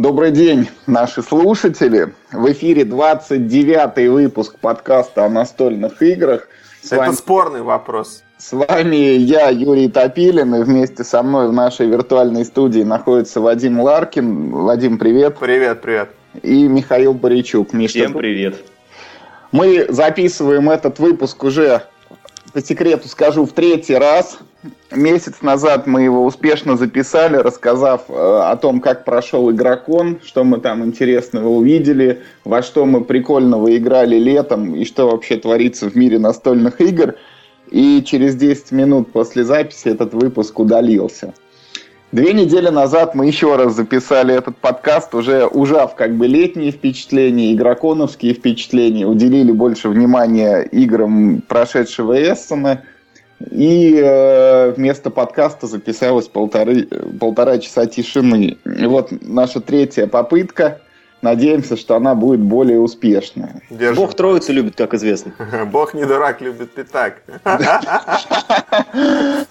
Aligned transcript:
Добрый 0.00 0.30
день, 0.30 0.66
наши 0.86 1.22
слушатели. 1.22 2.14
В 2.32 2.50
эфире 2.52 2.84
29-й 2.84 4.08
выпуск 4.08 4.58
подкаста 4.58 5.26
о 5.26 5.28
настольных 5.28 6.00
играх. 6.00 6.48
С 6.80 6.86
Это 6.86 6.96
вами... 7.02 7.12
спорный 7.12 7.60
вопрос. 7.60 8.22
С 8.38 8.54
вами 8.54 8.96
я, 8.96 9.50
Юрий 9.50 9.90
Топилин, 9.90 10.54
и 10.54 10.62
вместе 10.62 11.04
со 11.04 11.22
мной 11.22 11.48
в 11.48 11.52
нашей 11.52 11.86
виртуальной 11.86 12.46
студии 12.46 12.80
находится 12.80 13.42
Вадим 13.42 13.78
Ларкин. 13.78 14.52
Вадим, 14.52 14.96
привет. 14.96 15.36
Привет, 15.38 15.82
привет. 15.82 16.08
И 16.42 16.66
Михаил 16.66 17.12
Боричук. 17.12 17.74
Миш, 17.74 17.90
Всем 17.90 18.14
привет. 18.14 18.56
Мы 19.52 19.84
записываем 19.90 20.70
этот 20.70 20.98
выпуск 20.98 21.44
уже, 21.44 21.82
по 22.52 22.60
секрету 22.62 23.08
скажу, 23.08 23.46
в 23.46 23.52
третий 23.52 23.94
раз. 23.94 24.38
Месяц 24.90 25.40
назад 25.40 25.86
мы 25.86 26.02
его 26.02 26.24
успешно 26.24 26.76
записали, 26.76 27.36
рассказав 27.36 28.02
э, 28.08 28.12
о 28.12 28.56
том, 28.56 28.80
как 28.80 29.04
прошел 29.04 29.50
игрокон, 29.50 30.20
что 30.24 30.44
мы 30.44 30.58
там 30.58 30.84
интересного 30.84 31.48
увидели, 31.48 32.22
во 32.44 32.62
что 32.62 32.84
мы 32.84 33.02
прикольного 33.02 33.74
играли 33.76 34.16
летом 34.16 34.74
и 34.74 34.84
что 34.84 35.08
вообще 35.08 35.36
творится 35.36 35.88
в 35.88 35.96
мире 35.96 36.18
настольных 36.18 36.80
игр. 36.80 37.14
И 37.70 38.02
через 38.04 38.34
10 38.34 38.72
минут 38.72 39.12
после 39.12 39.44
записи 39.44 39.88
этот 39.88 40.12
выпуск 40.12 40.58
удалился. 40.58 41.32
Две 42.12 42.32
недели 42.32 42.68
назад 42.68 43.14
мы 43.14 43.26
еще 43.26 43.56
раз 43.56 43.74
записали 43.74 44.34
этот 44.34 44.56
подкаст, 44.56 45.14
уже 45.14 45.46
ужав 45.46 45.94
как 45.94 46.16
бы 46.16 46.26
летние 46.26 46.72
впечатления, 46.72 47.54
игроконовские 47.54 48.34
впечатления, 48.34 49.06
уделили 49.06 49.52
больше 49.52 49.88
внимания 49.88 50.62
играм 50.62 51.42
прошедшего 51.46 52.20
Эссена– 52.20 52.82
и 53.48 53.96
э, 53.96 54.72
вместо 54.72 55.10
подкаста 55.10 55.66
записалось 55.66 56.28
полторы, 56.28 56.86
полтора 57.18 57.58
часа 57.58 57.86
тишины. 57.86 58.58
И 58.64 58.86
вот 58.86 59.10
наша 59.22 59.60
третья 59.60 60.06
попытка. 60.06 60.80
Надеемся, 61.22 61.76
что 61.76 61.96
она 61.96 62.14
будет 62.14 62.40
более 62.40 62.80
успешная. 62.80 63.60
Держим. 63.68 63.96
Бог 63.96 64.14
троицу 64.14 64.54
любит, 64.54 64.76
как 64.76 64.94
известно. 64.94 65.34
Бог 65.70 65.92
не 65.92 66.06
дурак, 66.06 66.40
любит 66.40 66.72
пятак. 66.72 67.20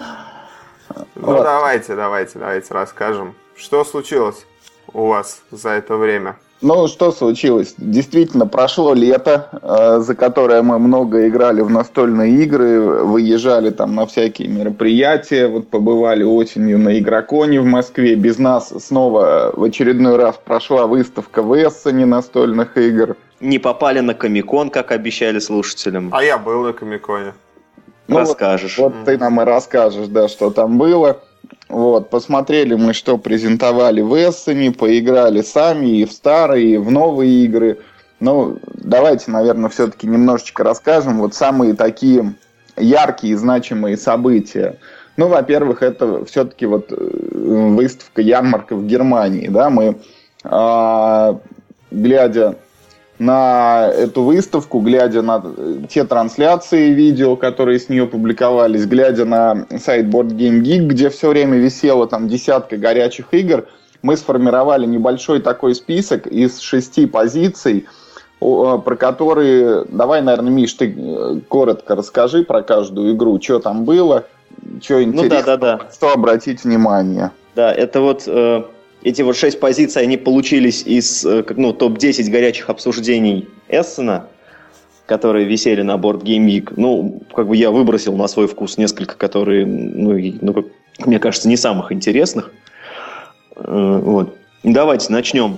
Ну 1.16 1.44
давайте, 1.44 1.96
давайте, 1.96 2.40
давайте 2.40 2.74
расскажем. 2.74 3.36
Что 3.56 3.84
случилось 3.84 4.46
у 4.94 5.08
вас 5.08 5.42
за 5.52 5.70
это 5.70 5.98
время? 5.98 6.38
Ну, 6.62 6.88
что 6.90 7.14
случилось? 7.14 7.74
Действительно, 7.78 8.46
прошло 8.46 8.94
лето, 8.94 9.48
э, 9.62 10.00
за 10.02 10.14
которое 10.14 10.62
мы 10.62 10.78
много 10.78 11.26
играли 11.30 11.62
в 11.62 11.70
настольные 11.70 12.44
игры, 12.44 13.06
выезжали 13.06 13.70
там 13.70 13.96
на 13.96 14.06
всякие 14.06 14.50
мероприятия, 14.50 15.48
вот 15.48 15.70
побывали 15.70 16.24
осенью 16.24 16.78
на 16.78 17.00
Игроконе 17.00 17.62
в 17.62 17.66
Москве. 17.66 18.16
Без 18.16 18.40
нас 18.40 18.74
снова 18.78 19.54
в 19.56 19.64
очередной 19.64 20.18
раз 20.18 20.38
прошла 20.44 20.86
выставка 20.86 21.42
в 21.42 21.56
Эссене 21.56 22.06
настольных 22.06 22.78
игр. 22.78 23.16
Не 23.40 23.58
попали 23.58 24.02
на 24.02 24.14
Комикон, 24.14 24.70
как 24.70 24.92
обещали 24.92 25.40
слушателям. 25.40 26.10
А 26.12 26.22
я 26.22 26.38
был 26.38 26.64
на 26.64 26.74
Комиконе. 26.74 27.34
Ну, 28.10 28.20
Расскажешь. 28.20 28.78
Вот, 28.78 28.94
вот 28.94 29.06
ты 29.06 29.18
нам 29.18 29.40
и 29.40 29.46
расскажешь, 29.46 30.08
да, 30.08 30.28
что 30.28 30.50
там 30.50 30.78
было. 30.78 31.22
Вот, 31.68 32.10
посмотрели 32.10 32.74
мы, 32.74 32.94
что 32.94 33.18
презентовали 33.18 34.02
в 34.02 34.16
Эссене, 34.16 34.72
поиграли 34.72 35.42
сами 35.42 36.00
и 36.00 36.06
в 36.06 36.12
старые, 36.12 36.74
и 36.74 36.78
в 36.78 36.90
новые 36.92 37.46
игры. 37.46 37.78
Ну, 38.20 38.58
давайте, 38.74 39.30
наверное, 39.30 39.70
все-таки 39.70 40.08
немножечко 40.08 40.64
расскажем 40.64 41.20
вот 41.20 41.36
самые 41.36 41.76
такие 41.76 42.34
яркие 42.76 43.34
и 43.34 43.38
значимые 43.38 43.96
события. 43.96 44.78
Ну, 45.16 45.28
во-первых, 45.28 45.84
это 45.84 46.26
все-таки 46.26 46.66
вот 46.66 46.92
э, 46.92 46.96
выставка 46.96 48.22
ярмарка 48.22 48.76
в 48.76 48.88
Германии, 48.88 49.50
да, 49.50 49.70
мы, 49.70 49.98
а, 50.44 51.40
глядя 51.92 52.56
на 53.20 53.88
эту 53.90 54.24
выставку, 54.24 54.80
глядя 54.80 55.22
на 55.22 55.44
те 55.90 56.06
трансляции 56.06 56.92
видео, 56.92 57.36
которые 57.36 57.80
с 57.80 57.90
нее 57.90 58.08
публиковались, 58.08 58.86
глядя 58.86 59.26
на 59.26 59.68
сайт 59.78 60.06
Board 60.06 60.30
Game 60.30 60.62
Geek, 60.62 60.88
где 60.88 61.10
все 61.10 61.30
время 61.30 61.58
висело 61.58 62.08
там 62.08 62.30
десятка 62.30 62.78
горячих 62.78 63.28
игр, 63.32 63.68
мы 64.02 64.16
сформировали 64.16 64.86
небольшой 64.86 65.42
такой 65.42 65.76
список 65.76 66.28
из 66.28 66.60
шести 66.60 67.06
позиций, 67.06 67.86
про 68.40 68.96
которые... 68.96 69.84
Давай, 69.90 70.22
наверное, 70.22 70.52
Миш, 70.52 70.74
ты 70.74 70.96
э, 70.98 71.40
коротко 71.50 71.96
расскажи 71.96 72.44
про 72.44 72.62
каждую 72.62 73.14
игру, 73.14 73.38
что 73.42 73.60
там 73.60 73.84
было, 73.84 74.24
что 74.82 75.04
интересно, 75.04 75.24
ну, 75.24 75.30
да, 75.30 75.58
да, 75.58 75.78
да. 75.78 75.92
что 75.94 76.14
обратить 76.14 76.64
внимание. 76.64 77.32
Да, 77.56 77.74
это 77.74 78.00
вот 78.00 78.24
э, 78.28 78.64
эти 79.04 79.22
вот 79.22 79.38
шесть 79.38 79.60
позиций, 79.60 80.02
они 80.02 80.18
получились 80.18 80.84
из 80.84 81.26
э, 81.26 81.44
ну, 81.56 81.74
топ-10 81.74 82.30
горячих 82.30 82.70
обсуждений 82.70 83.48
Эссена, 83.70 84.28
которые 85.06 85.46
висели 85.46 85.82
на 85.82 85.98
борт 85.98 86.24
Game 86.24 86.46
Week. 86.48 86.74
Ну, 86.76 87.22
как 87.34 87.48
бы 87.48 87.56
я 87.56 87.72
выбросил 87.72 88.16
на 88.16 88.28
свой 88.28 88.48
вкус 88.48 88.78
несколько, 88.78 89.16
которые, 89.16 89.66
ну, 89.66 90.18
ну 90.42 90.54
как, 90.54 90.66
мне 91.06 91.20
кажется, 91.20 91.48
не 91.48 91.58
самых 91.58 91.92
интересных. 91.92 92.52
Э, 93.56 94.02
вот. 94.04 94.36
Давайте 94.64 95.12
начнем. 95.12 95.58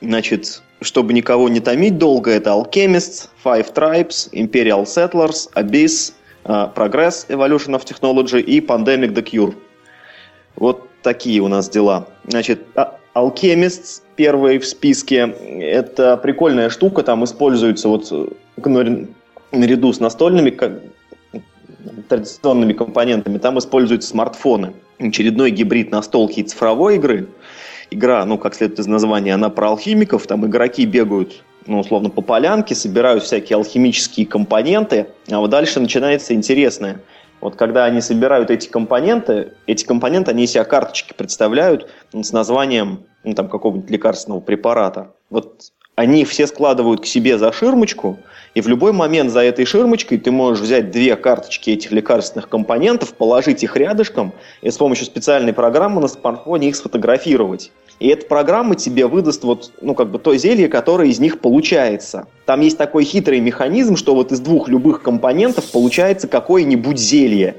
Значит, 0.00 0.62
чтобы 0.80 1.12
никого 1.12 1.48
не 1.48 1.60
томить 1.60 1.98
долго, 1.98 2.30
это 2.30 2.50
Alchemist, 2.50 3.28
Five 3.44 3.72
Tribes, 3.72 4.30
Imperial 4.32 4.84
Settlers, 4.84 5.48
Abyss, 5.54 6.12
э, 6.44 6.68
Progress, 6.74 7.28
Evolution 7.28 7.78
of 7.78 7.84
Technology 7.84 8.40
и 8.40 8.60
Pandemic 8.60 9.12
The 9.12 9.22
Cure. 9.22 9.54
Вот 10.56 10.89
такие 11.02 11.40
у 11.40 11.48
нас 11.48 11.68
дела. 11.68 12.06
Значит, 12.26 12.66
а, 12.74 12.98
Alchemist 13.14 14.02
первый 14.16 14.58
в 14.58 14.66
списке. 14.66 15.34
Это 15.60 16.16
прикольная 16.16 16.70
штука, 16.70 17.02
там 17.02 17.24
используется 17.24 17.88
вот 17.88 18.10
ну, 18.56 19.08
наряду 19.52 19.92
с 19.92 20.00
настольными 20.00 20.56
традиционными 22.08 22.72
компонентами, 22.72 23.38
там 23.38 23.58
используются 23.58 24.10
смартфоны. 24.10 24.74
Очередной 24.98 25.50
гибрид 25.50 25.90
настолки 25.90 26.40
и 26.40 26.42
цифровой 26.42 26.96
игры. 26.96 27.28
Игра, 27.90 28.24
ну, 28.24 28.38
как 28.38 28.54
следует 28.54 28.78
из 28.80 28.86
названия, 28.86 29.34
она 29.34 29.48
про 29.48 29.68
алхимиков. 29.68 30.26
Там 30.26 30.46
игроки 30.46 30.86
бегают, 30.86 31.42
ну, 31.66 31.80
условно, 31.80 32.10
по 32.10 32.20
полянке, 32.20 32.74
собирают 32.74 33.24
всякие 33.24 33.56
алхимические 33.56 34.26
компоненты. 34.26 35.06
А 35.30 35.38
вот 35.40 35.50
дальше 35.50 35.80
начинается 35.80 36.34
интересное– 36.34 37.00
вот 37.40 37.56
когда 37.56 37.84
они 37.84 38.00
собирают 38.00 38.50
эти 38.50 38.68
компоненты, 38.68 39.54
эти 39.66 39.84
компоненты, 39.84 40.30
они 40.30 40.46
себя 40.46 40.64
карточки 40.64 41.14
представляют 41.14 41.90
с 42.12 42.32
названием 42.32 43.04
ну, 43.24 43.34
там, 43.34 43.48
какого-нибудь 43.48 43.90
лекарственного 43.90 44.40
препарата. 44.40 45.12
Вот 45.30 45.72
они 46.00 46.24
все 46.24 46.46
складывают 46.46 47.02
к 47.02 47.06
себе 47.06 47.36
за 47.36 47.52
ширмочку, 47.52 48.18
и 48.54 48.62
в 48.62 48.68
любой 48.68 48.92
момент 48.92 49.30
за 49.30 49.40
этой 49.40 49.66
ширмочкой 49.66 50.16
ты 50.16 50.30
можешь 50.30 50.64
взять 50.64 50.90
две 50.90 51.14
карточки 51.14 51.68
этих 51.68 51.92
лекарственных 51.92 52.48
компонентов, 52.48 53.12
положить 53.12 53.62
их 53.62 53.76
рядышком 53.76 54.32
и 54.62 54.70
с 54.70 54.78
помощью 54.78 55.04
специальной 55.04 55.52
программы 55.52 56.00
на 56.00 56.08
смартфоне 56.08 56.70
их 56.70 56.76
сфотографировать. 56.76 57.70
И 57.98 58.08
эта 58.08 58.24
программа 58.24 58.76
тебе 58.76 59.06
выдаст 59.06 59.44
вот, 59.44 59.72
ну, 59.82 59.94
как 59.94 60.10
бы 60.10 60.18
то 60.18 60.34
зелье, 60.34 60.68
которое 60.68 61.10
из 61.10 61.20
них 61.20 61.38
получается. 61.38 62.26
Там 62.46 62.62
есть 62.62 62.78
такой 62.78 63.04
хитрый 63.04 63.40
механизм, 63.40 63.96
что 63.96 64.14
вот 64.14 64.32
из 64.32 64.40
двух 64.40 64.70
любых 64.70 65.02
компонентов 65.02 65.70
получается 65.70 66.28
какое-нибудь 66.28 66.98
зелье. 66.98 67.56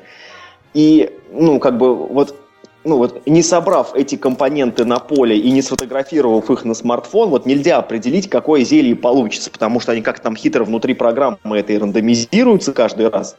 И, 0.73 1.12
ну, 1.31 1.59
как 1.59 1.78
бы 1.78 1.96
вот 1.96 2.41
ну 2.84 2.97
вот, 2.97 3.25
не 3.28 3.44
собрав 3.44 3.96
эти 3.96 4.16
компоненты 4.16 4.86
на 4.86 5.00
поле 5.00 5.38
и 5.38 5.52
не 5.52 5.62
сфотографировав 5.62 6.50
их 6.50 6.66
на 6.66 6.74
смартфон, 6.74 7.30
вот 7.30 7.46
нельзя 7.46 7.78
определить, 7.78 8.30
какое 8.30 8.64
зелье 8.64 8.96
получится, 8.96 9.52
потому 9.52 9.80
что 9.80 9.92
они 9.92 10.02
как 10.02 10.19
там 10.19 10.36
хитро 10.36 10.64
внутри 10.64 10.94
программы 10.94 11.38
этой 11.58 11.78
рандомизируются 11.78 12.74
каждый 12.74 13.09
раз. 13.09 13.36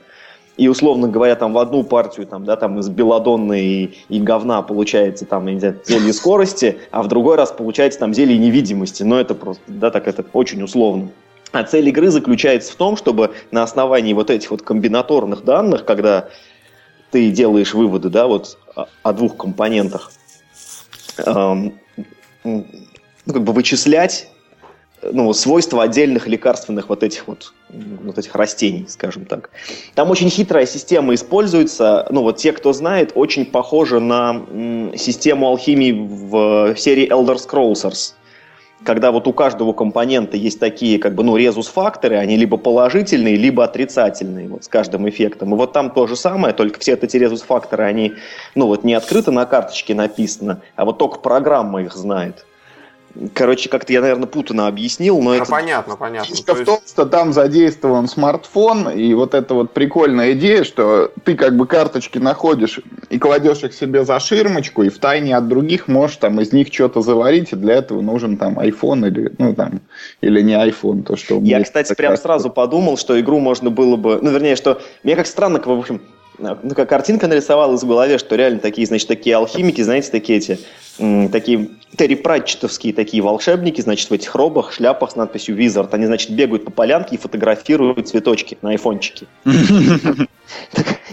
И, 0.58 0.69
условно 0.69 1.08
говоря, 1.08 1.34
там 1.34 1.54
в 1.54 1.58
одну 1.58 1.82
партию 1.82 2.26
там, 2.26 2.44
да, 2.44 2.56
там 2.56 2.78
из 2.78 2.88
белодонны 2.88 3.60
и, 3.60 3.94
и 4.10 4.20
говна 4.20 4.60
получается 4.60 5.25
там, 5.25 5.47
я 5.47 5.54
не 5.54 5.60
знаю, 5.60 5.81
зелье 5.86 6.12
скорости, 6.12 6.78
а 6.91 7.02
в 7.02 7.08
другой 7.08 7.36
раз 7.36 7.52
получается 7.52 7.98
там 8.00 8.12
зелье 8.12 8.36
невидимости. 8.36 9.02
Но 9.02 9.19
это 9.19 9.34
просто, 9.34 9.62
да, 9.67 9.90
так 9.90 10.06
это 10.08 10.25
очень 10.34 10.62
условно. 10.62 11.08
А 11.52 11.64
цель 11.64 11.88
игры 11.88 12.08
заключается 12.08 12.72
в 12.72 12.76
том, 12.76 12.96
чтобы 12.96 13.32
на 13.50 13.62
основании 13.62 14.12
вот 14.12 14.31
этих 14.31 14.50
вот 14.50 14.62
комбинаторных 14.62 15.44
данных, 15.44 15.84
когда 15.87 16.28
ты 17.12 17.31
делаешь 17.31 17.75
выводы, 17.75 18.09
да, 18.09 18.26
вот 18.26 18.59
о, 19.03 19.12
двух 19.12 19.37
компонентах, 19.37 20.11
эм, 21.19 21.79
ну, 22.43 22.67
как 23.26 23.44
бы 23.44 23.53
вычислять 23.53 24.29
ну, 25.03 25.32
свойства 25.32 25.82
отдельных 25.82 26.26
лекарственных 26.26 26.88
вот 26.88 27.03
этих 27.03 27.26
вот, 27.26 27.53
вот 27.69 28.19
этих 28.19 28.35
растений, 28.35 28.87
скажем 28.88 29.26
так. 29.26 29.50
Там 29.94 30.11
очень 30.11 30.31
хитрая 30.31 30.64
система 30.64 31.14
используется. 31.14 32.06
Ну, 32.11 32.23
вот 32.23 32.37
те, 32.37 32.53
кто 32.53 32.73
знает, 32.73 33.12
очень 33.15 33.44
похожа 33.44 33.99
на 33.99 34.44
м, 34.49 34.97
систему 34.97 35.49
алхимии 35.49 35.93
в 35.93 36.76
серии 36.76 37.08
Elder 37.08 37.37
Scrolls 37.37 38.15
когда 38.84 39.12
вот 39.12 39.26
у 39.26 39.32
каждого 39.32 39.73
компонента 39.73 40.37
есть 40.37 40.58
такие 40.58 40.99
как 40.99 41.14
бы 41.14 41.23
ну 41.23 41.37
резус-факторы, 41.37 42.17
они 42.17 42.37
либо 42.37 42.56
положительные, 42.56 43.37
либо 43.37 43.64
отрицательные 43.64 44.49
вот 44.49 44.64
с 44.64 44.69
каждым 44.69 45.08
эффектом. 45.08 45.55
И 45.55 45.56
вот 45.56 45.73
там 45.73 45.90
то 45.90 46.06
же 46.06 46.17
самое, 46.17 46.55
только 46.55 46.81
все 46.81 46.94
эти 46.94 47.17
резус-факторы, 47.17 47.84
они 47.84 48.14
ну 48.55 48.67
вот 48.67 48.84
не 48.84 48.94
открыто 48.94 49.31
на 49.31 49.46
карточке 49.46 49.94
написано, 49.94 50.61
а 50.76 50.84
вот 50.84 50.99
только 50.99 51.19
программа 51.19 51.82
их 51.82 51.94
знает. 51.94 52.44
Короче, 53.35 53.69
как-то 53.69 53.93
я, 53.93 54.00
наверное, 54.00 54.26
путано 54.26 54.67
объяснил, 54.67 55.19
но 55.19 55.31
ну, 55.31 55.32
это... 55.35 55.50
понятно, 55.50 55.97
понятно. 55.97 56.35
Фишка 56.35 56.55
в 56.55 56.64
том, 56.64 56.79
что 56.87 57.05
там 57.05 57.32
задействован 57.32 58.09
смартфон, 58.09 58.91
и 58.91 59.12
вот 59.14 59.35
эта 59.35 59.55
вот 59.55 59.73
прикольная 59.73 60.32
идея, 60.32 60.64
что 60.64 61.12
ты 61.25 61.35
как 61.35 61.56
бы 61.56 61.67
карточки 61.67 62.19
находишь 62.19 62.81
и 63.11 63.19
кладешь 63.19 63.62
их 63.64 63.75
себе 63.75 64.05
за 64.05 64.19
ширмочку, 64.19 64.82
и 64.82 64.88
в 64.88 64.99
тайне 64.99 65.37
от 65.37 65.49
других 65.49 65.88
можешь 65.88 66.17
там 66.17 66.41
из 66.41 66.53
них 66.53 66.73
что-то 66.73 67.03
заварить, 67.03 67.53
и 67.53 67.56
для 67.56 67.75
этого 67.75 68.00
нужен 68.00 68.37
там 68.38 68.59
iPhone 68.59 69.06
или, 69.06 69.32
ну 69.38 69.55
там, 69.55 69.81
или 70.20 70.41
не 70.41 70.55
iPhone, 70.55 71.03
то, 71.03 71.17
что... 71.17 71.38
Я, 71.43 71.62
кстати, 71.62 71.94
прям 71.94 72.17
сразу 72.17 72.50
подумал, 72.50 72.97
что 72.97 73.19
игру 73.20 73.41
можно 73.41 73.70
было 73.70 73.97
бы... 73.97 74.19
Ну, 74.23 74.31
вернее, 74.31 74.56
что... 74.56 74.81
Мне 75.03 75.17
как 75.17 75.26
странно, 75.26 75.61
в 75.62 75.70
общем, 75.70 76.00
ну, 76.38 76.75
как 76.75 76.88
картинка 76.88 77.29
нарисовалась 77.29 77.82
в 77.82 77.87
голове, 77.87 78.19
что 78.19 78.37
реально 78.37 78.61
такие, 78.61 78.87
значит, 78.87 79.08
такие 79.08 79.37
алхимики, 79.37 79.81
знаете, 79.82 80.11
такие 80.11 80.38
эти, 80.38 80.58
такие 81.31 81.70
Терри 81.96 82.14
Пратчетовские 82.14 82.94
такие 82.94 83.23
волшебники, 83.23 83.81
значит, 83.81 84.08
в 84.08 84.12
этих 84.12 84.34
робах, 84.34 84.73
шляпах 84.73 85.11
с 85.12 85.17
надписью 85.17 85.56
Wizard. 85.56 85.88
Они, 85.93 86.06
значит, 86.06 86.31
бегают 86.31 86.64
по 86.64 86.70
полянке 86.70 87.17
и 87.17 87.19
фотографируют 87.19 88.08
цветочки 88.08 88.56
на 88.62 88.70
айфончике. 88.70 89.26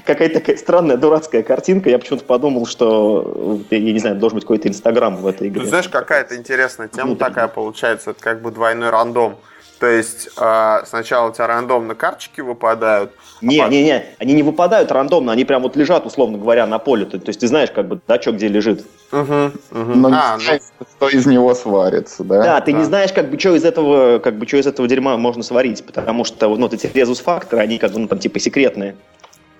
Какая-то 0.05 0.39
такая 0.39 0.57
странная, 0.57 0.97
дурацкая 0.97 1.43
картинка. 1.43 1.89
Я 1.89 1.99
почему-то 1.99 2.23
подумал, 2.25 2.65
что, 2.65 3.61
я 3.69 3.79
не 3.79 3.99
знаю, 3.99 4.15
должен 4.15 4.37
быть 4.37 4.45
какой-то 4.45 4.69
инстаграм 4.69 5.17
в 5.17 5.27
этой 5.27 5.49
игре. 5.49 5.65
знаешь, 5.65 5.89
какая-то 5.89 6.35
интересная 6.35 6.87
тема 6.87 7.15
такая 7.15 7.47
получается. 7.47 8.11
Это 8.11 8.21
как 8.21 8.41
бы 8.41 8.51
двойной 8.51 8.89
рандом. 8.89 9.35
То 9.79 9.87
есть 9.87 10.29
э, 10.37 10.81
сначала 10.85 11.29
у 11.29 11.33
тебя 11.33 11.47
рандомно 11.47 11.95
карточки 11.95 12.41
выпадают. 12.41 13.11
А 13.41 13.45
не, 13.45 13.61
а 13.61 13.69
не, 13.69 13.83
не, 13.83 14.03
они 14.17 14.33
не 14.33 14.43
выпадают 14.43 14.91
рандомно, 14.91 15.31
они 15.31 15.45
прям 15.45 15.63
вот 15.63 15.77
лежат, 15.77 16.05
условно 16.05 16.37
говоря, 16.37 16.67
на 16.67 16.79
поле. 16.79 17.05
То, 17.05 17.17
то 17.17 17.29
есть 17.29 17.39
ты 17.39 17.47
знаешь, 17.47 17.71
как 17.71 17.87
бы, 17.87 18.01
да, 18.05 18.21
что 18.21 18.33
где 18.33 18.49
лежит. 18.49 18.85
Угу, 19.13 19.21
угу. 19.21 19.53
Но 19.71 20.09
а, 20.09 20.35
не 20.37 20.43
знаешь, 20.43 20.61
ну... 20.79 20.85
что 20.97 21.17
из 21.17 21.25
него 21.25 21.55
сварится, 21.55 22.25
да? 22.25 22.43
Да, 22.43 22.61
ты 22.61 22.73
да. 22.73 22.79
не 22.79 22.83
знаешь, 22.83 23.13
как 23.13 23.29
бы, 23.29 23.39
что 23.39 23.55
из 23.55 23.63
этого, 23.63 24.19
как 24.19 24.35
бы, 24.35 24.45
что 24.45 24.57
из 24.57 24.67
этого 24.67 24.85
дерьма 24.87 25.15
можно 25.15 25.43
сварить, 25.43 25.85
потому 25.85 26.25
что, 26.25 26.49
ну, 26.49 26.63
вот 26.63 26.73
эти 26.73 26.87
резус-факторы, 26.93 27.61
они 27.61 27.77
как 27.77 27.93
бы, 27.93 27.99
ну, 27.99 28.07
там, 28.09 28.19
типа, 28.19 28.39
секретные. 28.39 28.97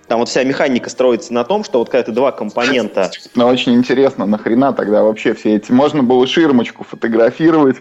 Там 0.10 0.20
вот 0.20 0.28
вся 0.28 0.44
механика 0.44 0.90
строится 0.90 1.32
на 1.34 1.44
том, 1.44 1.64
что 1.64 1.78
вот 1.78 1.90
когда 1.90 2.04
ты 2.04 2.12
два 2.12 2.32
компонента... 2.32 3.12
Ну, 3.36 3.46
очень 3.46 3.76
интересно, 3.76 4.26
нахрена 4.26 4.74
тогда 4.74 5.04
вообще 5.04 5.36
все 5.36 5.56
эти... 5.56 5.72
Можно 5.72 6.02
было 6.02 6.26
ширмочку 6.26 6.84
фотографировать, 6.84 7.78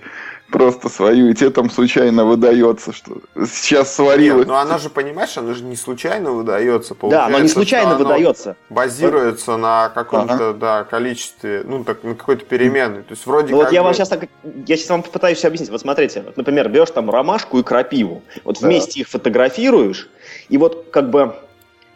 просто 0.51 0.91
свою, 0.91 1.29
и 1.29 1.35
тебе 1.35 1.49
там 1.49 1.71
случайно 1.71 2.27
выдается, 2.27 2.93
что 2.93 3.19
сейчас 3.51 3.95
сварилось. 3.95 4.41
Нет, 4.41 4.49
ну 4.49 4.55
она 4.57 4.77
же, 4.77 4.91
понимаешь, 4.91 5.39
она 5.39 5.55
же 5.55 5.65
не 5.65 5.75
случайно 5.75 6.33
выдается. 6.33 6.95
Получается, 6.95 7.31
да, 7.31 7.39
но 7.39 7.43
не 7.43 7.49
случайно 7.49 7.97
выдается. 7.97 8.57
Базируется 8.69 9.57
на 9.57 9.89
каком-то, 9.89 10.51
ага. 10.51 10.53
да, 10.53 10.85
количестве, 10.85 11.63
ну, 11.65 11.83
так, 11.83 12.05
на 12.05 12.15
какой-то 12.15 12.45
переменной. 12.45 13.05
То 13.05 13.13
есть 13.13 13.25
вроде 13.25 13.53
ну, 13.53 13.61
как 13.61 13.69
вот 13.69 13.73
я 13.73 13.81
бы... 13.81 13.85
вам 13.87 13.95
сейчас 13.95 14.11
так, 14.11 14.29
я 14.67 14.77
сейчас 14.77 14.91
вам 14.91 15.03
попытаюсь 15.03 15.43
объяснить. 15.47 15.71
Вот 15.71 15.81
смотрите, 15.81 16.23
вот, 16.27 16.37
например, 16.37 16.69
берешь 16.69 16.91
там 16.91 17.09
ромашку 17.09 17.59
и 17.59 17.63
крапиву, 17.63 18.23
вот 18.45 18.61
да. 18.61 18.67
вместе 18.67 19.01
их 19.01 19.09
фотографируешь, 19.09 20.11
и 20.51 20.59
вот 20.59 20.89
как 20.91 21.09
бы 21.09 21.35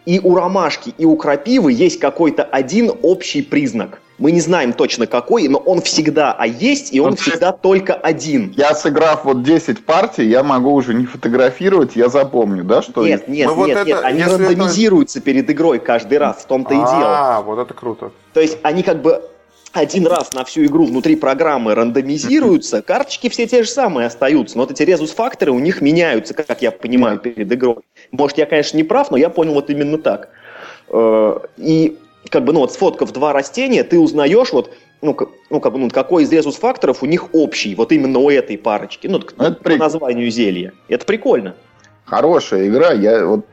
и 0.07 0.21
у 0.21 0.35
ромашки, 0.35 0.95
и 0.99 1.05
у 1.05 1.17
крапивы 1.17 1.73
есть 1.73 1.99
какой-то 1.99 2.43
один 2.43 2.93
общий 3.03 3.43
признак– 3.43 4.01
мы 4.23 4.31
не 4.31 4.41
знаем 4.41 4.73
точно 4.73 5.09
какой, 5.09 5.49
но 5.49 5.59
он 5.59 5.81
всегда 5.81 6.33
а 6.33 6.47
есть, 6.47 6.95
и 6.95 7.01
он 7.01 7.11
вот 7.11 7.21
всегда 7.21 7.51
только 7.51 7.95
один. 7.95 8.55
Я 8.57 8.73
сыграв 8.73 9.25
вот 9.25 9.43
10 9.43 9.85
партий, 9.85 10.27
я 10.29 10.45
могу 10.45 10.73
уже 10.73 10.95
не 10.95 11.07
фотографировать, 11.07 11.97
я 11.97 12.09
запомню, 12.09 12.63
да, 12.63 12.83
что 12.83 13.05
Нет, 13.05 13.27
нет, 13.27 13.49
ну, 13.49 13.67
нет, 13.67 13.77
вот 13.77 13.87
нет, 13.87 13.99
это, 13.99 14.07
они 14.07 14.23
рандомизируются 14.23 15.19
это... 15.19 15.27
перед 15.27 15.51
игрой 15.51 15.81
каждый 15.81 16.19
раз, 16.19 16.37
в 16.37 16.47
том-то 16.47 16.73
и 16.73 16.77
дело. 16.77 16.87
А, 16.87 17.43
вот 17.43 17.59
это 17.59 17.75
круто. 17.75 18.13
То 18.33 18.41
есть 18.41 18.59
они 18.63 18.85
как 18.85 19.03
бы 19.03 19.29
один 19.73 20.07
раз 20.07 20.33
на 20.33 20.45
всю 20.45 20.65
игру 20.67 20.85
внутри 20.85 21.17
программы 21.17 21.75
рандомизируются, 21.75 22.83
карточки 22.83 23.29
все 23.29 23.47
те 23.47 23.63
же 23.63 23.69
самые 23.69 24.07
остаются, 24.07 24.57
но 24.57 24.65
вот 24.65 24.73
эти 24.73 24.83
резус-факторы 24.83 25.51
у 25.53 25.59
них 25.59 25.81
меняются, 25.81 26.35
как 26.35 26.63
я 26.63 26.71
понимаю, 26.71 27.19
перед 27.19 27.51
игрой. 27.51 27.79
Может, 28.11 28.39
я, 28.39 28.47
конечно, 28.47 28.77
не 28.77 28.85
прав, 28.85 29.11
но 29.11 29.17
я 29.17 29.31
понял 29.31 29.55
вот 29.55 29.71
именно 29.71 29.99
так. 29.99 30.29
Э, 30.89 31.39
и 31.57 31.99
как 32.29 32.45
бы, 32.45 32.53
ну 32.53 32.61
вот 32.61 32.73
сфоткав 32.73 33.13
два 33.13 33.33
растения, 33.33 33.83
ты 33.83 33.99
узнаешь 33.99 34.53
вот, 34.53 34.73
ну, 35.01 35.17
ну, 35.51 35.61
как 35.61 35.73
бы, 35.73 35.79
ну, 35.79 35.91
какой 35.91 36.25
из 36.25 36.33
резус-факторов 36.33 37.03
у 37.03 37.07
них 37.07 37.35
общий, 37.35 37.75
вот 37.75 37.93
именно 37.93 38.19
у 38.19 38.31
этой 38.31 38.59
парочки, 38.59 39.07
ну, 39.07 39.21
ну 39.37 39.45
это 39.45 39.57
по 39.57 39.65
прик... 39.65 39.79
названию 39.79 40.31
зелья. 40.31 40.73
Это 40.89 41.05
прикольно. 41.05 41.57
Хорошая 42.05 42.69
игра, 42.69 42.93
я 42.93 43.25
вот... 43.25 43.47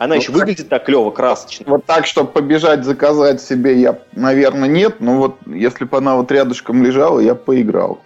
Она 0.00 0.14
вот 0.14 0.22
еще 0.22 0.32
так, 0.32 0.40
выглядит 0.40 0.68
так 0.70 0.86
клево, 0.86 1.10
красочно. 1.10 1.66
Вот 1.68 1.84
так, 1.84 2.06
чтобы 2.06 2.30
побежать 2.30 2.84
заказать 2.84 3.42
себе, 3.42 3.78
я, 3.78 3.98
наверное, 4.12 4.66
нет, 4.66 4.94
но 4.98 5.18
вот 5.18 5.36
если 5.44 5.84
бы 5.84 5.98
она 5.98 6.16
вот 6.16 6.32
рядышком 6.32 6.82
лежала, 6.82 7.20
я 7.20 7.34
поиграл. 7.34 7.98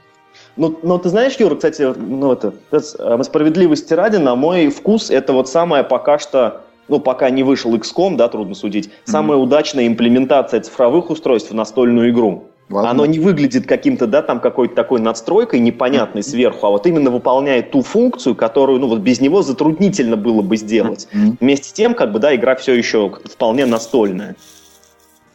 Ну, 0.57 0.77
ну, 0.83 0.99
ты 0.99 1.09
знаешь, 1.09 1.37
Юра, 1.37 1.55
кстати, 1.55 1.83
ну, 1.83 2.33
это, 2.33 2.53
это, 2.73 3.23
справедливости 3.23 3.95
ради, 3.95 4.17
на 4.17 4.35
мой 4.35 4.71
вкус, 4.71 5.09
это 5.09 5.33
вот 5.33 5.49
самое 5.49 5.85
пока 5.85 6.19
что 6.19 6.63
ну, 6.89 6.99
пока 6.99 7.31
не 7.31 7.45
вышел 7.45 7.73
XCOM, 7.77 8.17
да, 8.17 8.29
трудно 8.29 8.57
судить, 8.57 8.89
mm-hmm. 8.89 9.11
самая 9.11 9.39
удачная 9.39 9.87
имплементация 9.87 10.63
цифровых 10.63 11.11
устройств 11.11 11.53
в 11.53 11.55
настольную 11.55 12.11
игру. 12.11 12.49
Ладно. 12.71 12.91
Оно 12.91 13.07
не 13.07 13.19
выглядит 13.19 13.67
каким-то, 13.67 14.07
да, 14.07 14.23
там 14.23 14.41
какой-то 14.41 14.75
такой 14.75 14.99
надстройкой 14.99 15.61
непонятной 15.61 16.23
сверху, 16.23 16.67
а 16.67 16.71
вот 16.71 16.87
именно 16.87 17.11
выполняет 17.11 17.71
ту 17.71 17.83
функцию, 17.83 18.35
которую, 18.35 18.81
ну, 18.81 18.89
вот 18.89 19.01
без 19.01 19.21
него 19.21 19.43
затруднительно 19.43 20.17
было 20.17 20.41
бы 20.41 20.57
сделать. 20.57 21.07
Mm-hmm. 21.13 21.37
Вместе 21.41 21.69
с 21.69 21.73
тем, 21.73 21.95
как 21.95 22.13
бы, 22.13 22.19
да, 22.19 22.35
игра 22.35 22.57
все 22.57 22.73
еще 22.73 23.19
вполне 23.27 23.67
настольная. 23.67 24.35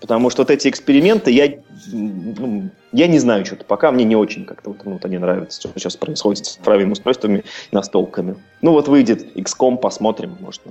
Потому 0.01 0.29
что 0.29 0.41
вот 0.41 0.49
эти 0.49 0.69
эксперименты, 0.69 1.29
я, 1.29 1.53
ну, 1.91 2.69
я 2.93 3.07
не 3.07 3.19
знаю 3.19 3.45
что-то, 3.45 3.65
пока 3.65 3.91
мне 3.91 4.05
не 4.05 4.15
очень 4.15 4.45
как-то 4.45 4.71
вот, 4.71 4.85
ну, 4.85 4.93
вот 4.93 5.05
они 5.05 5.17
нравятся, 5.17 5.59
что 5.59 5.71
сейчас 5.77 5.97
происходит 5.97 6.45
с 6.45 6.53
цифровыми 6.53 6.93
устройствами 6.93 7.43
и 7.71 7.75
настолками. 7.75 8.37
Ну 8.61 8.71
вот 8.71 8.87
выйдет 8.87 9.35
XCOM, 9.35 9.77
посмотрим, 9.77 10.37
может, 10.39 10.61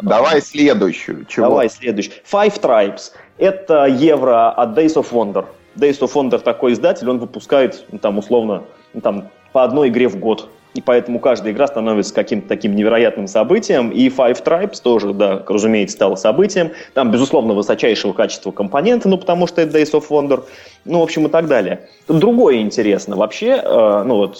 Давай 0.00 0.42
следующую. 0.42 1.24
Чего? 1.24 1.46
Давай 1.46 1.70
следующую. 1.70 2.16
Five 2.30 2.60
Tribes. 2.60 3.12
Это 3.38 3.86
евро 3.86 4.50
от 4.50 4.76
Days 4.76 4.94
of 4.94 5.10
Wonder. 5.10 5.46
Days 5.76 6.00
of 6.00 6.12
Wonder 6.14 6.38
такой 6.38 6.72
издатель, 6.72 7.08
он 7.08 7.18
выпускает 7.18 7.84
ну, 7.92 7.98
там 7.98 8.18
условно 8.18 8.64
ну, 8.94 9.00
там, 9.00 9.28
по 9.52 9.64
одной 9.64 9.88
игре 9.88 10.08
в 10.08 10.18
год. 10.18 10.48
И 10.76 10.82
поэтому 10.82 11.18
каждая 11.20 11.54
игра 11.54 11.66
становится 11.66 12.12
каким-то 12.12 12.48
таким 12.48 12.76
невероятным 12.76 13.28
событием. 13.28 13.90
И 13.90 14.10
Five 14.10 14.44
Tribes 14.44 14.82
тоже, 14.82 15.14
да, 15.14 15.42
разумеется, 15.48 15.96
стало 15.96 16.16
событием. 16.16 16.72
Там, 16.92 17.10
безусловно, 17.10 17.54
высочайшего 17.54 18.12
качества 18.12 18.50
компоненты, 18.50 19.08
ну, 19.08 19.16
потому 19.16 19.46
что 19.46 19.62
это 19.62 19.78
Days 19.78 19.92
of 19.92 20.04
Wonder. 20.10 20.44
Ну, 20.84 21.00
в 21.00 21.02
общем, 21.02 21.26
и 21.26 21.30
так 21.30 21.48
далее. 21.48 21.88
Тут 22.06 22.18
другое 22.18 22.56
интересно. 22.56 23.16
Вообще, 23.16 23.58
э, 23.64 24.02
ну, 24.04 24.16
вот, 24.16 24.38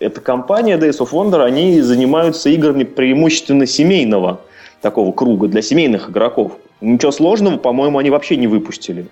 эта 0.00 0.22
компания 0.22 0.78
Days 0.78 1.00
of 1.00 1.10
Wonder, 1.10 1.44
они 1.44 1.82
занимаются 1.82 2.48
играми 2.48 2.84
преимущественно 2.84 3.66
семейного 3.66 4.40
такого 4.80 5.12
круга 5.12 5.48
для 5.48 5.60
семейных 5.60 6.08
игроков. 6.08 6.52
Ничего 6.80 7.12
сложного, 7.12 7.58
по-моему, 7.58 7.98
они 7.98 8.08
вообще 8.08 8.36
не 8.36 8.46
выпустили. 8.46 9.06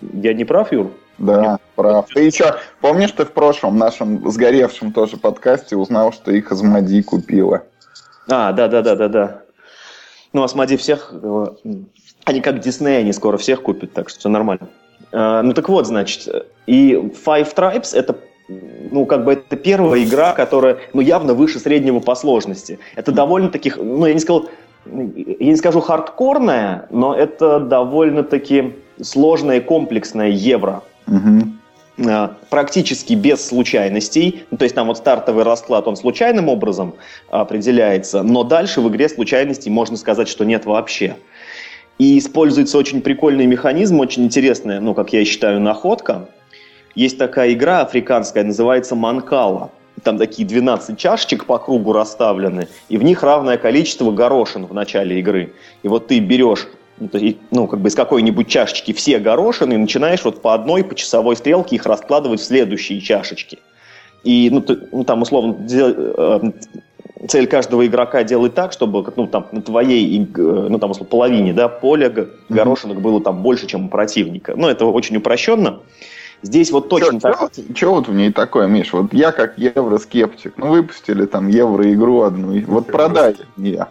Я 0.00 0.32
не 0.32 0.44
прав, 0.44 0.72
Юр? 0.72 0.90
Да, 1.18 1.52
Нет. 1.52 1.60
прав. 1.76 2.06
Ты 2.12 2.22
еще 2.22 2.56
помнишь, 2.80 3.12
ты 3.12 3.24
в 3.24 3.32
прошлом 3.32 3.78
нашем 3.78 4.28
сгоревшем 4.30 4.92
тоже 4.92 5.16
подкасте 5.16 5.76
узнал, 5.76 6.12
что 6.12 6.32
их 6.32 6.50
Азмади 6.50 7.02
купила? 7.02 7.62
А, 8.28 8.52
да, 8.52 8.68
да, 8.68 8.82
да, 8.82 8.96
да, 8.96 9.08
да. 9.08 9.42
Ну, 10.32 10.42
Асмоди 10.42 10.76
всех, 10.76 11.12
э, 11.12 11.46
они 12.24 12.40
как 12.40 12.60
Дисней, 12.60 13.00
они 13.00 13.12
скоро 13.12 13.36
всех 13.36 13.62
купят, 13.62 13.92
так 13.92 14.08
что 14.08 14.18
все 14.18 14.28
нормально. 14.28 14.68
А, 15.12 15.42
ну 15.42 15.52
так 15.52 15.68
вот, 15.68 15.86
значит, 15.86 16.28
и 16.66 16.94
Five 16.94 17.54
Tribes 17.54 17.96
это 17.96 18.16
ну, 18.48 19.06
как 19.06 19.24
бы 19.24 19.32
это 19.32 19.56
первая 19.56 20.02
игра, 20.04 20.32
которая, 20.32 20.78
ну, 20.92 21.00
явно 21.00 21.34
выше 21.34 21.58
среднего 21.58 22.00
по 22.00 22.14
сложности. 22.14 22.78
Это 22.94 23.10
довольно 23.10 23.48
таких, 23.48 23.78
ну, 23.78 24.04
я 24.04 24.12
не 24.12 24.20
сказал, 24.20 24.50
я 24.86 25.46
не 25.46 25.56
скажу 25.56 25.80
хардкорная, 25.80 26.86
но 26.90 27.14
это 27.14 27.58
довольно-таки 27.60 28.74
сложное 29.00 29.60
комплексное 29.60 30.28
евро. 30.28 30.82
Угу. 31.06 32.08
Практически 32.50 33.14
без 33.14 33.46
случайностей. 33.46 34.44
Ну, 34.50 34.58
то 34.58 34.64
есть 34.64 34.74
там 34.74 34.88
вот 34.88 34.98
стартовый 34.98 35.44
расклад, 35.44 35.86
он 35.86 35.96
случайным 35.96 36.48
образом 36.48 36.94
определяется, 37.30 38.22
но 38.22 38.42
дальше 38.42 38.80
в 38.80 38.88
игре 38.88 39.08
случайностей 39.08 39.70
можно 39.70 39.96
сказать, 39.96 40.28
что 40.28 40.44
нет 40.44 40.64
вообще. 40.64 41.16
И 41.98 42.18
используется 42.18 42.78
очень 42.78 43.00
прикольный 43.00 43.46
механизм, 43.46 44.00
очень 44.00 44.24
интересная, 44.24 44.80
ну, 44.80 44.94
как 44.94 45.12
я 45.12 45.24
считаю, 45.24 45.60
находка. 45.60 46.28
Есть 46.96 47.18
такая 47.18 47.52
игра 47.52 47.82
африканская, 47.82 48.42
называется 48.42 48.96
Манкала 48.96 49.70
там 50.02 50.18
такие 50.18 50.46
12 50.46 50.98
чашечек 50.98 51.46
по 51.46 51.58
кругу 51.58 51.92
расставлены, 51.92 52.68
и 52.88 52.98
в 52.98 53.02
них 53.02 53.22
равное 53.22 53.56
количество 53.56 54.10
горошин 54.10 54.66
в 54.66 54.74
начале 54.74 55.18
игры. 55.18 55.52
И 55.82 55.88
вот 55.88 56.08
ты 56.08 56.18
берешь 56.18 56.66
ну, 56.98 57.66
как 57.66 57.80
бы 57.80 57.88
из 57.88 57.94
какой-нибудь 57.94 58.48
чашечки 58.48 58.92
все 58.92 59.18
горошины 59.18 59.74
и 59.74 59.78
начинаешь 59.78 60.24
вот 60.24 60.42
по 60.42 60.54
одной, 60.54 60.84
по 60.84 60.94
часовой 60.94 61.36
стрелке 61.36 61.76
их 61.76 61.86
раскладывать 61.86 62.40
в 62.40 62.44
следующие 62.44 63.00
чашечки. 63.00 63.58
И, 64.22 64.48
ну, 64.50 64.60
ты, 64.60 64.78
ну 64.90 65.04
там, 65.04 65.22
условно, 65.22 65.56
э, 65.70 66.40
цель 67.28 67.46
каждого 67.46 67.86
игрока 67.86 68.22
делать 68.22 68.54
так, 68.54 68.72
чтобы, 68.72 69.04
ну, 69.16 69.26
там, 69.26 69.48
на 69.52 69.60
твоей, 69.60 70.22
э, 70.22 70.26
ну, 70.34 70.78
там, 70.78 70.92
условно, 70.92 71.10
половине, 71.10 71.52
да, 71.52 71.68
поля 71.68 72.12
горошинок 72.48 73.00
было 73.00 73.20
там 73.20 73.42
больше, 73.42 73.66
чем 73.66 73.86
у 73.86 73.88
противника. 73.88 74.54
Ну, 74.56 74.68
это 74.68 74.86
очень 74.86 75.16
упрощенно. 75.16 75.80
Здесь 76.42 76.70
вот 76.70 76.90
точно 76.90 77.20
чё, 77.20 77.20
так. 77.20 77.50
Что 77.74 77.94
вот 77.94 78.08
в 78.08 78.14
ней 78.14 78.30
такое, 78.30 78.66
Миш? 78.66 78.92
Вот 78.92 79.14
я 79.14 79.32
как 79.32 79.56
евроскептик. 79.56 80.54
Ну, 80.58 80.68
выпустили 80.68 81.24
там 81.24 81.48
евро-игру 81.48 82.22
одну. 82.22 82.60
Вот 82.66 82.86
продай 82.86 83.36
мне. 83.56 83.86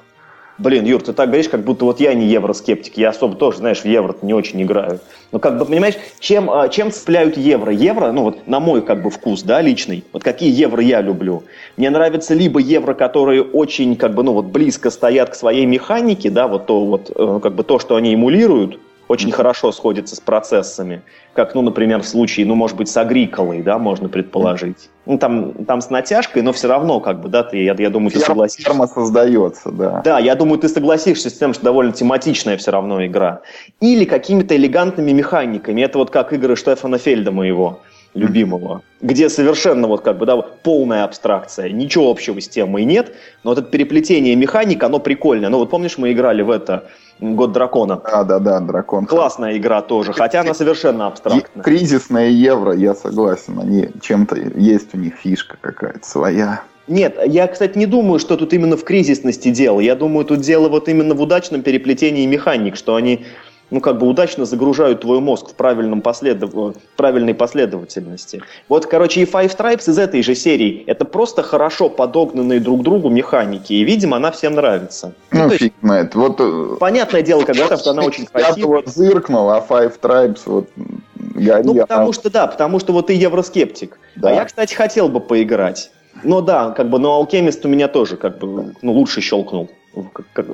Блин, 0.64 0.86
Юр, 0.86 1.02
ты 1.02 1.12
так 1.12 1.28
говоришь, 1.28 1.50
как 1.50 1.66
будто 1.66 1.84
вот 1.84 2.00
я 2.00 2.14
не 2.14 2.26
евроскептик. 2.28 2.96
Я 2.96 3.10
особо 3.10 3.36
тоже, 3.36 3.58
знаешь, 3.58 3.82
в 3.82 3.86
евро 3.86 4.16
не 4.22 4.34
очень 4.34 4.62
играю. 4.62 5.02
Но 5.34 5.40
как 5.40 5.58
бы, 5.58 5.66
понимаешь, 5.66 5.96
чем, 6.22 6.50
а, 6.50 6.70
чем 6.70 6.90
цепляют 6.90 7.36
евро? 7.36 7.70
Евро, 7.70 8.14
ну 8.14 8.24
вот 8.24 8.48
на 8.48 8.62
мой 8.62 8.82
как 8.82 9.04
бы 9.04 9.10
вкус, 9.10 9.44
да, 9.44 9.60
личный. 9.60 10.06
Вот 10.14 10.24
какие 10.24 10.50
евро 10.50 10.82
я 10.82 11.02
люблю? 11.02 11.44
Мне 11.76 11.90
нравятся 11.90 12.34
либо 12.34 12.62
евро, 12.62 12.94
которые 12.94 13.44
очень 13.44 13.98
как 13.98 14.16
бы, 14.16 14.24
ну 14.24 14.32
вот 14.32 14.46
близко 14.46 14.90
стоят 14.90 15.32
к 15.32 15.36
своей 15.36 15.66
механике, 15.66 16.30
да, 16.30 16.48
вот 16.48 16.66
то 16.66 16.86
вот, 16.86 17.12
э, 17.14 17.40
как 17.44 17.56
бы 17.56 17.64
то, 17.66 17.78
что 17.78 17.98
они 17.98 18.14
эмулируют, 18.14 18.80
очень 19.08 19.32
хорошо 19.32 19.72
сходится 19.72 20.16
с 20.16 20.20
процессами. 20.20 21.02
Как, 21.34 21.56
ну, 21.56 21.62
например, 21.62 22.02
в 22.02 22.08
случае, 22.08 22.46
ну, 22.46 22.56
может 22.56 22.78
быть, 22.78 22.90
с 22.90 22.98
агриколой, 22.98 23.62
да, 23.62 23.78
можно 23.78 24.10
предположить. 24.10 24.90
Ну, 25.06 25.18
там, 25.18 25.66
там 25.66 25.82
с 25.82 25.90
натяжкой, 25.90 26.42
но 26.42 26.54
все 26.54 26.68
равно, 26.68 27.00
как 27.00 27.22
бы, 27.22 27.30
да, 27.30 27.44
ты, 27.44 27.64
я, 27.64 27.76
я 27.78 27.90
думаю, 27.90 28.12
ты 28.12 28.20
Ферма, 28.20 28.28
согласишься. 28.28 28.70
Ферма 28.70 28.88
создается, 28.88 29.72
да. 29.72 30.02
Да, 30.04 30.20
я 30.20 30.36
думаю, 30.36 30.60
ты 30.60 30.70
согласишься 30.70 31.30
с 31.30 31.34
тем, 31.34 31.54
что 31.54 31.64
довольно 31.64 31.92
тематичная 31.92 32.58
все 32.58 32.72
равно 32.72 33.06
игра. 33.06 33.42
Или 33.82 34.06
какими-то 34.06 34.56
элегантными 34.56 35.12
механиками. 35.12 35.82
Это 35.82 35.98
вот 35.98 36.10
как 36.10 36.34
игры 36.34 36.56
Штефана 36.56 36.98
Фельда 36.98 37.32
моего 37.32 37.82
любимого, 38.14 38.84
где 39.02 39.30
совершенно 39.30 39.88
вот 39.88 40.02
как 40.02 40.18
бы, 40.18 40.26
да, 40.26 40.38
полная 40.38 41.04
абстракция, 41.04 41.70
ничего 41.70 42.10
общего 42.10 42.40
с 42.40 42.48
темой 42.48 42.86
нет, 42.86 43.14
но 43.44 43.52
вот 43.52 43.60
это 43.60 43.70
переплетение 43.70 44.36
механик, 44.36 44.84
оно 44.84 45.00
прикольное. 45.00 45.50
Ну 45.50 45.58
вот 45.58 45.70
помнишь, 45.70 45.98
мы 45.98 46.12
играли 46.12 46.42
в 46.42 46.52
это 46.52 46.90
Год 47.20 47.52
дракона. 47.52 48.02
Да, 48.04 48.24
да, 48.24 48.40
да, 48.40 48.60
дракон. 48.60 49.06
Классная 49.06 49.58
игра 49.58 49.82
тоже, 49.82 50.14
хотя 50.14 50.42
она 50.42 50.54
совершенно 50.54 51.08
абстрактная. 51.08 51.64
Кризисное 51.64 52.30
евро, 52.30 52.74
я 52.74 52.96
согласен, 52.96 53.60
они 53.60 53.90
чем-то 54.02 54.36
есть 54.36 54.94
у 54.94 54.98
них 54.98 55.16
фишка 55.16 55.58
какая-то 55.62 56.06
своя. 56.06 56.64
Нет, 56.88 57.18
я, 57.26 57.48
кстати, 57.48 57.78
не 57.78 57.86
думаю, 57.86 58.20
что 58.20 58.36
тут 58.36 58.52
именно 58.54 58.76
в 58.76 58.84
кризисности 58.84 59.50
дело. 59.50 59.80
Я 59.80 59.96
думаю, 59.96 60.26
тут 60.26 60.42
дело 60.42 60.68
вот 60.68 60.90
именно 60.90 61.16
в 61.16 61.22
удачном 61.22 61.62
переплетении 61.62 62.26
механик, 62.26 62.76
что 62.76 62.96
они 62.96 63.26
ну, 63.74 63.82
как 63.82 63.98
бы 63.98 64.08
удачно 64.08 64.46
загружают 64.46 65.02
твой 65.02 65.20
мозг 65.20 65.50
в, 65.50 65.56
правильном 65.56 66.02
последов... 66.02 66.54
в 66.54 66.76
правильной 66.96 67.34
последовательности. 67.34 68.44
Вот, 68.70 68.86
короче, 68.86 69.22
и 69.22 69.26
Five 69.26 69.58
Stripes 69.58 69.90
из 69.90 69.98
этой 69.98 70.22
же 70.22 70.36
серии. 70.36 70.84
Это 70.86 71.06
просто 71.06 71.42
хорошо 71.42 71.90
подогнанные 71.90 72.60
друг 72.60 72.84
другу 72.84 73.10
механики, 73.10 73.74
и, 73.74 73.84
видимо, 73.84 74.18
она 74.18 74.30
всем 74.30 74.54
нравится. 74.54 75.16
Ну, 75.32 75.46
ну 75.46 75.50
фиг 75.50 75.74
знает. 75.82 76.14
Вот, 76.14 76.36
э, 76.40 76.78
понятное 76.80 77.24
дело, 77.24 77.44
когда-то 77.46 77.90
она 77.90 78.04
очень 78.04 78.28
красивая. 78.28 78.58
Я 78.58 78.68
вот 78.68 78.88
зыркнул, 78.88 79.50
а 79.50 79.66
Five 79.68 80.00
Stripes 80.00 80.42
вот 80.46 80.70
горел. 81.16 81.74
Ну, 81.74 81.76
потому 81.82 82.14
что, 82.14 82.30
да, 82.30 82.46
потому 82.46 82.80
что 82.80 82.94
вот 82.94 83.08
ты 83.08 83.14
евроскептик. 83.14 83.98
Да. 84.16 84.30
А 84.30 84.34
я, 84.34 84.46
кстати, 84.46 84.76
хотел 84.76 85.10
бы 85.10 85.20
поиграть. 85.20 85.90
Но 86.24 86.42
да, 86.42 86.70
как 86.70 86.92
бы, 86.92 87.00
но 87.00 87.20
Alchemist 87.20 87.62
у 87.64 87.70
меня 87.70 87.88
тоже 87.88 88.18
как 88.18 88.38
бы, 88.38 88.76
ну, 88.84 88.92
лучше 88.92 89.20
щелкнул. 89.20 89.72
Как, 90.14 90.26
как, 90.34 90.46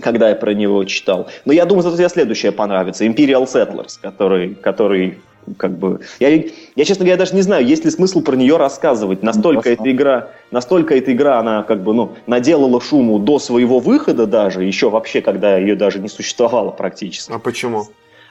когда 0.00 0.28
я 0.30 0.34
про 0.34 0.54
него 0.54 0.84
читал. 0.84 1.28
Но 1.44 1.52
я 1.52 1.64
думаю, 1.64 1.82
зато 1.82 1.96
тебе 1.96 2.08
следующее 2.08 2.52
понравится. 2.52 3.06
Imperial 3.06 3.44
Settlers, 3.44 3.98
который, 4.00 4.54
который 4.54 5.18
как 5.56 5.76
бы... 5.78 6.00
Я, 6.18 6.44
я, 6.76 6.84
честно 6.84 7.04
говоря, 7.04 7.18
даже 7.18 7.34
не 7.34 7.42
знаю, 7.42 7.64
есть 7.66 7.84
ли 7.84 7.90
смысл 7.90 8.22
про 8.22 8.36
нее 8.36 8.56
рассказывать. 8.56 9.22
Настолько 9.22 9.68
ну, 9.68 9.74
эта 9.74 9.90
игра, 9.90 10.28
настолько 10.50 10.96
эта 10.96 11.12
игра, 11.12 11.38
она 11.38 11.62
как 11.62 11.82
бы, 11.82 11.94
ну, 11.94 12.12
наделала 12.26 12.80
шуму 12.80 13.18
до 13.18 13.38
своего 13.38 13.78
выхода 13.78 14.26
даже, 14.26 14.64
еще 14.64 14.90
вообще, 14.90 15.20
когда 15.20 15.56
ее 15.56 15.76
даже 15.76 15.98
не 15.98 16.08
существовало 16.08 16.70
практически. 16.70 17.32
А 17.32 17.38
почему? 17.38 17.86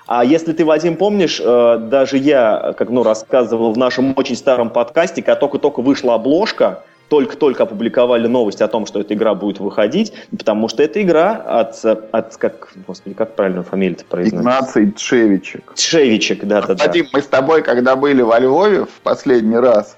А 0.08 0.26
если 0.26 0.54
ты, 0.54 0.66
Вадим, 0.66 0.96
помнишь, 0.96 1.40
э, 1.40 1.78
даже 1.90 2.18
я, 2.18 2.74
как 2.78 2.90
ну, 2.90 3.04
рассказывал 3.04 3.74
в 3.74 3.78
нашем 3.78 4.14
очень 4.16 4.36
старом 4.36 4.70
подкасте, 4.72 5.22
когда 5.22 5.36
только-только 5.36 5.82
вышла 5.82 6.16
обложка, 6.16 6.84
только-только 7.10 7.64
опубликовали 7.64 8.28
новость 8.28 8.62
о 8.62 8.68
том, 8.68 8.86
что 8.86 9.02
эта 9.02 9.14
игра 9.14 9.36
будет 9.36 9.60
выходить, 9.60 10.14
потому 10.32 10.70
что 10.70 10.84
эта 10.84 11.02
игра 11.02 11.34
от, 11.34 11.84
от 11.84 12.38
как, 12.38 12.70
господи, 12.88 13.16
как 13.16 13.36
правильно 13.36 13.64
фамилия-то 13.64 14.06
произносится? 14.06 14.42
Игнаций 14.42 14.92
Тшевичек. 14.92 15.74
Тшевичек, 15.76 16.46
да-да-да. 16.46 16.86
Вадим, 16.86 17.08
мы 17.12 17.22
с 17.22 17.28
тобой, 17.28 17.64
когда 17.64 17.96
были 17.96 18.22
во 18.22 18.40
Львове 18.40 18.86
в 18.86 19.02
последний 19.04 19.58
раз, 19.58 19.98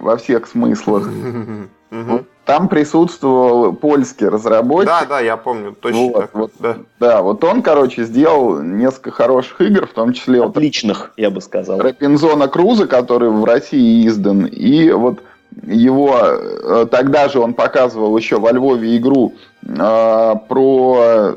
во 0.00 0.16
всех 0.16 0.48
смыслах, 0.48 1.08
там 2.44 2.68
присутствовал 2.68 3.72
польский 3.72 4.26
разработчик. 4.26 4.88
Да, 4.88 5.04
да, 5.06 5.20
я 5.20 5.36
помню, 5.36 5.76
точно 5.78 6.00
вот, 6.00 6.14
так. 6.14 6.34
Вот, 6.34 6.52
да. 6.58 6.76
да, 6.98 7.22
вот 7.22 7.44
он, 7.44 7.62
короче, 7.62 8.04
сделал 8.04 8.60
несколько 8.60 9.12
хороших 9.12 9.60
игр, 9.60 9.86
в 9.86 9.92
том 9.92 10.12
числе... 10.12 10.42
Отличных, 10.42 10.98
вот, 10.98 11.10
я 11.18 11.30
бы 11.30 11.40
сказал. 11.40 11.78
Робинзона 11.78 12.48
Круза, 12.48 12.88
который 12.88 13.30
в 13.30 13.44
России 13.44 14.08
издан, 14.08 14.46
и 14.46 14.90
вот 14.90 15.22
его 15.66 16.18
э, 16.22 16.86
тогда 16.90 17.28
же 17.28 17.40
он 17.40 17.54
показывал 17.54 18.16
еще 18.16 18.38
во 18.38 18.52
Львове 18.52 18.96
игру 18.96 19.34
э, 19.62 20.34
про 20.48 21.36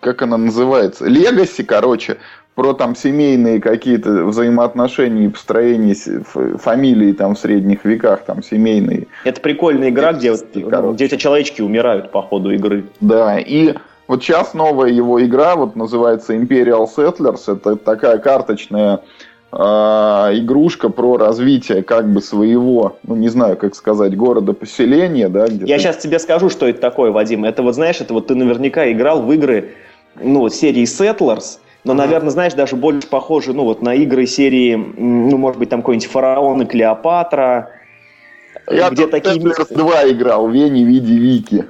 как 0.00 0.22
она 0.22 0.36
называется 0.36 1.06
Легаси, 1.06 1.62
короче, 1.62 2.18
про 2.54 2.74
там 2.74 2.94
семейные 2.94 3.60
какие-то 3.60 4.24
взаимоотношения 4.26 5.26
и 5.26 5.28
построение 5.28 5.94
фамилии 6.58 7.12
там 7.12 7.34
в 7.34 7.38
средних 7.38 7.84
веках, 7.84 8.24
там 8.24 8.42
семейные. 8.42 9.06
Это 9.24 9.40
прикольная 9.40 9.88
игра, 9.88 10.12
где, 10.12 10.34
где 10.34 11.04
эти 11.04 11.16
человечки 11.16 11.62
умирают 11.62 12.10
по 12.10 12.22
ходу 12.22 12.50
игры. 12.50 12.84
Да, 13.00 13.38
и 13.38 13.74
вот 14.08 14.22
сейчас 14.22 14.54
новая 14.54 14.90
его 14.90 15.24
игра, 15.24 15.56
вот 15.56 15.76
называется 15.76 16.34
Imperial 16.34 16.86
Settlers, 16.94 17.40
это 17.46 17.76
такая 17.76 18.18
карточная 18.18 19.00
игрушка 19.52 20.90
про 20.90 21.16
развитие 21.16 21.82
как 21.82 22.12
бы 22.12 22.22
своего, 22.22 22.98
ну 23.02 23.16
не 23.16 23.28
знаю, 23.28 23.56
как 23.56 23.74
сказать, 23.74 24.16
города-поселения, 24.16 25.28
да? 25.28 25.48
Где 25.48 25.64
Я 25.64 25.78
сейчас 25.78 25.96
тебе 25.96 26.18
скажу, 26.20 26.50
что 26.50 26.68
это 26.68 26.80
такое, 26.80 27.10
Вадим. 27.10 27.44
Это 27.44 27.62
вот, 27.62 27.74
знаешь, 27.74 28.00
это 28.00 28.14
вот 28.14 28.28
ты 28.28 28.36
наверняка 28.36 28.90
играл 28.92 29.22
в 29.22 29.32
игры, 29.32 29.74
ну, 30.20 30.48
серии 30.48 30.84
Settlers, 30.84 31.58
но, 31.82 31.94
наверное, 31.94 32.30
знаешь, 32.30 32.54
даже 32.54 32.76
больше 32.76 33.08
похоже, 33.08 33.52
ну, 33.52 33.64
вот 33.64 33.82
на 33.82 33.94
игры 33.94 34.26
серии, 34.26 34.76
ну, 34.76 35.36
может 35.36 35.58
быть, 35.58 35.68
там 35.68 35.80
какой-нибудь 35.80 36.08
Фараон 36.10 36.62
и 36.62 36.66
Клеопатра, 36.66 37.70
Я 38.70 38.90
где 38.90 39.08
такие... 39.08 39.36
Settlers 39.36 39.74
2 39.74 40.10
играл, 40.10 40.48
Вени, 40.48 40.84
Види, 40.84 41.14
Вики 41.14 41.64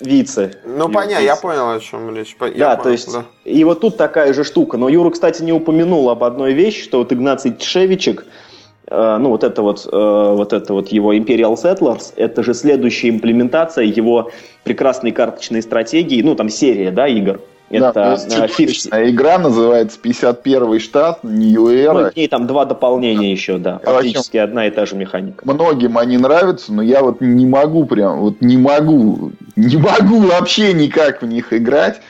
вице. 0.00 0.52
Ну, 0.64 0.88
понятно, 0.88 1.24
я 1.24 1.36
понял, 1.36 1.70
о 1.70 1.80
чем 1.80 2.14
речь. 2.14 2.36
Я 2.40 2.48
да, 2.48 2.70
понял, 2.70 2.82
то 2.82 2.90
есть, 2.90 3.12
да. 3.12 3.24
и 3.44 3.64
вот 3.64 3.80
тут 3.80 3.96
такая 3.96 4.32
же 4.32 4.44
штука. 4.44 4.76
Но 4.76 4.88
Юра, 4.88 5.10
кстати, 5.10 5.42
не 5.42 5.52
упомянул 5.52 6.10
об 6.10 6.24
одной 6.24 6.52
вещи, 6.52 6.82
что 6.82 6.98
вот 6.98 7.12
Игнаций 7.12 7.52
Тшевичек, 7.52 8.24
э, 8.86 9.16
ну, 9.18 9.30
вот 9.30 9.44
это 9.44 9.62
вот, 9.62 9.86
э, 9.86 9.90
вот 9.90 10.52
это 10.52 10.72
вот 10.72 10.88
его 10.88 11.14
Imperial 11.14 11.54
Settlers, 11.54 12.12
это 12.16 12.42
же 12.42 12.54
следующая 12.54 13.10
имплементация 13.10 13.84
его 13.84 14.30
прекрасной 14.64 15.12
карточной 15.12 15.62
стратегии, 15.62 16.22
ну, 16.22 16.34
там 16.34 16.48
серия, 16.48 16.90
да, 16.90 17.06
игр. 17.06 17.40
Это 17.70 18.18
да, 18.28 18.46
э, 18.46 19.10
игра 19.10 19.38
называется 19.38 19.98
51 20.00 20.80
штат, 20.80 21.22
New 21.22 21.66
Era. 21.66 21.92
Ну, 21.92 22.08
и 22.08 22.20
ней 22.20 22.28
там 22.28 22.48
два 22.48 22.64
дополнения 22.64 23.30
еще, 23.30 23.58
да. 23.58 23.78
Практически 23.78 24.38
одна 24.38 24.66
и 24.66 24.70
та 24.70 24.86
же 24.86 24.96
механика. 24.96 25.44
Многим 25.44 25.96
они 25.96 26.18
нравятся, 26.18 26.72
но 26.72 26.82
я 26.82 27.02
вот 27.02 27.20
не 27.20 27.46
могу 27.46 27.86
прям, 27.86 28.20
вот 28.20 28.40
не 28.40 28.56
могу, 28.56 29.32
не 29.54 29.76
могу 29.76 30.18
вообще 30.18 30.72
никак 30.72 31.22
в 31.22 31.26
них 31.26 31.52
играть 31.52 32.00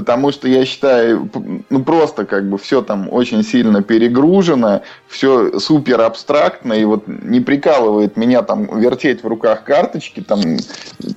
потому 0.00 0.32
что 0.32 0.48
я 0.48 0.64
считаю, 0.64 1.28
ну 1.68 1.84
просто 1.84 2.24
как 2.24 2.48
бы 2.48 2.56
все 2.56 2.80
там 2.80 3.12
очень 3.12 3.44
сильно 3.44 3.82
перегружено, 3.82 4.80
все 5.08 5.60
супер 5.60 6.00
абстрактно, 6.00 6.72
и 6.72 6.86
вот 6.86 7.06
не 7.06 7.40
прикалывает 7.40 8.16
меня 8.16 8.40
там 8.40 8.80
вертеть 8.80 9.22
в 9.22 9.26
руках 9.26 9.62
карточки, 9.62 10.20
там 10.20 10.40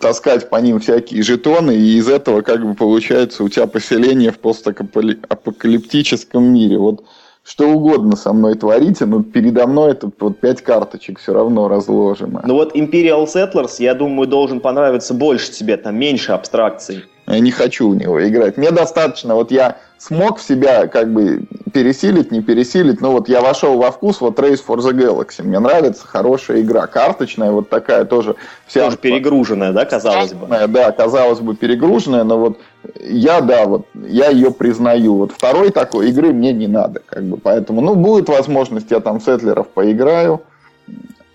таскать 0.02 0.50
по 0.50 0.58
ним 0.58 0.82
всякие 0.82 1.24
жетоны, 1.24 1.74
и 1.74 1.98
из 1.98 2.10
этого 2.10 2.42
как 2.42 2.66
бы 2.66 2.74
получается 2.74 3.46
у 3.46 3.50
тебя 3.50 3.68
поселение 3.68 4.34
в 4.34 4.40
постапокалиптическом 4.40 6.44
мире. 6.44 6.78
Вот 6.78 7.06
что 7.46 7.70
угодно 7.70 8.18
со 8.18 8.34
мной 8.34 8.56
творите, 8.56 9.06
но 9.06 9.24
передо 9.24 9.66
мной 9.66 9.92
это 9.92 10.12
вот 10.20 10.42
пять 10.42 10.62
карточек 10.62 11.20
все 11.20 11.34
равно 11.34 11.70
разложено. 11.70 12.42
Ну 12.46 12.56
вот 12.56 12.76
Imperial 12.76 13.28
Settlers, 13.28 13.76
я 13.80 13.94
думаю, 13.94 14.28
должен 14.28 14.60
понравиться 14.60 15.14
больше 15.14 15.54
тебе, 15.54 15.78
там 15.78 15.96
меньше 15.96 16.34
абстракций. 16.34 17.06
Я 17.26 17.40
не 17.40 17.52
хочу 17.52 17.90
в 17.90 17.96
него 17.96 18.26
играть. 18.28 18.58
Мне 18.58 18.72
достаточно, 18.72 19.36
вот 19.36 19.50
я 19.50 19.78
смог 19.98 20.40
в 20.40 20.44
себя 20.44 20.88
как 20.88 21.14
бы 21.14 21.46
пересилить, 21.72 22.32
не 22.32 22.42
пересилить, 22.42 23.00
но 23.00 23.14
вот 23.14 23.30
я 23.30 23.40
вошел 23.40 23.78
во 23.78 23.92
вкус, 23.92 24.20
вот 24.20 24.38
Race 24.40 24.62
for 24.66 24.78
the 24.78 24.92
Galaxy. 24.92 25.42
Мне 25.42 25.60
нравится 25.60 26.06
хорошая 26.06 26.62
игра, 26.62 26.86
карточная, 26.88 27.52
вот 27.52 27.70
такая 27.70 28.04
тоже. 28.04 28.36
Вся 28.68 28.86
тоже 28.86 28.98
перегруженная, 28.98 29.72
да, 29.72 29.86
казалось 29.86 30.34
бы? 30.34 30.48
Да, 30.68 30.92
казалось 30.92 31.40
бы, 31.40 31.56
перегруженная, 31.56 32.26
но 32.26 32.38
вот 32.38 32.58
я, 33.00 33.40
да, 33.40 33.66
вот 33.66 33.88
я 33.94 34.30
ее 34.30 34.52
признаю. 34.52 35.16
Вот 35.16 35.32
второй 35.32 35.72
такой 35.72 36.10
игры 36.10 36.34
мне 36.34 36.52
не 36.52 36.68
надо, 36.68 37.02
как 37.06 37.24
бы, 37.24 37.38
поэтому, 37.38 37.80
ну, 37.80 37.96
будет 37.96 38.28
возможность, 38.28 38.92
я 38.92 39.00
там 39.00 39.22
сетлеров 39.22 39.70
поиграю, 39.70 40.42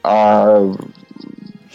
а 0.02 0.70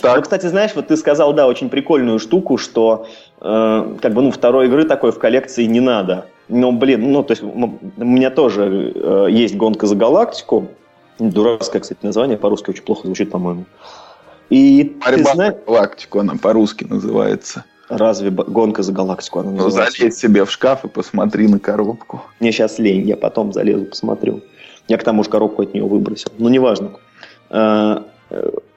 так. 0.03 0.17
Ну, 0.17 0.21
кстати, 0.23 0.47
знаешь, 0.47 0.71
вот 0.75 0.87
ты 0.87 0.97
сказал, 0.97 1.33
да, 1.33 1.47
очень 1.47 1.69
прикольную 1.69 2.19
штуку, 2.19 2.57
что 2.57 3.07
э, 3.43 3.97
как 4.01 4.13
бы, 4.13 4.21
ну, 4.21 4.31
второй 4.31 4.67
игры 4.67 4.85
такой 4.85 5.11
в 5.11 5.19
коллекции 5.19 5.65
не 5.65 5.79
надо. 5.79 6.25
Но, 6.49 6.71
блин, 6.71 7.11
ну, 7.11 7.23
то 7.23 7.31
есть 7.31 7.43
у 7.43 8.03
меня 8.03 8.29
тоже 8.29 8.91
э, 8.95 9.27
есть 9.29 9.55
гонка 9.55 9.87
за 9.87 9.95
галактику, 9.95 10.69
Дурацкое, 11.19 11.81
кстати, 11.81 11.99
название 12.01 12.37
по-русски 12.37 12.71
очень 12.71 12.83
плохо 12.83 13.05
звучит, 13.05 13.31
по-моему. 13.31 13.65
И 14.49 14.97
Борьба 15.03 15.35
за 15.35 15.51
галактику 15.65 16.19
она 16.19 16.35
по-русски 16.35 16.85
называется. 16.85 17.65
Разве 17.89 18.31
гонка 18.31 18.81
за 18.81 18.91
галактику 18.91 19.39
она 19.39 19.51
ну, 19.51 19.69
залезь 19.69 20.17
себе 20.17 20.45
в 20.45 20.51
шкаф 20.51 20.85
и 20.85 20.87
посмотри 20.87 21.47
на 21.47 21.59
коробку. 21.59 22.23
Мне 22.39 22.51
сейчас 22.51 22.79
лень, 22.79 23.07
я 23.07 23.17
потом 23.17 23.53
залезу, 23.53 23.85
посмотрю. 23.85 24.41
Я 24.87 24.97
к 24.97 25.03
тому 25.03 25.23
же 25.23 25.29
коробку 25.29 25.61
от 25.61 25.73
нее 25.73 25.85
выбросил. 25.85 26.31
Ну, 26.37 26.49
неважно. 26.49 26.91
А, 27.49 28.03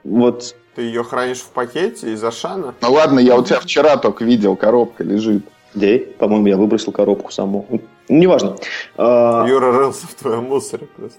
вот. 0.03 0.55
Ты 0.77 0.83
ее 0.83 1.03
хранишь 1.03 1.39
в 1.39 1.49
пакете 1.49 2.13
из 2.13 2.23
Ашана? 2.23 2.75
Ну 2.81 2.91
ладно, 2.91 3.17
я 3.17 3.35
у 3.35 3.43
тебя 3.43 3.59
вчера 3.59 3.97
только 3.97 4.23
видел, 4.23 4.55
коробка 4.55 5.03
лежит. 5.03 5.43
Да, 5.73 5.87
по-моему, 6.19 6.45
я 6.45 6.55
выбросил 6.55 6.91
коробку 6.91 7.31
саму. 7.31 7.65
Ну, 7.67 7.81
неважно. 8.09 8.57
А... 8.95 9.43
Юра 9.47 9.71
рылся 9.71 10.05
в 10.05 10.13
твоем 10.13 10.43
мусоре 10.43 10.87
просто. 10.95 11.17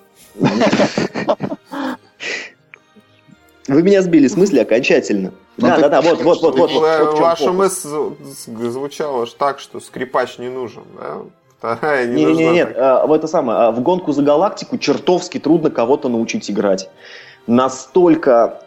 Вы 3.67 3.83
меня 3.83 4.01
сбили 4.03 4.29
с 4.29 4.37
мысли 4.37 4.61
окончательно. 4.61 5.33
Ну, 5.57 5.67
да, 5.67 5.77
да, 5.77 5.89
да, 5.89 6.03
вот, 6.03 6.23
вот, 6.23 6.41
вот, 6.41 6.57
вот. 6.57 7.19
Ваша 7.19 7.51
мысль 7.51 7.89
звучала 8.47 9.27
так, 9.27 9.59
что 9.59 9.81
скрипач 9.81 10.39
не 10.39 10.51
нужен, 10.51 10.85
да? 10.97 11.17
Вторая 11.59 12.07
не, 12.07 12.25
не, 12.25 12.35
не, 12.37 12.51
нет, 12.53 12.77
а, 12.77 13.05
в 13.09 13.13
это 13.13 13.27
самое, 13.27 13.59
а, 13.59 13.71
в 13.73 13.81
гонку 13.81 14.13
за 14.13 14.23
галактику 14.23 14.79
чертовски 14.79 15.39
трудно 15.39 15.71
кого-то 15.71 16.09
научить 16.09 16.49
играть. 16.49 16.89
Настолько 17.49 18.63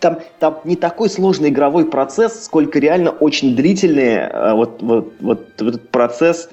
там, 0.00 0.18
там 0.38 0.60
не 0.64 0.76
такой 0.76 1.10
сложный 1.10 1.48
игровой 1.48 1.86
процесс, 1.86 2.44
сколько 2.44 2.78
реально 2.78 3.10
очень 3.10 3.56
длительный 3.56 4.26
а, 4.26 4.54
вот, 4.54 4.82
вот, 4.82 5.12
вот, 5.20 5.48
вот 5.58 5.68
этот 5.68 5.88
процесс 5.90 6.48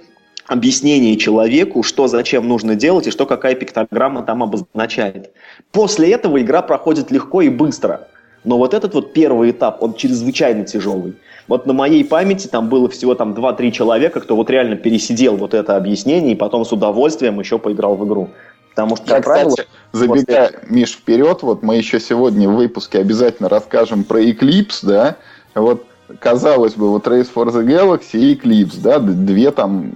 объяснение 0.47 1.17
человеку, 1.17 1.83
что 1.83 2.07
зачем 2.07 2.47
нужно 2.47 2.75
делать 2.75 3.07
и 3.07 3.11
что 3.11 3.25
какая 3.25 3.55
пиктограмма 3.55 4.23
там 4.23 4.43
обозначает. 4.43 5.31
После 5.71 6.11
этого 6.11 6.41
игра 6.41 6.61
проходит 6.61 7.11
легко 7.11 7.41
и 7.41 7.49
быстро. 7.49 8.07
Но 8.43 8.59
вот 8.59 8.75
этот 8.75 8.93
вот 8.93 9.13
первый 9.13 9.51
этап, 9.51 9.81
он 9.81 9.95
чрезвычайно 9.95 10.65
тяжелый. 10.65 11.15
Вот 11.47 11.65
на 11.65 11.73
моей 11.73 12.05
памяти 12.05 12.47
там 12.47 12.69
было 12.69 12.87
всего 12.89 13.15
там 13.15 13.33
2-3 13.33 13.71
человека, 13.71 14.19
кто 14.19 14.35
вот 14.35 14.49
реально 14.51 14.75
пересидел 14.75 15.35
вот 15.35 15.55
это 15.55 15.75
объяснение 15.75 16.33
и 16.33 16.37
потом 16.37 16.63
с 16.63 16.71
удовольствием 16.71 17.39
еще 17.39 17.57
поиграл 17.57 17.95
в 17.95 18.05
игру. 18.07 18.29
Потому 18.75 18.97
что, 18.97 19.05
как 19.05 19.23
правило, 19.23 19.49
кстати, 19.51 19.69
забегая, 19.93 20.51
после... 20.51 20.67
Миш, 20.69 20.91
вперед, 20.91 21.41
вот 21.43 21.63
мы 21.63 21.77
еще 21.77 22.01
сегодня 22.01 22.49
в 22.49 22.55
выпуске 22.55 22.99
обязательно 22.99 23.47
расскажем 23.47 24.03
про 24.03 24.21
Eclipse, 24.21 24.79
да, 24.81 25.15
вот 25.53 25.85
казалось 26.19 26.73
бы, 26.73 26.89
вот 26.89 27.07
Race 27.07 27.29
for 27.33 27.47
the 27.47 27.65
Galaxy 27.65 28.19
и 28.19 28.35
Eclipse, 28.35 28.81
да, 28.81 28.99
две 28.99 29.51
там 29.51 29.93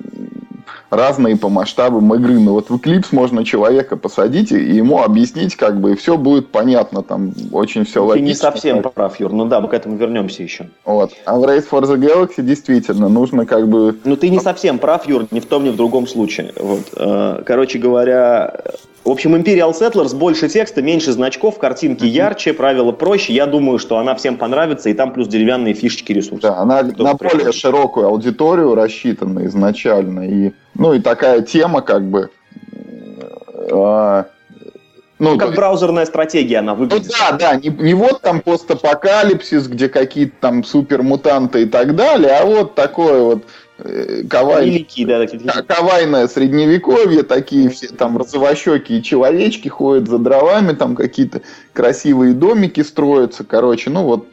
разные 0.89 1.37
по 1.37 1.49
масштабам 1.49 2.13
игры. 2.15 2.39
Но 2.39 2.53
вот 2.53 2.69
в 2.69 2.75
Eclipse 2.75 3.07
можно 3.11 3.43
человека 3.45 3.97
посадить 3.97 4.51
и 4.51 4.57
ему 4.57 5.01
объяснить, 5.01 5.55
как 5.55 5.79
бы, 5.79 5.93
и 5.93 5.95
все 5.95 6.17
будет 6.17 6.49
понятно, 6.49 7.03
там 7.03 7.33
очень 7.51 7.85
все 7.85 8.01
Ты 8.01 8.07
логично. 8.07 8.27
не 8.27 8.33
совсем 8.33 8.81
прав, 8.81 9.19
Юр, 9.19 9.31
ну 9.31 9.45
да, 9.45 9.61
мы 9.61 9.67
к 9.67 9.73
этому 9.73 9.95
вернемся 9.97 10.43
еще. 10.43 10.69
Вот. 10.85 11.11
А 11.25 11.37
в 11.37 11.43
Race 11.43 11.65
for 11.69 11.81
the 11.81 11.97
Galaxy 11.97 12.41
действительно 12.41 13.09
нужно 13.09 13.45
как 13.45 13.67
бы... 13.67 13.97
Ну 14.03 14.15
ты 14.15 14.29
не 14.29 14.39
совсем 14.39 14.79
прав, 14.79 15.07
Юр, 15.07 15.27
ни 15.31 15.39
в 15.39 15.45
том, 15.45 15.63
ни 15.63 15.69
в 15.69 15.75
другом 15.75 16.07
случае. 16.07 16.53
Вот. 16.57 16.81
Э, 16.95 17.41
короче 17.45 17.79
говоря, 17.79 18.53
в 19.09 19.11
общем, 19.11 19.35
Imperial 19.35 19.71
Settlers 19.71 20.15
больше 20.15 20.47
текста, 20.49 20.83
меньше 20.83 21.13
значков, 21.13 21.57
картинки 21.57 22.05
ярче, 22.05 22.53
правила 22.53 22.91
проще. 22.91 23.33
Я 23.33 23.47
думаю, 23.47 23.79
что 23.79 23.97
она 23.97 24.13
всем 24.13 24.37
понравится, 24.37 24.91
и 24.91 24.93
там 24.93 25.13
плюс 25.13 25.27
деревянные 25.27 25.73
фишечки 25.73 26.11
ресурсы. 26.11 26.43
Да, 26.43 26.57
она 26.57 26.83
на 26.83 27.15
более 27.15 27.51
широкую 27.51 28.05
аудиторию 28.05 28.75
рассчитана 28.75 29.47
изначально. 29.47 30.29
И, 30.29 30.51
ну 30.75 30.93
и 30.93 30.99
такая 30.99 31.41
тема 31.41 31.81
как 31.81 32.03
бы... 32.07 32.29
Э, 33.71 34.25
ну, 35.17 35.37
как 35.39 35.55
браузерная 35.55 36.05
стратегия 36.05 36.59
она 36.59 36.75
выглядит. 36.75 37.07
Ну 37.07 37.13
да, 37.17 37.35
да, 37.35 37.55
не, 37.55 37.69
не 37.69 37.95
вот 37.95 38.21
там 38.21 38.41
постапокалипсис, 38.41 39.67
где 39.69 39.89
какие-то 39.89 40.35
там 40.39 40.63
супермутанты 40.63 41.63
и 41.63 41.65
так 41.65 41.95
далее, 41.95 42.33
а 42.33 42.45
вот 42.45 42.75
такое 42.75 43.23
вот 43.23 43.43
кавай... 44.29 44.65
Великие, 44.65 45.05
да. 45.05 45.61
Кавайное 45.63 46.27
средневековье, 46.27 47.23
такие 47.23 47.69
все 47.69 47.87
там 47.87 48.17
розовощекие 48.17 49.01
человечки 49.01 49.67
ходят 49.67 50.07
за 50.07 50.17
дровами, 50.17 50.73
там 50.73 50.95
какие-то 50.95 51.41
красивые 51.73 52.33
домики 52.33 52.81
строятся, 52.81 53.43
короче, 53.43 53.89
ну 53.89 54.03
вот 54.03 54.27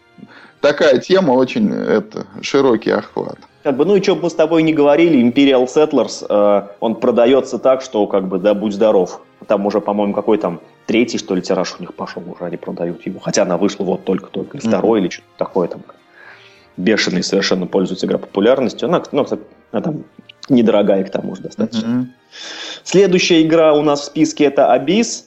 такая 0.61 0.99
тема 0.99 1.33
очень 1.33 1.73
это 1.73 2.27
широкий 2.43 2.91
охват. 2.91 3.39
Как 3.63 3.77
бы, 3.77 3.85
ну 3.85 3.97
и 3.97 4.03
что 4.03 4.15
бы 4.15 4.23
мы 4.23 4.31
с 4.31 4.35
тобой 4.35 4.63
не 4.63 4.73
говорили, 4.73 5.21
Imperial 5.21 5.67
Settlers, 5.67 6.25
э, 6.29 6.69
он 6.79 6.95
продается 6.95 7.59
так, 7.59 7.83
что 7.83 8.07
как 8.07 8.29
бы, 8.29 8.39
да, 8.39 8.55
будь 8.55 8.73
здоров. 8.73 9.21
Там 9.49 9.67
уже, 9.67 9.81
по-моему, 9.81 10.15
какой 10.15 10.39
там 10.39 10.61
третий, 10.87 11.19
что 11.19 11.35
ли, 11.35 11.43
тираж 11.43 11.75
у 11.79 11.83
них 11.83 11.93
пошел, 11.95 12.23
уже 12.27 12.45
они 12.45 12.57
продают 12.57 13.05
его. 13.05 13.19
Хотя 13.19 13.43
она 13.43 13.59
вышла 13.59 13.85
вот 13.85 14.05
только-только, 14.05 14.59
или 14.59 14.67
второй, 14.67 15.01
mm-hmm. 15.01 15.03
или 15.03 15.11
что-то 15.11 15.29
такое 15.37 15.69
там 15.69 15.83
бешеный 16.77 17.23
совершенно 17.23 17.67
пользуется 17.67 18.07
игра 18.07 18.19
популярностью. 18.19 18.89
Она, 18.89 19.03
ну, 19.13 19.27
она 19.73 19.83
там 19.83 20.05
недорогая 20.49 21.05
к 21.05 21.11
тому 21.11 21.35
же 21.35 21.43
достаточно. 21.43 21.87
Mm-hmm. 21.87 22.07
Следующая 22.85 23.43
игра 23.43 23.75
у 23.75 23.83
нас 23.83 24.03
в 24.03 24.05
списке 24.05 24.45
это 24.45 24.75
Abyss. 24.75 25.25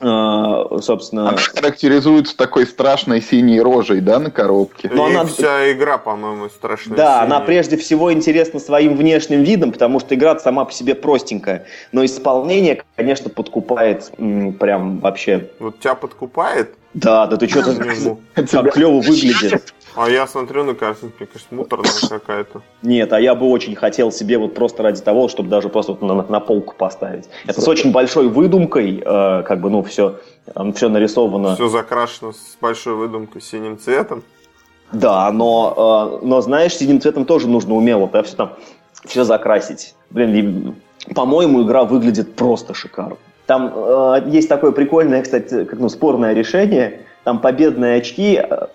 Uh, 0.00 0.82
собственно... 0.82 1.28
Она 1.28 1.38
характеризуется 1.38 2.36
такой 2.36 2.66
страшной 2.66 3.22
синей 3.22 3.60
рожей, 3.60 4.00
да, 4.00 4.18
на 4.18 4.30
коробке? 4.30 4.90
Но 4.92 5.06
она... 5.06 5.24
вся 5.24 5.72
игра, 5.72 5.98
по-моему, 5.98 6.48
страшная. 6.48 6.96
Да, 6.96 7.12
синяя. 7.14 7.22
она 7.22 7.40
прежде 7.40 7.76
всего 7.76 8.12
интересна 8.12 8.58
своим 8.58 8.96
внешним 8.96 9.44
видом, 9.44 9.70
потому 9.70 10.00
что 10.00 10.16
игра 10.16 10.36
сама 10.40 10.64
по 10.64 10.72
себе 10.72 10.96
простенькая. 10.96 11.66
Но 11.92 12.04
исполнение, 12.04 12.82
конечно, 12.96 13.30
подкупает 13.30 14.10
м, 14.18 14.54
прям 14.54 14.98
вообще. 14.98 15.48
Вот 15.60 15.78
тебя 15.78 15.94
подкупает? 15.94 16.74
Да, 16.94 17.26
да 17.26 17.36
ты 17.36 17.48
что-то 17.48 17.74
как 18.34 18.72
клево 18.72 19.00
выглядит. 19.00 19.74
А 19.96 20.08
я 20.08 20.26
смотрю 20.26 20.64
на 20.64 20.74
кажется, 20.74 21.06
муторная 21.50 21.92
какая-то. 22.08 22.62
Нет, 22.82 23.12
а 23.12 23.20
я 23.20 23.34
бы 23.34 23.46
очень 23.46 23.76
хотел 23.76 24.10
себе 24.10 24.38
вот 24.38 24.54
просто 24.54 24.82
ради 24.82 25.00
того, 25.00 25.28
чтобы 25.28 25.48
даже 25.48 25.68
просто 25.68 25.92
вот 25.92 26.02
на, 26.02 26.22
на 26.22 26.40
полку 26.40 26.74
поставить. 26.76 27.28
Это 27.46 27.60
с 27.60 27.68
очень 27.68 27.92
большой 27.92 28.28
выдумкой, 28.28 29.02
э, 29.04 29.42
как 29.42 29.60
бы, 29.60 29.70
ну, 29.70 29.82
все, 29.84 30.18
все 30.74 30.88
нарисовано. 30.88 31.54
Все 31.54 31.68
закрашено 31.68 32.32
с 32.32 32.56
большой 32.60 32.94
выдумкой 32.94 33.40
синим 33.40 33.78
цветом. 33.78 34.24
Да, 34.90 35.30
но, 35.30 36.18
э, 36.22 36.26
но 36.26 36.40
знаешь, 36.40 36.74
синим 36.74 37.00
цветом 37.00 37.24
тоже 37.24 37.48
нужно 37.48 37.74
умело, 37.74 38.08
да, 38.12 38.24
все 38.24 38.34
там, 38.34 38.52
все 39.04 39.22
закрасить. 39.22 39.94
Блин, 40.10 40.74
по-моему, 41.14 41.62
игра 41.62 41.84
выглядит 41.84 42.34
просто 42.34 42.74
шикарно. 42.74 43.16
Там 43.46 43.72
э, 43.74 44.22
есть 44.26 44.48
такое 44.48 44.72
прикольное, 44.72 45.22
кстати, 45.22 45.64
как, 45.64 45.78
ну, 45.78 45.88
спорное 45.88 46.32
решение. 46.32 47.00
Там 47.24 47.40
победные 47.40 47.96
очки 47.96 48.40
э, 48.42 48.66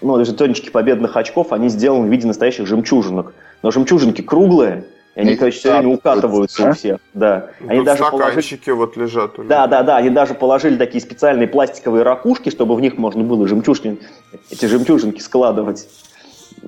ну, 0.00 0.24
жетончики 0.24 0.70
победных 0.70 1.16
очков, 1.16 1.52
они 1.52 1.68
сделаны 1.68 2.06
в 2.06 2.10
виде 2.10 2.26
настоящих 2.26 2.66
жемчужинок. 2.66 3.34
Но 3.62 3.70
жемчужинки 3.70 4.22
круглые, 4.22 4.84
и 5.14 5.20
они, 5.20 5.36
короче, 5.36 5.58
все 5.58 5.78
время 5.78 5.94
укатываются 5.94 6.70
у 6.70 6.72
всех. 6.72 6.98
Да. 7.14 7.50
Они 7.66 7.78
Тут 7.78 7.86
даже 7.86 8.04
положили... 8.04 8.70
вот 8.72 8.96
лежат. 8.96 9.32
Да, 9.46 9.66
да, 9.66 9.82
да. 9.82 9.96
Они 9.96 10.10
даже 10.10 10.34
положили 10.34 10.76
такие 10.76 11.00
специальные 11.00 11.48
пластиковые 11.48 12.02
ракушки, 12.02 12.50
чтобы 12.50 12.74
в 12.74 12.80
них 12.80 12.98
можно 12.98 13.22
было 13.22 13.46
жемчужки, 13.46 13.98
эти 14.50 14.66
жемчужинки 14.66 15.20
складывать. 15.20 15.88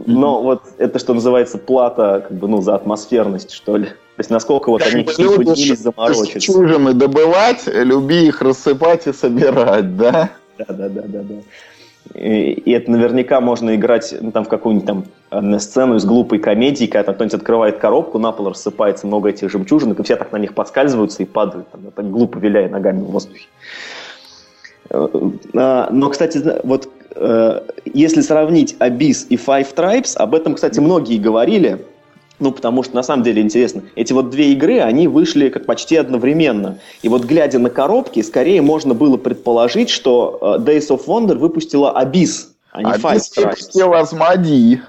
Но 0.05 0.43
вот 0.43 0.63
это, 0.79 0.99
что 0.99 1.15
называется, 1.15 1.59
плата 1.59 2.25
как 2.29 2.37
бы, 2.37 2.49
ну, 2.49 2.61
за 2.61 2.75
атмосферность, 2.75 3.53
что 3.53 3.77
ли. 3.77 3.87
То 3.87 4.21
есть 4.21 4.31
насколько 4.31 4.71
вот 4.71 4.83
они 4.83 5.05
потрудились 5.05 5.79
заморочиться. 5.79 6.41
Жемчужины 6.41 6.93
добывать, 6.93 7.67
люби 7.67 8.27
их 8.27 8.43
рассыпать 8.43 9.07
и 9.07 9.13
собирать, 9.13 9.97
да? 9.97 10.31
Да, 10.59 10.67
да, 10.69 10.89
да, 10.89 11.03
да, 11.07 11.23
да. 11.23 11.35
И 12.15 12.71
это 12.71 12.91
наверняка 12.91 13.41
можно 13.41 13.75
играть 13.75 14.15
ну, 14.21 14.31
там, 14.31 14.45
в 14.45 14.49
какую-нибудь 14.49 14.87
там 14.87 15.05
э, 15.31 15.59
сцену 15.59 15.97
из 15.97 16.05
глупой 16.05 16.39
комедии, 16.39 16.87
когда 16.87 17.13
кто-нибудь 17.13 17.35
открывает 17.35 17.79
коробку, 17.79 18.19
на 18.19 18.33
пол 18.33 18.51
рассыпается 18.51 19.07
много 19.07 19.31
этих 19.31 19.51
жемчужинок, 19.51 19.99
и 19.99 20.03
все 20.03 20.17
так 20.17 20.31
на 20.33 20.37
них 20.37 20.55
подскальзываются 20.55 21.23
и 21.23 21.27
падают, 21.27 21.69
там, 21.71 21.91
так 21.95 22.11
глупо 22.11 22.39
виляя 22.39 22.69
ногами 22.69 23.01
в 23.01 23.07
воздухе. 23.07 23.49
Э, 24.91 25.09
а, 25.55 25.89
но, 25.91 26.09
кстати, 26.11 26.41
вот 26.63 26.87
э, 26.87 26.89
если 27.85 28.21
сравнить 28.21 28.77
Abyss 28.79 29.27
и 29.29 29.37
Five 29.37 29.75
Tribes, 29.75 30.17
об 30.17 30.35
этом, 30.35 30.55
кстати, 30.55 30.81
многие 30.81 31.19
говорили, 31.19 31.85
ну, 32.39 32.53
потому 32.53 32.83
что 32.83 32.95
на 32.95 33.03
самом 33.03 33.23
деле 33.23 33.41
интересно. 33.41 33.83
Эти 33.95 34.13
вот 34.13 34.31
две 34.31 34.53
игры, 34.53 34.81
они 34.81 35.09
вышли 35.09 35.49
как 35.49 35.65
почти 35.65 35.97
одновременно. 35.97 36.79
И 37.03 37.09
вот 37.09 37.25
глядя 37.25 37.59
на 37.59 37.71
коробки, 37.71 38.21
скорее 38.23 38.61
можно 38.61 38.95
было 38.95 39.17
предположить, 39.17 39.89
что 39.89 40.59
э, 40.59 40.63
Days 40.63 40.89
of 40.89 41.07
Wonder 41.07 41.37
выпустила 41.37 41.95
Abyss, 41.99 42.49
а 42.73 42.83
не 42.83 42.91
Five 42.93 43.21
Tribes. 43.37 43.45
выпустила 43.45 44.03
Asmodee. 44.03 44.81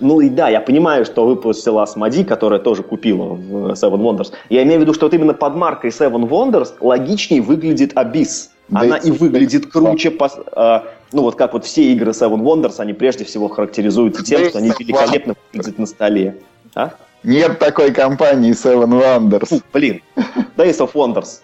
Ну 0.00 0.20
и 0.20 0.28
да, 0.28 0.48
я 0.48 0.60
понимаю, 0.60 1.04
что 1.04 1.26
выпустила 1.26 1.84
Asmodee, 1.84 2.24
которая 2.24 2.60
тоже 2.60 2.84
купила 2.84 3.34
в 3.34 3.72
Seven 3.72 3.98
Wonders. 3.98 4.32
Я 4.48 4.62
имею 4.62 4.78
в 4.78 4.82
виду, 4.82 4.94
что 4.94 5.06
вот 5.06 5.14
именно 5.14 5.34
под 5.34 5.56
маркой 5.56 5.90
Seven 5.90 6.28
Wonders 6.28 6.74
логичнее 6.80 7.42
выглядит 7.42 7.94
Abyss. 7.94 8.50
Она 8.72 8.98
и 8.98 9.10
выглядит 9.10 9.66
круче, 9.66 10.10
по, 10.10 10.26
э, 10.26 10.80
ну 11.12 11.22
вот 11.22 11.36
как 11.36 11.52
вот 11.52 11.64
все 11.64 11.92
игры 11.92 12.10
Seven 12.12 12.40
Wonders, 12.42 12.74
они 12.78 12.92
прежде 12.92 13.24
всего 13.24 13.48
характеризуются 13.48 14.24
тем, 14.24 14.48
что 14.48 14.58
они 14.58 14.72
великолепно 14.78 15.34
выглядят 15.52 15.78
на 15.78 15.86
столе. 15.86 16.36
А? 16.74 16.92
Нет 17.22 17.58
такой 17.58 17.92
компании 17.92 18.52
Seven 18.52 18.90
Wonders. 18.90 19.46
Фу, 19.46 19.60
блин, 19.72 20.02
Days 20.56 20.78
of 20.78 20.92
Wonders. 20.92 21.40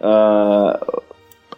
э, 0.00 0.74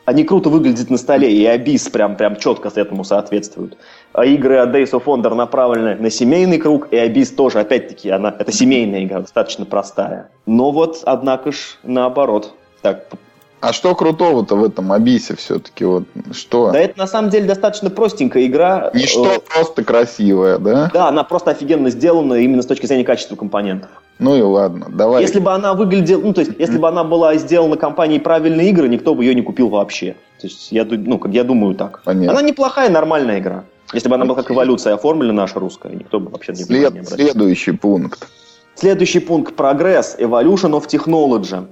они 0.07 0.23
круто 0.23 0.49
выглядят 0.49 0.89
на 0.89 0.99
столе, 0.99 1.33
и 1.33 1.45
Abyss 1.45 1.91
прям, 1.91 2.17
прям 2.17 2.37
четко 2.37 2.71
этому 2.75 3.03
соответствуют. 3.03 3.77
А 4.13 4.25
игры 4.25 4.57
от 4.59 4.71
Days 4.71 4.93
of 4.93 5.05
Wonder 5.05 5.35
направлены 5.35 5.97
на 5.97 6.11
семейный 6.11 6.59
круг, 6.59 6.89
и 6.93 6.97
Abyss 6.97 7.35
тоже, 7.35 7.59
опять-таки, 7.59 8.11
она, 8.11 8.35
это 8.39 8.53
семейная 8.53 9.05
игра, 9.05 9.21
достаточно 9.21 9.65
простая. 9.65 10.31
Но 10.47 10.71
вот, 10.71 11.03
однако 11.05 11.51
ж, 11.51 11.79
наоборот. 11.83 12.55
Так, 12.83 13.09
а 13.61 13.73
что 13.73 13.95
крутого-то 13.95 14.55
в 14.57 14.65
этом 14.65 14.93
Абисе 14.93 15.35
все-таки? 15.35 15.85
Вот, 15.85 16.05
что? 16.33 16.71
Да 16.73 16.79
это 16.79 16.99
на 16.99 17.07
самом 17.07 17.31
деле 17.31 17.47
достаточно 17.47 17.91
простенькая 17.91 18.47
игра. 18.47 18.91
Не 18.95 19.07
что, 19.07 19.27
э, 19.27 19.39
просто 19.41 19.83
красивая, 19.83 20.59
да? 20.59 20.91
Да, 20.93 21.09
она 21.09 21.25
просто 21.25 21.53
офигенно 21.53 21.91
сделана 21.91 22.35
именно 22.35 22.63
с 22.63 22.67
точки 22.67 22.87
зрения 22.87 23.05
качества 23.05 23.35
компонентов. 23.37 23.91
Ну 24.19 24.37
и 24.37 24.43
ладно, 24.43 24.87
давай. 24.91 25.23
Если 25.23 25.41
бы 25.41 25.53
она 25.53 25.75
выглядела, 25.75 26.21
ну 26.21 26.33
то 26.33 26.41
есть, 26.41 26.53
если 26.59 26.79
бы 26.79 26.89
она 26.89 27.05
была 27.05 27.35
сделана 27.37 27.77
компанией 27.77 28.21
правильные 28.21 28.71
игры, 28.71 28.89
никто 28.89 29.15
бы 29.15 29.25
ее 29.25 29.35
не 29.35 29.43
купил 29.43 29.69
вообще. 29.69 30.17
То 30.41 30.47
есть 30.47 30.71
я, 30.71 30.85
ну, 30.85 31.19
как 31.19 31.33
я 31.33 31.45
думаю 31.45 31.75
так. 31.75 32.03
Понятно. 32.05 32.33
Она 32.33 32.43
неплохая, 32.43 32.91
нормальная 32.91 33.39
игра. 33.39 33.65
Если 33.93 34.09
бы 34.09 34.17
она 34.17 34.25
была 34.25 34.37
как 34.37 34.51
эволюция 34.51 34.95
оформлена 34.95 35.33
наша 35.33 35.59
русская, 35.61 35.95
никто 35.95 36.21
бы 36.21 36.31
вообще 36.31 36.53
не, 36.53 36.65
След, 36.65 36.95
не. 36.95 37.05
Следующий 37.05 37.73
пункт. 37.73 38.29
Следующий 38.75 39.21
пункт– 39.21 39.55
прогресс, 39.57 40.17
evolution 40.19 40.73
of 40.73 40.87
technology. 40.87 41.67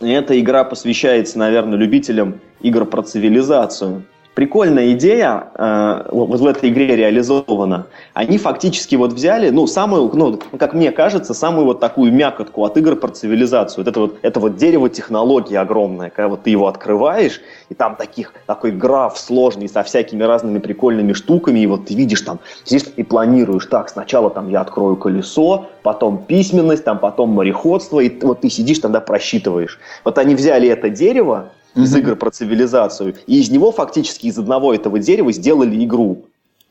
Эта 0.00 0.38
игра 0.40 0.64
посвящается, 0.64 1.38
наверное, 1.38 1.78
любителям 1.78 2.40
игр 2.60 2.84
про 2.84 3.02
цивилизацию 3.02 4.04
прикольная 4.34 4.92
идея 4.92 5.48
э, 5.54 6.08
вот 6.10 6.40
в 6.40 6.46
этой 6.46 6.70
игре 6.70 6.96
реализована. 6.96 7.86
Они 8.12 8.38
фактически 8.38 8.96
вот 8.96 9.12
взяли, 9.12 9.50
ну, 9.50 9.66
самую, 9.66 10.10
ну, 10.12 10.38
как 10.58 10.74
мне 10.74 10.90
кажется, 10.90 11.34
самую 11.34 11.66
вот 11.66 11.80
такую 11.80 12.12
мякотку 12.12 12.64
от 12.64 12.76
игр 12.76 12.96
про 12.96 13.08
цивилизацию. 13.08 13.84
Вот 13.84 13.90
это 13.90 14.00
вот, 14.00 14.18
это 14.22 14.40
вот 14.40 14.56
дерево 14.56 14.88
технологии 14.88 15.54
огромное, 15.54 16.10
когда 16.10 16.28
вот 16.28 16.42
ты 16.42 16.50
его 16.50 16.66
открываешь, 16.66 17.40
и 17.68 17.74
там 17.74 17.96
таких, 17.96 18.34
такой 18.46 18.72
граф 18.72 19.18
сложный 19.18 19.68
со 19.68 19.82
всякими 19.82 20.22
разными 20.24 20.58
прикольными 20.58 21.12
штуками, 21.12 21.60
и 21.60 21.66
вот 21.66 21.86
ты 21.86 21.94
видишь 21.94 22.22
там, 22.22 22.40
здесь 22.64 22.92
и 22.96 23.02
планируешь, 23.02 23.66
так, 23.66 23.88
сначала 23.88 24.30
там 24.30 24.50
я 24.50 24.60
открою 24.60 24.96
колесо, 24.96 25.66
потом 25.82 26.18
письменность, 26.18 26.84
там 26.84 26.98
потом 26.98 27.30
мореходство, 27.30 28.00
и 28.00 28.10
вот 28.24 28.40
ты 28.40 28.50
сидишь 28.50 28.80
тогда 28.80 29.00
просчитываешь. 29.00 29.78
Вот 30.02 30.18
они 30.18 30.34
взяли 30.34 30.68
это 30.68 30.88
дерево, 30.88 31.50
из 31.74 31.94
игр 31.94 32.16
про 32.16 32.30
цивилизацию. 32.30 33.14
И 33.26 33.40
из 33.40 33.50
него 33.50 33.72
фактически 33.72 34.26
из 34.26 34.38
одного 34.38 34.74
этого 34.74 34.98
дерева 34.98 35.32
сделали 35.32 35.84
игру. 35.84 36.24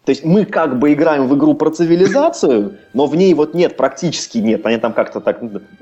То 0.05 0.09
есть 0.09 0.25
мы 0.25 0.43
как 0.43 0.79
бы 0.79 0.91
играем 0.91 1.27
в 1.27 1.35
игру 1.35 1.53
про 1.53 1.69
цивилизацию, 1.69 2.77
но 2.93 3.05
в 3.05 3.15
ней 3.15 3.33
вот 3.33 3.53
нет, 3.53 3.77
практически 3.77 4.37
нет. 4.37 4.65
Они 4.65 4.75
там 4.77 4.91
как-то 4.91 5.21
так 5.21 5.39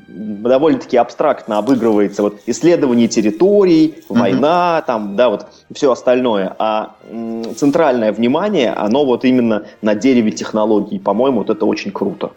довольно-таки 0.07 0.95
абстрактно 0.97 1.57
обыгрывается. 1.57 2.21
Вот 2.21 2.39
исследование 2.45 3.07
территорий, 3.07 3.95
война, 4.09 4.79
mm-hmm. 4.79 4.85
там, 4.85 5.15
да, 5.15 5.29
вот 5.29 5.47
все 5.73 5.91
остальное. 5.91 6.55
А 6.59 6.95
м, 7.09 7.55
центральное 7.55 8.11
внимание, 8.11 8.71
оно 8.73 9.05
вот 9.05 9.25
именно 9.25 9.63
на 9.81 9.95
дереве 9.95 10.31
технологий. 10.31 10.99
По-моему, 10.99 11.39
вот 11.39 11.49
это 11.49 11.65
очень 11.65 11.91
круто. 11.91 12.31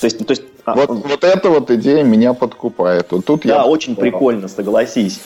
То 0.00 0.04
есть, 0.04 0.24
то 0.24 0.30
есть, 0.30 0.44
а, 0.64 0.74
вот, 0.74 0.90
а, 0.90 0.92
вот 0.92 1.24
эта 1.24 1.50
вот 1.50 1.70
идея 1.72 2.04
меня 2.04 2.34
подкупает. 2.34 3.10
Вот 3.10 3.24
тут 3.24 3.42
да, 3.42 3.56
я... 3.56 3.64
очень 3.64 3.96
прикольно, 3.96 4.46
согласись. 4.46 5.20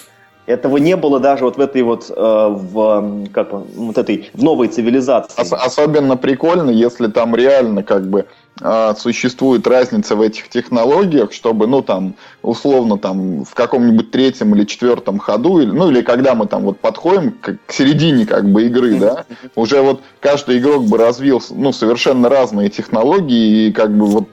Этого 0.50 0.78
не 0.78 0.96
было 0.96 1.20
даже 1.20 1.44
вот 1.44 1.56
в 1.56 1.60
этой 1.60 1.82
вот, 1.82 2.10
э, 2.10 2.12
в, 2.16 3.28
как, 3.32 3.52
вот 3.52 3.96
этой, 3.96 4.30
в 4.34 4.42
новой 4.42 4.66
цивилизации. 4.66 5.40
Ос- 5.40 5.52
особенно 5.52 6.16
прикольно, 6.16 6.70
если 6.70 7.06
там 7.06 7.36
реально 7.36 7.84
как 7.84 8.08
бы 8.08 8.26
э, 8.60 8.94
существует 8.98 9.64
разница 9.68 10.16
в 10.16 10.20
этих 10.20 10.48
технологиях, 10.48 11.32
чтобы, 11.32 11.68
ну, 11.68 11.82
там, 11.82 12.14
условно, 12.42 12.98
там, 12.98 13.44
в 13.44 13.54
каком-нибудь 13.54 14.10
третьем 14.10 14.52
или 14.56 14.64
четвертом 14.64 15.20
ходу, 15.20 15.60
или, 15.60 15.70
ну, 15.70 15.88
или 15.88 16.02
когда 16.02 16.34
мы 16.34 16.46
там 16.46 16.62
вот 16.62 16.80
подходим 16.80 17.30
к, 17.30 17.56
к 17.66 17.72
середине, 17.72 18.26
как 18.26 18.50
бы, 18.50 18.64
игры, 18.64 18.96
да, 18.98 19.24
уже 19.54 19.80
вот 19.80 20.00
каждый 20.20 20.58
игрок 20.58 20.84
бы 20.86 20.98
развил, 20.98 21.40
ну, 21.50 21.72
совершенно 21.72 22.28
разные 22.28 22.70
технологии, 22.70 23.68
и 23.68 23.72
как 23.72 23.96
бы 23.96 24.06
вот 24.06 24.28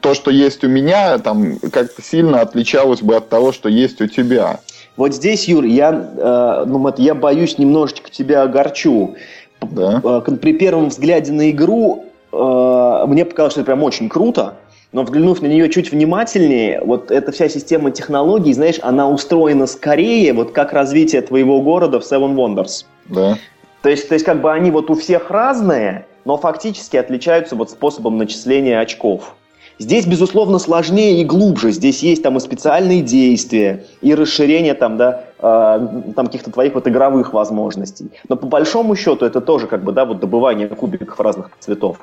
то, 0.00 0.14
что 0.14 0.30
есть 0.30 0.64
у 0.64 0.68
меня, 0.68 1.18
там, 1.18 1.58
как-то 1.58 2.00
сильно 2.02 2.40
отличалось 2.40 3.02
бы 3.02 3.16
от 3.16 3.28
того, 3.28 3.52
что 3.52 3.68
есть 3.68 4.00
у 4.00 4.06
тебя. 4.06 4.60
Вот 5.00 5.14
здесь, 5.14 5.48
Юр, 5.48 5.64
я, 5.64 5.92
э, 5.94 6.64
ну, 6.66 6.92
я 6.98 7.14
боюсь, 7.14 7.56
немножечко 7.56 8.10
тебя 8.10 8.42
огорчу. 8.42 9.14
Да. 9.62 10.02
Э, 10.04 10.20
при 10.20 10.52
первом 10.52 10.90
взгляде 10.90 11.32
на 11.32 11.50
игру 11.50 12.04
э, 12.30 13.04
мне 13.06 13.24
показалось, 13.24 13.54
что 13.54 13.62
это 13.62 13.68
прям 13.68 13.82
очень 13.82 14.10
круто. 14.10 14.56
Но 14.92 15.02
взглянув 15.04 15.40
на 15.40 15.46
нее 15.46 15.70
чуть 15.70 15.90
внимательнее, 15.90 16.82
вот 16.84 17.10
эта 17.10 17.32
вся 17.32 17.48
система 17.48 17.92
технологий, 17.92 18.52
знаешь, 18.52 18.78
она 18.82 19.08
устроена 19.08 19.66
скорее, 19.66 20.34
вот 20.34 20.52
как 20.52 20.74
развитие 20.74 21.22
твоего 21.22 21.62
города 21.62 21.98
в 21.98 22.02
Seven 22.02 22.34
Wonders. 22.34 22.84
Да. 23.06 23.38
То 23.80 23.88
есть, 23.88 24.06
то 24.06 24.12
есть 24.12 24.26
как 24.26 24.42
бы 24.42 24.52
они 24.52 24.70
вот 24.70 24.90
у 24.90 24.94
всех 24.96 25.30
разные, 25.30 26.04
но 26.26 26.36
фактически 26.36 26.98
отличаются 26.98 27.56
вот 27.56 27.70
способом 27.70 28.18
начисления 28.18 28.78
очков. 28.78 29.34
Здесь, 29.80 30.04
безусловно, 30.04 30.58
сложнее 30.58 31.22
и 31.22 31.24
глубже. 31.24 31.72
Здесь 31.72 32.02
есть 32.02 32.22
там 32.22 32.36
и 32.36 32.40
специальные 32.40 33.00
действия, 33.00 33.86
и 34.02 34.14
расширение 34.14 34.74
там, 34.74 34.98
да, 34.98 35.24
э, 35.38 36.12
там 36.14 36.26
каких-то 36.26 36.50
твоих 36.50 36.74
вот 36.74 36.86
игровых 36.86 37.32
возможностей. 37.32 38.10
Но 38.28 38.36
по 38.36 38.46
большому 38.46 38.94
счету 38.94 39.24
это 39.24 39.40
тоже 39.40 39.66
как 39.66 39.82
бы, 39.82 39.92
да, 39.92 40.04
вот 40.04 40.20
добывание 40.20 40.68
кубиков 40.68 41.18
разных 41.18 41.48
цветов. 41.60 41.96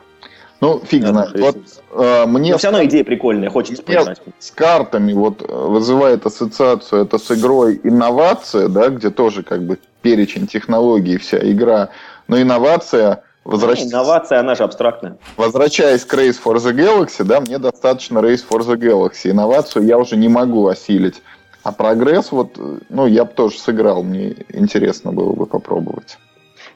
Ну, 0.59 0.81
фиг 0.83 1.05
знает. 1.05 1.39
Вот, 1.39 1.57
э, 1.93 2.25
мне 2.25 2.53
Но 2.53 2.57
все 2.57 2.71
равно 2.71 2.83
идея 2.85 3.03
прикольная, 3.03 3.51
хочется 3.51 3.83
поиграть. 3.83 4.23
С 4.39 4.49
картами 4.49 5.13
вот 5.13 5.47
вызывает 5.47 6.25
ассоциацию 6.25 7.03
это 7.03 7.19
с 7.19 7.29
игрой 7.29 7.79
инновация, 7.83 8.69
да, 8.69 8.89
где 8.89 9.11
тоже 9.11 9.43
как 9.43 9.61
бы 9.61 9.77
перечень 10.01 10.47
технологий, 10.47 11.17
вся 11.17 11.37
игра. 11.37 11.89
Но 12.27 12.41
инновация 12.41 13.21
Возвращ... 13.47 13.83
Инновация, 13.83 14.41
она 14.41 14.55
же 14.55 14.63
абстрактная. 14.63 15.17
Возвращаясь 15.37 16.03
к 16.03 16.13
Race 16.13 16.35
for 16.43 16.57
the 16.57 16.73
Galaxy, 16.73 17.23
да, 17.23 17.39
мне 17.39 17.57
достаточно 17.59 18.19
Race 18.19 18.43
for 18.47 18.59
the 18.59 18.75
Galaxy. 18.75 19.31
Инновацию 19.31 19.85
я 19.85 19.97
уже 19.97 20.17
не 20.17 20.27
могу 20.27 20.67
осилить. 20.67 21.21
А 21.63 21.71
прогресс, 21.71 22.33
вот, 22.33 22.59
ну, 22.89 23.07
я 23.07 23.23
бы 23.23 23.31
тоже 23.33 23.57
сыграл, 23.57 24.03
мне 24.03 24.35
интересно 24.49 25.13
было 25.13 25.31
бы 25.31 25.45
попробовать. 25.45 26.17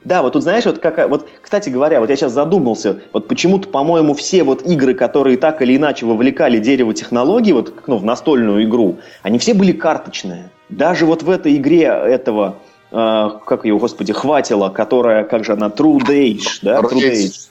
Да, 0.04 0.22
вот 0.22 0.32
тут 0.32 0.42
знаешь, 0.42 0.64
вот 0.64 0.78
как, 0.78 1.08
вот, 1.10 1.28
кстати 1.42 1.68
говоря, 1.68 2.00
вот 2.00 2.08
я 2.08 2.16
сейчас 2.16 2.32
задумался, 2.32 3.00
вот 3.12 3.28
почему-то, 3.28 3.68
по-моему, 3.68 4.14
все 4.14 4.42
вот 4.42 4.62
игры, 4.62 4.94
которые 4.94 5.36
так 5.36 5.60
или 5.60 5.76
иначе 5.76 6.06
вовлекали 6.06 6.58
дерево 6.58 6.94
технологий, 6.94 7.52
вот, 7.52 7.74
ну, 7.86 7.98
в 7.98 8.04
настольную 8.04 8.64
игру, 8.64 8.98
они 9.22 9.38
все 9.38 9.52
были 9.52 9.72
карточные. 9.72 10.50
Даже 10.70 11.04
вот 11.04 11.22
в 11.22 11.28
этой 11.28 11.54
игре 11.56 11.82
этого 11.82 12.56
э, 12.92 13.30
как 13.46 13.64
ее, 13.64 13.78
господи, 13.78 14.12
хватило, 14.12 14.68
которая, 14.68 15.24
как 15.24 15.44
же 15.44 15.52
она, 15.52 15.68
True 15.68 15.98
Age, 15.98 16.58
да? 16.62 16.80
True 16.80 17.12
Age. 17.12 17.48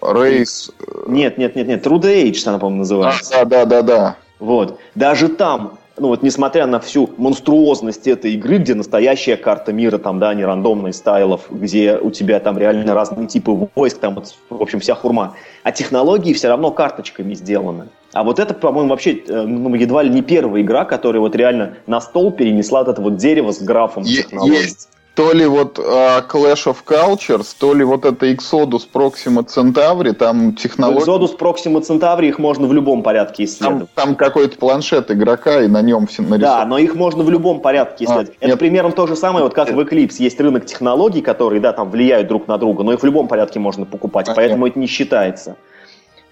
Race. 0.00 0.72
Нет, 1.06 1.38
нет, 1.38 1.56
нет, 1.56 1.68
нет, 1.68 1.86
True 1.86 2.00
Age 2.00 2.42
она, 2.46 2.58
по-моему, 2.58 2.80
называется. 2.80 3.40
А, 3.40 3.44
да, 3.44 3.64
да, 3.64 3.82
да, 3.82 3.82
да. 3.82 4.16
Вот. 4.38 4.78
Даже 4.94 5.28
там 5.28 5.78
ну 6.00 6.08
вот 6.08 6.22
несмотря 6.22 6.66
на 6.66 6.80
всю 6.80 7.10
монструозность 7.16 8.06
этой 8.08 8.32
игры, 8.34 8.58
где 8.58 8.74
настоящая 8.74 9.36
карта 9.36 9.72
мира, 9.72 9.98
там, 9.98 10.18
да, 10.18 10.34
не 10.34 10.44
рандомный 10.44 10.92
стайлов, 10.92 11.46
где 11.50 11.98
у 11.98 12.10
тебя 12.10 12.40
там 12.40 12.58
реально 12.58 12.94
разные 12.94 13.28
типы 13.28 13.52
войск, 13.74 13.98
там, 13.98 14.14
вот, 14.14 14.34
в 14.48 14.62
общем, 14.62 14.80
вся 14.80 14.94
хурма, 14.94 15.34
а 15.62 15.72
технологии 15.72 16.32
все 16.32 16.48
равно 16.48 16.70
карточками 16.70 17.34
сделаны. 17.34 17.88
А 18.12 18.24
вот 18.24 18.40
это, 18.40 18.54
по-моему, 18.54 18.90
вообще 18.90 19.12
э, 19.12 19.42
ну, 19.42 19.72
едва 19.74 20.02
ли 20.02 20.10
не 20.10 20.22
первая 20.22 20.62
игра, 20.62 20.84
которая 20.84 21.20
вот 21.20 21.36
реально 21.36 21.76
на 21.86 22.00
стол 22.00 22.32
перенесла 22.32 22.80
вот 22.80 22.88
это 22.88 23.02
вот 23.02 23.16
дерево 23.16 23.52
с 23.52 23.62
графом 23.62 24.02
технологий. 24.02 24.56
Есть, 24.56 24.88
то 25.20 25.34
ли 25.34 25.46
вот 25.46 25.78
uh, 25.78 26.26
Clash 26.26 26.64
of 26.64 26.78
Cultures, 26.86 27.54
то 27.58 27.74
ли 27.74 27.84
вот 27.84 28.06
это 28.06 28.24
Exodus 28.30 28.88
Proxima 28.90 29.44
Centauri, 29.44 30.14
там 30.14 30.54
технологии... 30.54 31.06
Exodus 31.06 31.36
Proxima 31.38 31.82
Centauri 31.82 32.28
их 32.28 32.38
можно 32.38 32.66
в 32.66 32.72
любом 32.72 33.02
порядке 33.02 33.44
исследовать. 33.44 33.92
Там, 33.92 34.06
там 34.06 34.14
какой-то 34.14 34.56
планшет 34.56 35.10
игрока, 35.10 35.60
и 35.60 35.68
на 35.68 35.82
нем 35.82 36.06
все 36.06 36.22
нарисовано. 36.22 36.60
Да, 36.60 36.64
но 36.64 36.78
их 36.78 36.94
можно 36.94 37.22
в 37.22 37.28
любом 37.28 37.60
порядке 37.60 38.04
а, 38.04 38.06
исследовать. 38.06 38.30
А, 38.30 38.36
это 38.40 38.48
нет. 38.48 38.58
примерно 38.58 38.92
то 38.92 39.06
же 39.06 39.14
самое, 39.14 39.44
вот 39.44 39.52
как 39.52 39.70
в 39.70 39.78
Eclipse 39.78 40.16
есть 40.20 40.40
рынок 40.40 40.64
технологий, 40.64 41.20
которые, 41.20 41.60
да, 41.60 41.74
там 41.74 41.90
влияют 41.90 42.26
друг 42.26 42.48
на 42.48 42.56
друга, 42.56 42.82
но 42.82 42.94
их 42.94 43.00
в 43.00 43.04
любом 43.04 43.28
порядке 43.28 43.58
можно 43.58 43.84
покупать, 43.84 44.26
а, 44.26 44.34
поэтому 44.34 44.64
нет. 44.64 44.72
это 44.72 44.80
не 44.80 44.86
считается. 44.86 45.56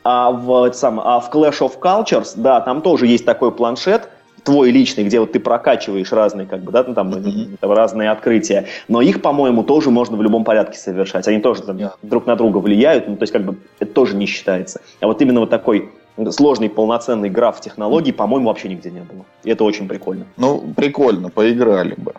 А 0.03 0.31
в, 0.31 0.72
сам, 0.72 0.98
а 0.98 1.20
в 1.20 1.29
Clash 1.31 1.59
of 1.59 1.72
Cultures, 1.79 2.33
да, 2.37 2.62
там 2.62 2.81
тоже 2.81 3.07
есть 3.07 3.27
такой 3.27 3.53
планшет, 3.53 4.09
твой 4.48 4.70
личный, 4.70 5.04
где 5.04 5.20
вот 5.20 5.32
ты 5.32 5.40
прокачиваешь 5.40 6.11
разные, 6.11 6.46
как 6.46 6.62
бы, 6.62 6.72
да, 6.72 6.82
ну, 6.87 6.94
там, 6.94 7.11
mm-hmm. 7.11 7.58
разные 7.61 8.11
открытия. 8.11 8.64
Но 8.88 9.02
их, 9.02 9.20
по-моему, 9.20 9.62
тоже 9.62 9.90
можно 9.90 10.16
в 10.16 10.22
любом 10.22 10.42
порядке 10.42 10.78
совершать. 10.78 11.28
Они 11.28 11.38
тоже 11.38 11.62
там, 11.62 11.76
yeah. 11.76 11.92
друг 12.00 12.24
на 12.24 12.34
друга 12.34 12.56
влияют, 12.56 13.08
ну, 13.08 13.16
то 13.16 13.24
есть, 13.24 13.32
как 13.34 13.44
бы, 13.44 13.58
это 13.78 13.92
тоже 13.92 14.16
не 14.16 14.24
считается. 14.24 14.80
А 15.00 15.06
вот 15.06 15.20
именно 15.20 15.40
вот 15.40 15.50
такой 15.50 15.90
сложный 16.30 16.70
полноценный 16.70 17.28
граф 17.28 17.61
технологий, 17.61 18.12
по-моему, 18.12 18.48
вообще 18.48 18.68
нигде 18.68 18.90
не 18.90 19.00
было. 19.00 19.26
И 19.44 19.50
это 19.50 19.64
очень 19.64 19.87
прикольно. 19.87 20.24
Ну, 20.38 20.72
прикольно, 20.74 21.28
поиграли 21.28 21.94
бы. 21.98 22.14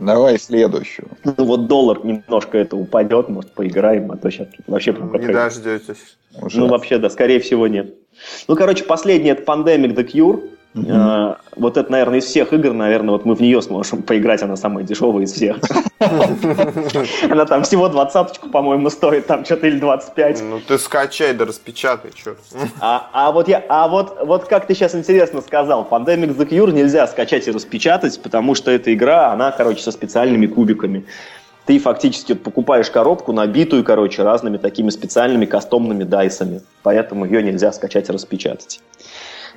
Давай 0.00 0.36
следующую. 0.38 1.08
Ну 1.22 1.44
вот 1.44 1.68
доллар 1.68 2.04
немножко 2.04 2.58
это 2.58 2.74
упадет, 2.74 3.28
может 3.28 3.52
поиграем, 3.52 4.10
а 4.10 4.16
то 4.16 4.30
сейчас 4.30 4.48
вообще 4.66 4.92
прям 4.92 5.12
Не 5.12 5.28
дождетесь. 5.28 6.18
Ну 6.54 6.66
вообще, 6.66 6.98
да, 6.98 7.08
скорее 7.08 7.38
всего 7.38 7.68
нет. 7.68 7.94
Ну, 8.48 8.56
короче, 8.56 8.84
последний 8.84 9.30
это 9.30 9.42
Pandemic 9.44 9.94
The 9.94 10.10
Cure. 10.10 10.50
Uh-huh. 10.74 11.36
Вот 11.54 11.76
это, 11.76 11.90
наверное, 11.90 12.18
из 12.18 12.24
всех 12.24 12.52
игр, 12.52 12.72
наверное, 12.72 13.10
вот 13.12 13.24
мы 13.24 13.34
в 13.36 13.40
нее 13.40 13.62
сможем 13.62 14.02
поиграть, 14.02 14.42
она 14.42 14.56
самая 14.56 14.84
дешевая 14.84 15.24
из 15.24 15.32
всех. 15.32 15.58
Она 17.30 17.46
там 17.46 17.62
всего 17.62 17.88
двадцаточку, 17.88 18.50
по-моему, 18.50 18.90
стоит, 18.90 19.26
там 19.26 19.44
что-то 19.44 19.68
или 19.68 19.78
25. 19.78 20.42
Ну 20.42 20.60
ты 20.60 20.78
скачай 20.78 21.32
да 21.32 21.44
распечатай, 21.46 22.10
что. 22.14 22.36
А, 22.80 23.08
а 23.12 23.32
вот 23.32 23.48
я, 23.48 23.64
а 23.68 23.88
вот, 23.88 24.18
вот 24.20 24.44
как 24.44 24.66
ты 24.66 24.74
сейчас 24.74 24.94
интересно 24.94 25.40
сказал, 25.40 25.86
Pandemic 25.90 26.36
The 26.36 26.48
Cure 26.48 26.72
нельзя 26.72 27.06
скачать 27.06 27.48
и 27.48 27.52
распечатать, 27.52 28.20
потому 28.20 28.54
что 28.54 28.70
эта 28.70 28.92
игра, 28.92 29.32
она, 29.32 29.52
короче, 29.52 29.82
со 29.82 29.92
специальными 29.92 30.46
кубиками 30.46 31.06
ты 31.66 31.78
фактически 31.78 32.34
покупаешь 32.34 32.90
коробку, 32.90 33.32
набитую, 33.32 33.84
короче, 33.84 34.22
разными 34.22 34.58
такими 34.58 34.90
специальными 34.90 35.46
кастомными 35.46 36.04
дайсами. 36.04 36.60
Поэтому 36.82 37.24
ее 37.24 37.42
нельзя 37.42 37.72
скачать 37.72 38.08
и 38.08 38.12
распечатать. 38.12 38.80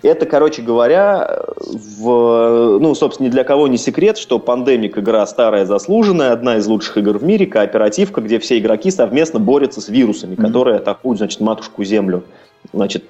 Это, 0.03 0.25
короче 0.25 0.61
говоря, 0.61 1.41
в, 1.55 2.79
ну, 2.79 2.93
собственно, 2.95 3.27
ни 3.27 3.31
для 3.31 3.43
кого 3.43 3.67
не 3.67 3.77
секрет, 3.77 4.17
что 4.17 4.39
Пандемик 4.39 4.97
игра 4.97 5.25
старая 5.25 5.65
заслуженная, 5.65 6.31
одна 6.31 6.57
из 6.57 6.67
лучших 6.67 6.97
игр 6.97 7.17
в 7.17 7.23
мире, 7.23 7.45
кооперативка, 7.45 8.21
где 8.21 8.39
все 8.39 8.59
игроки 8.59 8.91
совместно 8.91 9.39
борются 9.39 9.81
с 9.81 9.89
вирусами, 9.89 10.35
mm-hmm. 10.35 10.41
которые 10.41 10.77
атакуют, 10.77 11.17
значит, 11.17 11.41
матушку 11.41 11.83
Землю. 11.83 12.23
Значит, 12.73 13.05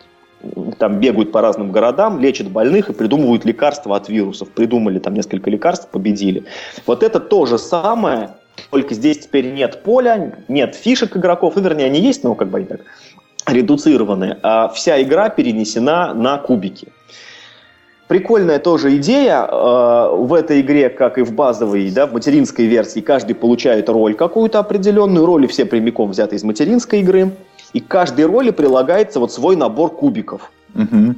там 0.77 0.99
бегают 0.99 1.31
по 1.31 1.41
разным 1.41 1.71
городам, 1.71 2.19
лечат 2.19 2.49
больных 2.49 2.89
и 2.89 2.93
придумывают 2.93 3.43
лекарства 3.43 3.95
от 3.95 4.07
вирусов. 4.07 4.49
Придумали 4.49 4.99
там 4.99 5.13
несколько 5.13 5.49
лекарств, 5.49 5.89
победили. 5.89 6.45
Вот 6.85 7.03
это 7.03 7.19
то 7.19 7.45
же 7.45 7.57
самое, 7.57 8.31
только 8.69 8.93
здесь 8.93 9.19
теперь 9.19 9.51
нет 9.51 9.83
поля, 9.83 10.37
нет 10.47 10.75
фишек 10.75 11.17
игроков, 11.17 11.55
ну, 11.55 11.61
вернее, 11.61 11.85
они 11.85 11.99
есть, 11.99 12.23
но 12.23 12.35
как 12.35 12.49
бы 12.49 12.59
они 12.59 12.67
так 12.67 12.81
редуцированы, 13.47 14.37
а 14.43 14.67
вся 14.69 15.01
игра 15.01 15.29
перенесена 15.29 16.13
на 16.13 16.37
кубики. 16.37 16.89
Прикольная 18.07 18.59
тоже 18.59 18.95
идея. 18.97 19.45
Э, 19.45 20.15
в 20.15 20.33
этой 20.33 20.61
игре, 20.61 20.89
как 20.89 21.17
и 21.17 21.23
в 21.23 21.33
базовой, 21.33 21.91
да, 21.91 22.07
в 22.07 22.13
материнской 22.13 22.65
версии, 22.65 23.01
каждый 23.01 23.35
получает 23.35 23.89
роль 23.89 24.13
какую-то 24.13 24.59
определенную. 24.59 25.25
Роли 25.25 25.47
все 25.47 25.65
прямиком 25.65 26.11
взяты 26.11 26.37
из 26.37 26.43
материнской 26.43 27.01
игры. 27.01 27.31
И 27.73 27.81
к 27.81 27.87
каждой 27.87 28.25
роли 28.25 28.51
прилагается 28.51 29.19
вот 29.19 29.33
свой 29.33 29.57
набор 29.57 29.91
кубиков. 29.91 30.51
Угу. 30.73 31.15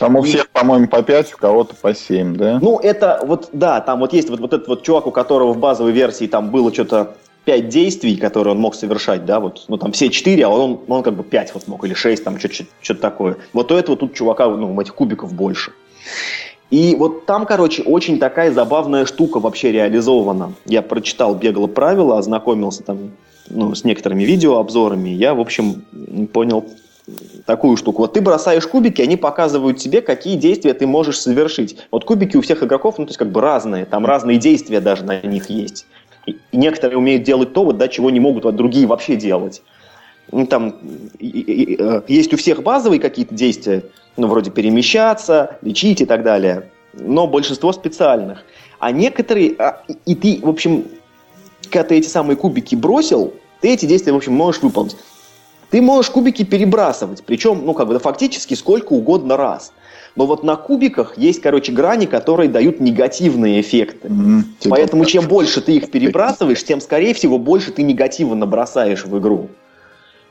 Там 0.00 0.16
у 0.16 0.22
всех, 0.22 0.48
по-моему, 0.50 0.88
по 0.88 1.02
5, 1.02 1.34
у 1.34 1.36
кого-то 1.36 1.76
по 1.80 1.94
7, 1.94 2.36
да? 2.36 2.58
Ну, 2.60 2.80
это 2.80 3.20
вот, 3.24 3.50
да, 3.52 3.80
там 3.80 4.00
вот 4.00 4.12
есть 4.12 4.28
вот, 4.28 4.40
вот 4.40 4.52
этот 4.52 4.66
вот 4.66 4.82
чувак, 4.82 5.06
у 5.06 5.12
которого 5.12 5.52
в 5.52 5.58
базовой 5.58 5.92
версии 5.92 6.26
там 6.26 6.50
было 6.50 6.72
что-то 6.72 7.14
5 7.44 7.68
действий, 7.68 8.16
которые 8.16 8.54
он 8.54 8.60
мог 8.60 8.74
совершать, 8.74 9.24
да, 9.24 9.40
вот, 9.40 9.64
ну, 9.68 9.76
там 9.76 9.92
все 9.92 10.08
4, 10.08 10.44
а 10.44 10.48
он, 10.48 10.80
он 10.88 11.02
как 11.02 11.14
бы 11.14 11.22
5 11.22 11.54
вот 11.54 11.68
мог, 11.68 11.84
или 11.84 11.94
6, 11.94 12.24
там, 12.24 12.38
что-то 12.38 13.00
такое. 13.00 13.36
Вот 13.52 13.70
у 13.70 13.76
этого 13.76 13.96
тут 13.96 14.14
чувака, 14.14 14.48
ну, 14.48 14.80
этих 14.80 14.94
кубиков 14.94 15.32
больше. 15.32 15.72
И 16.70 16.96
вот 16.96 17.26
там, 17.26 17.46
короче, 17.46 17.82
очень 17.82 18.18
такая 18.18 18.50
забавная 18.50 19.06
штука 19.06 19.38
вообще 19.38 19.70
реализована. 19.70 20.54
Я 20.64 20.82
прочитал, 20.82 21.34
бегало 21.34 21.66
правила, 21.66 22.18
ознакомился 22.18 22.82
там 22.82 23.12
ну, 23.48 23.74
с 23.74 23.84
некоторыми 23.84 24.24
видеообзорами. 24.24 25.10
Я, 25.10 25.34
в 25.34 25.40
общем, 25.40 25.84
понял 26.32 26.64
такую 27.46 27.76
штуку. 27.76 28.02
Вот 28.02 28.14
ты 28.14 28.20
бросаешь 28.20 28.66
кубики, 28.66 29.02
они 29.02 29.16
показывают 29.16 29.78
тебе, 29.78 30.00
какие 30.00 30.36
действия 30.36 30.72
ты 30.72 30.86
можешь 30.86 31.20
совершить. 31.20 31.76
Вот 31.90 32.04
кубики 32.04 32.36
у 32.36 32.40
всех 32.40 32.62
игроков, 32.62 32.96
ну, 32.98 33.04
то 33.04 33.10
есть 33.10 33.18
как 33.18 33.30
бы 33.30 33.40
разные, 33.40 33.84
там 33.84 34.06
разные 34.06 34.38
действия 34.38 34.80
даже 34.80 35.04
на 35.04 35.20
них 35.20 35.50
есть. 35.50 35.86
И 36.26 36.38
некоторые 36.52 36.98
умеют 36.98 37.22
делать 37.22 37.52
то, 37.52 37.64
вот, 37.64 37.78
да, 37.78 37.88
чего 37.88 38.10
не 38.10 38.20
могут 38.20 38.44
вот, 38.44 38.56
другие 38.56 38.86
вообще 38.86 39.16
делать. 39.16 39.62
Ну, 40.32 40.46
там 40.46 40.76
и, 41.18 41.26
и, 41.26 41.74
и, 41.74 41.76
э, 41.78 42.02
есть 42.08 42.32
у 42.32 42.36
всех 42.36 42.62
базовые 42.62 43.00
какие-то 43.00 43.34
действия, 43.34 43.84
ну, 44.16 44.26
вроде 44.26 44.50
перемещаться, 44.50 45.58
лечить 45.62 46.00
и 46.00 46.06
так 46.06 46.22
далее, 46.22 46.70
но 46.94 47.26
большинство 47.26 47.72
специальных. 47.72 48.44
А 48.78 48.90
некоторые, 48.90 49.54
а, 49.58 49.82
и 50.06 50.14
ты, 50.14 50.40
в 50.42 50.48
общем, 50.48 50.86
когда 51.70 51.88
ты 51.88 51.96
эти 51.96 52.08
самые 52.08 52.36
кубики 52.36 52.74
бросил, 52.74 53.34
ты 53.60 53.68
эти 53.72 53.86
действия, 53.86 54.12
в 54.12 54.16
общем, 54.16 54.32
можешь 54.32 54.62
выполнить. 54.62 54.96
Ты 55.70 55.82
можешь 55.82 56.10
кубики 56.10 56.44
перебрасывать, 56.44 57.24
причем, 57.24 57.62
ну, 57.64 57.74
как 57.74 57.88
бы, 57.88 57.98
фактически 57.98 58.54
сколько 58.54 58.92
угодно 58.92 59.36
раз. 59.36 59.72
Но 60.16 60.26
вот 60.26 60.44
на 60.44 60.56
кубиках 60.56 61.18
есть, 61.18 61.40
короче, 61.40 61.72
грани, 61.72 62.06
которые 62.06 62.48
дают 62.48 62.80
негативные 62.80 63.60
эффекты. 63.60 64.08
Mm-hmm. 64.08 64.68
Поэтому 64.68 65.04
чем 65.06 65.26
больше 65.26 65.60
ты 65.60 65.76
их 65.76 65.90
перебрасываешь, 65.90 66.62
тем, 66.62 66.80
скорее 66.80 67.14
всего, 67.14 67.38
больше 67.38 67.72
ты 67.72 67.82
негатива 67.82 68.34
набросаешь 68.34 69.04
в 69.04 69.18
игру. 69.18 69.48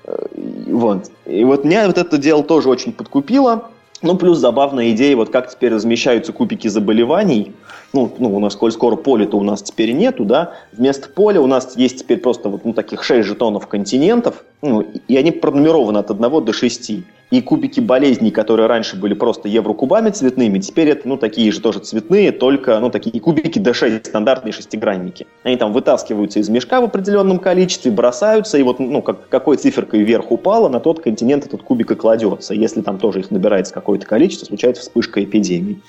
Э, 0.05 0.25
вот. 0.67 1.11
И 1.25 1.43
вот 1.43 1.65
меня 1.65 1.87
вот 1.87 1.97
это 1.97 2.17
дело 2.17 2.43
тоже 2.43 2.69
очень 2.69 2.93
подкупило. 2.93 3.69
Ну, 4.01 4.15
плюс 4.15 4.37
забавная 4.37 4.91
идея, 4.91 5.15
вот 5.15 5.29
как 5.29 5.49
теперь 5.49 5.73
размещаются 5.73 6.33
кубики 6.33 6.67
заболеваний. 6.67 7.53
Ну, 7.93 8.11
ну 8.17 8.35
у 8.35 8.39
нас, 8.39 8.55
коль 8.55 8.71
скоро 8.71 8.95
поля-то 8.95 9.37
у 9.37 9.43
нас 9.43 9.61
теперь 9.61 9.91
нету, 9.91 10.25
да. 10.25 10.53
Вместо 10.71 11.09
поля 11.09 11.39
у 11.41 11.47
нас 11.47 11.77
есть 11.77 11.99
теперь 11.99 12.19
просто 12.19 12.49
вот 12.49 12.65
ну, 12.65 12.73
таких 12.73 13.03
6 13.03 13.27
жетонов 13.27 13.67
континентов, 13.67 14.43
ну, 14.63 14.81
и 14.81 15.15
они 15.15 15.31
пронумерованы 15.31 15.99
от 15.99 16.09
1 16.09 16.45
до 16.45 16.53
6 16.53 16.91
и 17.33 17.41
кубики 17.41 17.79
болезней, 17.79 18.29
которые 18.29 18.67
раньше 18.67 18.95
были 18.95 19.15
просто 19.15 19.47
еврокубами 19.47 20.11
цветными, 20.11 20.59
теперь 20.59 20.89
это, 20.89 21.07
ну, 21.07 21.17
такие 21.17 21.51
же 21.51 21.61
тоже 21.61 21.79
цветные, 21.79 22.31
только, 22.31 22.79
ну, 22.79 22.91
такие 22.91 23.19
кубики 23.19 23.57
D6, 23.57 24.05
стандартные 24.05 24.53
шестигранники. 24.53 25.25
Они 25.41 25.57
там 25.57 25.73
вытаскиваются 25.73 26.39
из 26.39 26.49
мешка 26.49 26.79
в 26.79 26.83
определенном 26.83 27.39
количестве, 27.39 27.89
бросаются, 27.89 28.59
и 28.59 28.63
вот, 28.63 28.77
ну, 28.77 29.01
как, 29.01 29.29
какой 29.29 29.57
циферкой 29.57 30.03
вверх 30.03 30.31
упала, 30.31 30.69
на 30.69 30.79
тот 30.79 31.01
континент 31.01 31.47
этот 31.47 31.63
кубик 31.63 31.89
и 31.89 31.95
кладется. 31.95 32.53
Если 32.53 32.81
там 32.81 32.99
тоже 32.99 33.21
их 33.21 33.31
набирается 33.31 33.73
какое-то 33.73 34.05
количество, 34.05 34.45
случается 34.45 34.83
вспышка 34.83 35.23
эпидемии. 35.23 35.79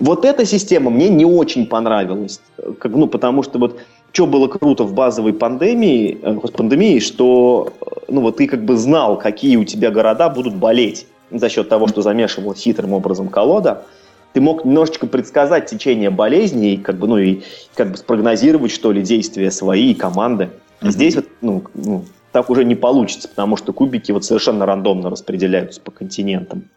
Вот 0.00 0.24
эта 0.24 0.44
система 0.44 0.90
мне 0.90 1.08
не 1.08 1.23
очень 1.24 1.66
понравилась, 1.66 2.40
как, 2.78 2.92
ну, 2.92 3.06
потому 3.06 3.42
что 3.42 3.58
вот 3.58 3.80
что 4.12 4.26
было 4.28 4.46
круто 4.46 4.84
в 4.84 4.94
базовой 4.94 5.32
пандемии, 5.32 6.18
э, 6.22 6.48
пандемии, 6.56 7.00
что 7.00 7.72
ну 8.08 8.20
вот 8.20 8.36
ты 8.36 8.46
как 8.46 8.64
бы 8.64 8.76
знал, 8.76 9.18
какие 9.18 9.56
у 9.56 9.64
тебя 9.64 9.90
города 9.90 10.28
будут 10.28 10.54
болеть 10.54 11.06
за 11.30 11.48
счет 11.48 11.68
того, 11.68 11.88
что 11.88 12.00
замешивал 12.00 12.54
хитрым 12.54 12.92
образом 12.92 13.28
колода. 13.28 13.86
Ты 14.32 14.40
мог 14.40 14.64
немножечко 14.64 15.06
предсказать 15.06 15.66
течение 15.66 16.10
болезни, 16.10 16.76
как 16.76 16.98
бы, 16.98 17.08
ну 17.08 17.18
и 17.18 17.42
как 17.74 17.90
бы 17.90 17.96
спрогнозировать, 17.96 18.72
что 18.72 18.92
ли, 18.92 19.02
действия 19.02 19.50
свои 19.50 19.92
и 19.92 19.94
команды. 19.94 20.50
Mm-hmm. 20.80 20.90
Здесь 20.90 21.16
вот, 21.16 21.26
ну, 21.40 21.64
ну, 21.74 22.04
так 22.32 22.50
уже 22.50 22.64
не 22.64 22.74
получится, 22.74 23.28
потому 23.28 23.56
что 23.56 23.72
кубики 23.72 24.12
вот 24.12 24.24
совершенно 24.24 24.66
рандомно 24.66 25.10
распределяются 25.10 25.80
по 25.80 25.90
континентам. 25.90 26.68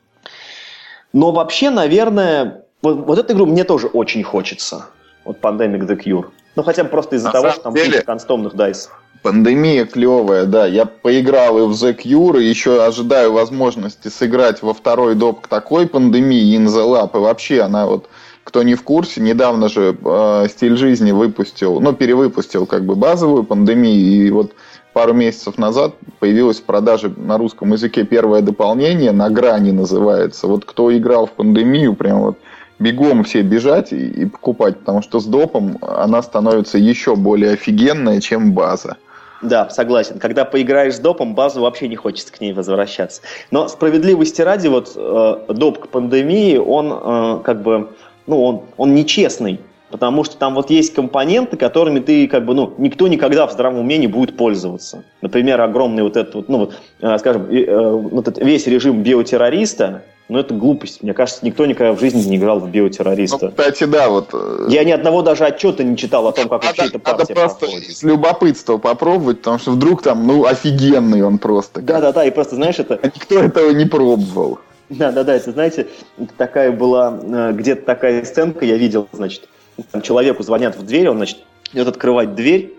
Но 1.13 1.31
вообще, 1.31 1.69
наверное, 1.69 2.63
вот, 2.81 3.05
вот 3.05 3.19
эту 3.19 3.33
игру 3.33 3.45
мне 3.45 3.63
тоже 3.63 3.87
очень 3.87 4.23
хочется. 4.23 4.85
Вот 5.25 5.39
Pandemic 5.41 5.87
The 5.87 6.01
Cure. 6.01 6.25
Ну, 6.55 6.63
хотя 6.63 6.83
бы 6.83 6.89
просто 6.89 7.15
из-за 7.17 7.31
того, 7.31 7.51
что 7.51 7.61
там 7.61 7.73
деле, 7.73 8.01
констомных 8.01 8.55
дайсов. 8.55 8.99
Пандемия 9.21 9.85
клевая, 9.85 10.45
да. 10.45 10.65
Я 10.65 10.85
поиграл 10.85 11.57
и 11.57 11.61
в 11.63 11.71
The 11.71 11.95
Cure, 11.95 12.41
и 12.41 12.45
еще 12.45 12.83
ожидаю 12.83 13.33
возможности 13.33 14.07
сыграть 14.07 14.61
во 14.61 14.73
второй 14.73 15.15
доп 15.15 15.41
к 15.41 15.47
такой 15.47 15.87
пандемии 15.87 16.57
In 16.57 16.65
the 16.65 16.85
Lab. 16.85 17.11
И 17.15 17.19
вообще 17.19 17.61
она 17.61 17.85
вот, 17.85 18.09
кто 18.43 18.63
не 18.63 18.75
в 18.75 18.83
курсе, 18.83 19.21
недавно 19.21 19.69
же 19.69 19.97
э, 20.03 20.47
стиль 20.49 20.77
жизни 20.77 21.11
выпустил, 21.11 21.79
ну, 21.79 21.93
перевыпустил 21.93 22.65
как 22.65 22.85
бы 22.85 22.95
базовую 22.95 23.43
пандемию, 23.43 23.99
и 23.99 24.31
вот 24.31 24.53
пару 24.93 25.13
месяцев 25.13 25.57
назад 25.57 25.95
появилось 26.19 26.59
в 26.59 26.63
продаже 26.63 27.13
на 27.15 27.37
русском 27.37 27.73
языке 27.73 28.03
первое 28.03 28.41
дополнение, 28.41 29.11
на 29.11 29.29
грани 29.29 29.71
называется. 29.71 30.47
Вот 30.47 30.65
кто 30.65 30.95
играл 30.95 31.25
в 31.25 31.31
пандемию, 31.31 31.95
прям 31.95 32.21
вот 32.21 32.37
бегом 32.79 33.23
все 33.23 33.41
бежать 33.41 33.91
и, 33.91 34.07
и 34.07 34.25
покупать, 34.25 34.79
потому 34.79 35.01
что 35.01 35.19
с 35.19 35.25
допом 35.25 35.77
она 35.81 36.21
становится 36.21 36.77
еще 36.77 37.15
более 37.15 37.53
офигенная, 37.53 38.21
чем 38.21 38.53
база. 38.53 38.97
Да, 39.41 39.69
согласен. 39.69 40.19
Когда 40.19 40.45
поиграешь 40.45 40.95
с 40.95 40.99
допом, 40.99 41.35
базу 41.35 41.61
вообще 41.61 41.87
не 41.87 41.95
хочется 41.95 42.33
к 42.33 42.41
ней 42.41 42.53
возвращаться. 42.53 43.21
Но 43.51 43.67
справедливости 43.67 44.41
ради, 44.41 44.67
вот 44.67 44.93
э, 44.95 45.53
доп 45.53 45.79
к 45.79 45.87
пандемии, 45.89 46.57
он 46.57 46.91
э, 46.91 47.41
как 47.43 47.61
бы, 47.61 47.89
ну, 48.25 48.43
он, 48.43 48.61
он 48.77 48.95
нечестный. 48.95 49.59
Потому 49.89 50.25
что 50.25 50.35
там 50.37 50.55
вот 50.55 50.69
есть 50.69 50.93
компоненты, 50.93 51.55
которыми 51.55 51.99
ты 51.99 52.27
как 52.27 52.45
бы, 52.45 52.53
ну, 52.53 52.73
никто 52.77 53.07
никогда 53.07 53.47
в 53.47 53.53
здравом 53.53 53.79
уме 53.79 53.97
не 53.97 54.07
будет 54.07 54.35
пользоваться. 54.35 55.03
Например, 55.21 55.61
огромный 55.61 56.03
вот 56.03 56.17
этот 56.17 56.35
вот, 56.35 56.49
ну, 56.49 56.57
вот, 56.57 56.75
э, 57.01 57.17
скажем, 57.19 57.49
э, 57.49 57.91
вот 57.91 58.27
этот 58.27 58.43
весь 58.43 58.67
режим 58.67 59.01
биотеррориста, 59.01 60.03
ну, 60.27 60.39
это 60.39 60.53
глупость. 60.53 61.03
Мне 61.03 61.13
кажется, 61.13 61.45
никто 61.45 61.65
никогда 61.65 61.93
в 61.93 62.01
жизни 62.01 62.21
не 62.21 62.35
играл 62.35 62.59
в 62.59 62.69
биотеррориста. 62.69 63.45
Ну, 63.45 63.49
кстати, 63.51 63.85
да, 63.85 64.09
вот... 64.09 64.31
Э, 64.33 64.67
Я 64.67 64.83
ни 64.83 64.91
одного 64.91 65.21
даже 65.21 65.45
отчета 65.45 65.85
не 65.85 65.95
читал 65.95 66.27
о 66.27 66.33
том, 66.33 66.49
как 66.49 66.65
вообще 66.65 66.87
эта 66.87 66.99
партия 66.99 67.19
Надо 67.19 67.33
просто 67.33 67.59
проходит. 67.59 67.95
с 67.95 68.03
любопытства 68.03 68.77
попробовать, 68.77 69.37
потому 69.37 69.57
что 69.57 69.71
вдруг 69.71 70.01
там, 70.01 70.27
ну, 70.27 70.45
офигенный 70.45 71.21
он 71.21 71.37
просто. 71.37 71.81
Да-да-да, 71.81 72.25
и 72.25 72.31
просто, 72.31 72.55
знаешь, 72.55 72.77
это... 72.77 72.99
А 73.01 73.07
никто 73.07 73.39
этого 73.39 73.69
не 73.71 73.85
пробовал. 73.85 74.59
Да-да-да, 74.89 75.35
это, 75.35 75.51
знаете, 75.51 75.87
такая 76.37 76.71
была, 76.71 77.19
где-то 77.53 77.85
такая 77.85 78.23
сценка, 78.25 78.65
я 78.65 78.75
видел, 78.77 79.07
значит, 79.11 79.47
там 79.91 80.01
человеку 80.01 80.43
звонят 80.43 80.75
в 80.75 80.85
дверь, 80.85 81.09
он, 81.09 81.17
значит, 81.17 81.39
идет 81.73 81.87
открывать 81.87 82.35
дверь, 82.35 82.77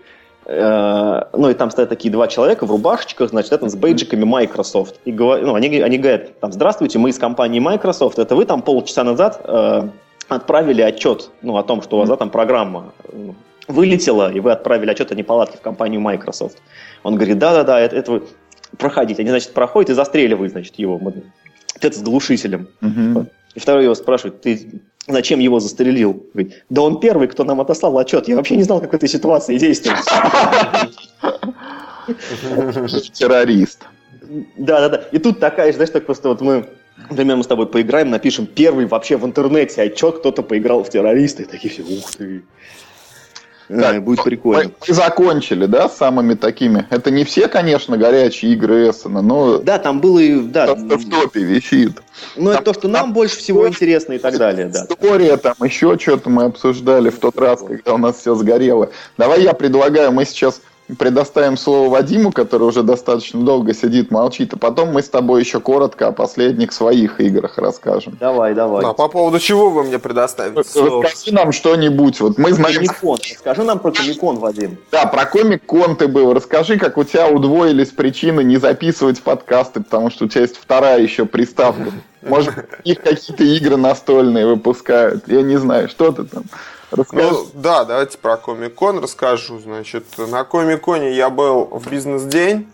Э, 0.50 1.24
ну, 1.34 1.50
и 1.50 1.54
там 1.54 1.70
стоят 1.70 1.90
такие 1.90 2.10
два 2.10 2.26
человека 2.26 2.64
в 2.64 2.70
рубашечках, 2.70 3.28
значит, 3.28 3.52
это 3.52 3.68
с 3.68 3.76
бейджиками 3.76 4.24
Microsoft. 4.24 4.98
И 5.04 5.12
ну, 5.12 5.54
они, 5.54 5.78
они 5.80 5.98
говорят, 5.98 6.40
там, 6.40 6.52
здравствуйте, 6.52 6.98
мы 6.98 7.10
из 7.10 7.18
компании 7.18 7.60
Microsoft, 7.60 8.18
это 8.18 8.34
вы 8.34 8.46
там 8.46 8.62
полчаса 8.62 9.04
назад 9.04 9.42
э, 9.44 9.88
отправили 10.28 10.80
отчет, 10.80 11.30
ну, 11.42 11.58
о 11.58 11.62
том, 11.62 11.82
что 11.82 11.96
у 11.96 12.00
вас, 12.00 12.08
да, 12.08 12.16
там 12.16 12.30
программа 12.30 12.94
ну, 13.12 13.34
вылетела, 13.68 14.32
и 14.32 14.40
вы 14.40 14.50
отправили 14.50 14.90
отчет 14.90 15.12
о 15.12 15.14
неполадке 15.14 15.58
в 15.58 15.60
компанию 15.60 16.00
Microsoft. 16.00 16.56
Он 17.02 17.16
говорит, 17.16 17.38
да-да-да, 17.38 17.78
это, 17.78 17.96
это 17.96 18.12
вы 18.12 18.22
проходите. 18.78 19.20
Они, 19.20 19.28
значит, 19.28 19.52
проходят 19.52 19.90
и 19.90 19.92
застреливают, 19.94 20.52
значит, 20.52 20.78
его. 20.78 20.98
Это 21.78 21.94
с 21.94 22.02
глушителем. 22.02 22.68
Угу. 22.80 23.26
И 23.54 23.60
второй 23.60 23.84
его 23.84 23.94
спрашивает, 23.94 24.40
ты 24.40 24.80
зачем 25.08 25.40
его 25.40 25.60
застрелил? 25.60 26.22
Говорит, 26.34 26.64
да 26.68 26.82
он 26.82 27.00
первый, 27.00 27.28
кто 27.28 27.44
нам 27.44 27.60
отослал 27.60 27.98
отчет. 27.98 28.28
Я 28.28 28.36
вообще 28.36 28.56
не 28.56 28.62
знал, 28.62 28.80
как 28.80 28.92
в 28.92 28.94
этой 28.94 29.08
ситуации 29.08 29.58
действовать. 29.58 30.00
Террорист. 33.12 33.84
Да, 34.56 34.80
да, 34.80 34.88
да. 34.88 35.02
И 35.12 35.18
тут 35.18 35.40
такая, 35.40 35.72
знаешь, 35.72 35.90
так 35.90 36.06
просто 36.06 36.28
вот 36.28 36.40
мы 36.40 36.66
Например, 37.10 37.36
мы 37.36 37.44
с 37.44 37.46
тобой 37.46 37.66
поиграем, 37.66 38.10
напишем 38.10 38.46
первый 38.46 38.86
вообще 38.86 39.16
в 39.16 39.24
интернете 39.24 39.82
отчет, 39.82 40.18
кто-то 40.18 40.42
поиграл 40.42 40.82
в 40.82 40.90
террористы. 40.90 41.44
И 41.44 41.46
такие 41.46 41.72
все, 41.72 41.82
ух 41.82 42.10
ты. 42.16 42.42
Так, 43.68 44.02
будет 44.02 44.24
прикольно. 44.24 44.64
Мы, 44.64 44.72
мы 44.88 44.94
закончили, 44.94 45.66
да, 45.66 45.88
с 45.88 45.96
самыми 45.96 46.34
такими. 46.34 46.86
Это 46.90 47.10
не 47.10 47.24
все, 47.24 47.48
конечно, 47.48 47.96
горячие 47.96 48.52
игры 48.52 48.90
Эссена, 48.90 49.20
но... 49.20 49.58
Да, 49.58 49.78
там 49.78 50.00
было 50.00 50.18
и... 50.18 50.40
Да, 50.40 50.74
в 50.74 51.10
топе 51.10 51.40
висит. 51.40 52.00
Ну, 52.36 52.50
это 52.50 52.62
то, 52.62 52.74
что 52.74 52.88
нам 52.88 53.12
больше 53.12 53.36
всего 53.36 53.68
интересно 53.68 54.14
и 54.14 54.18
так 54.18 54.38
далее, 54.38 54.66
да. 54.68 54.86
История 54.88 55.36
там, 55.36 55.54
еще 55.62 55.98
что-то 55.98 56.30
мы 56.30 56.44
обсуждали 56.44 57.10
в 57.10 57.18
тот 57.18 57.38
раз, 57.38 57.62
когда 57.62 57.94
у 57.94 57.98
нас 57.98 58.16
все 58.16 58.34
сгорело. 58.34 58.90
Давай 59.18 59.42
я 59.42 59.52
предлагаю, 59.52 60.12
мы 60.12 60.24
сейчас 60.24 60.62
предоставим 60.96 61.56
слово 61.56 61.90
Вадиму, 61.90 62.32
который 62.32 62.62
уже 62.62 62.82
достаточно 62.82 63.42
долго 63.42 63.74
сидит, 63.74 64.10
молчит, 64.10 64.54
а 64.54 64.56
потом 64.56 64.92
мы 64.92 65.02
с 65.02 65.08
тобой 65.08 65.40
еще 65.40 65.60
коротко 65.60 66.08
о 66.08 66.12
последних 66.12 66.72
своих 66.72 67.20
играх 67.20 67.58
расскажем. 67.58 68.16
Давай, 68.18 68.54
давай. 68.54 68.82
Да, 68.82 68.94
по 68.94 69.08
поводу 69.08 69.38
чего 69.38 69.70
вы 69.70 69.84
мне 69.84 69.98
предоставите? 69.98 70.58
Расскажи 70.58 71.32
нам 71.34 71.52
что-нибудь. 71.52 72.20
Вот 72.20 72.38
мы 72.38 72.52
знаем... 72.52 72.76
Комик-кон. 72.76 73.18
Расскажи 73.30 73.62
нам 73.64 73.78
про 73.78 73.90
Комик-кон, 73.90 74.38
Вадим. 74.38 74.78
Да, 74.90 75.06
про 75.06 75.26
Комик-кон 75.26 75.96
ты 75.96 76.08
был. 76.08 76.32
Расскажи, 76.32 76.78
как 76.78 76.96
у 76.96 77.04
тебя 77.04 77.28
удвоились 77.28 77.90
причины 77.90 78.42
не 78.42 78.56
записывать 78.56 79.22
подкасты, 79.22 79.82
потому 79.82 80.10
что 80.10 80.24
у 80.24 80.28
тебя 80.28 80.42
есть 80.42 80.56
вторая 80.56 81.00
еще 81.00 81.26
приставка. 81.26 81.92
Может, 82.22 82.54
их 82.84 83.02
какие-то 83.02 83.44
игры 83.44 83.76
настольные 83.76 84.46
выпускают. 84.46 85.28
Я 85.28 85.42
не 85.42 85.56
знаю, 85.56 85.88
что 85.88 86.12
ты 86.12 86.24
там 86.24 86.44
Расскажи. 86.90 87.30
Ну, 87.30 87.46
да, 87.54 87.84
давайте 87.84 88.18
про 88.18 88.36
Комик-кон 88.36 88.98
расскажу. 88.98 89.58
Значит, 89.58 90.04
на 90.16 90.44
Комик-коне 90.44 91.12
я 91.12 91.30
был 91.30 91.64
в 91.66 91.90
бизнес-день. 91.90 92.70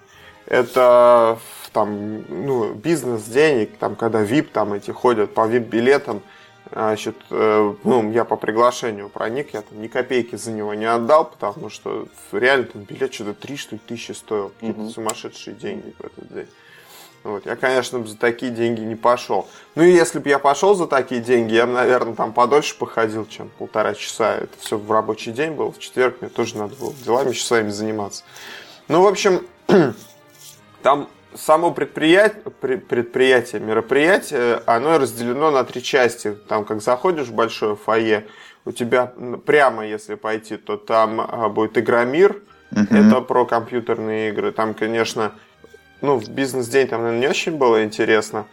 Это 0.46 1.38
там, 1.72 2.24
ну, 2.28 2.72
бизнес-день, 2.74 3.66
там, 3.78 3.96
когда 3.96 4.22
VIP 4.22 4.48
там 4.52 4.72
эти 4.74 4.90
ходят 4.90 5.34
по 5.34 5.48
VIP-билетам. 5.48 6.22
Значит, 6.70 7.16
э, 7.30 7.74
ну, 7.84 8.10
я 8.10 8.24
по 8.24 8.36
приглашению 8.36 9.08
проник, 9.08 9.52
я 9.52 9.62
там 9.62 9.80
ни 9.80 9.86
копейки 9.86 10.36
за 10.36 10.50
него 10.50 10.74
не 10.74 10.86
отдал, 10.86 11.26
потому 11.26 11.68
что 11.68 12.08
реально 12.32 12.64
там 12.66 12.82
билет 12.82 13.12
что-то 13.12 13.34
3 13.34 13.56
что 13.56 13.74
ли, 13.74 13.80
тысячи 13.86 14.12
стоил. 14.12 14.50
Какие-то 14.50 14.80
угу. 14.80 14.90
сумасшедшие 14.90 15.54
деньги 15.54 15.94
в 15.98 16.04
этот 16.04 16.32
день. 16.32 16.48
Вот. 17.24 17.46
Я, 17.46 17.56
конечно, 17.56 18.06
за 18.06 18.18
такие 18.18 18.52
деньги 18.52 18.82
не 18.82 18.96
пошел. 18.96 19.48
Ну 19.74 19.82
и 19.82 19.90
если 19.90 20.18
бы 20.18 20.28
я 20.28 20.38
пошел 20.38 20.74
за 20.74 20.86
такие 20.86 21.22
деньги, 21.22 21.54
я 21.54 21.66
бы, 21.66 21.72
наверное, 21.72 22.14
там 22.14 22.34
подольше 22.34 22.76
походил, 22.78 23.26
чем 23.26 23.48
полтора 23.58 23.94
часа. 23.94 24.36
Это 24.36 24.52
все 24.60 24.76
в 24.76 24.92
рабочий 24.92 25.32
день 25.32 25.52
был. 25.52 25.72
В 25.72 25.78
четверг 25.78 26.18
мне 26.20 26.28
тоже 26.28 26.58
надо 26.58 26.76
было 26.76 26.92
делами 26.92 27.30
еще 27.30 27.42
своими 27.42 27.70
заниматься. 27.70 28.24
Ну, 28.88 29.02
в 29.02 29.06
общем, 29.06 29.46
там 30.82 31.08
само 31.34 31.70
предприятие, 31.70 32.42
предприятие, 32.50 33.62
мероприятие, 33.62 34.62
оно 34.66 34.98
разделено 34.98 35.50
на 35.50 35.64
три 35.64 35.82
части. 35.82 36.34
Там, 36.48 36.66
как 36.66 36.82
заходишь 36.82 37.28
в 37.28 37.34
большое 37.34 37.74
фойе, 37.74 38.26
у 38.66 38.72
тебя 38.72 39.12
прямо, 39.46 39.86
если 39.86 40.14
пойти, 40.14 40.58
то 40.58 40.76
там 40.76 41.20
а, 41.20 41.48
будет 41.48 41.78
Игромир. 41.78 42.42
Uh-huh. 42.70 43.08
Это 43.08 43.20
про 43.20 43.46
компьютерные 43.46 44.30
игры. 44.30 44.52
Там, 44.52 44.74
конечно, 44.74 45.32
ну, 46.04 46.18
в 46.18 46.28
бизнес-день 46.28 46.86
там, 46.88 47.02
наверное, 47.02 47.20
не 47.20 47.28
очень 47.28 47.56
было 47.56 47.82
интересно. 47.82 48.46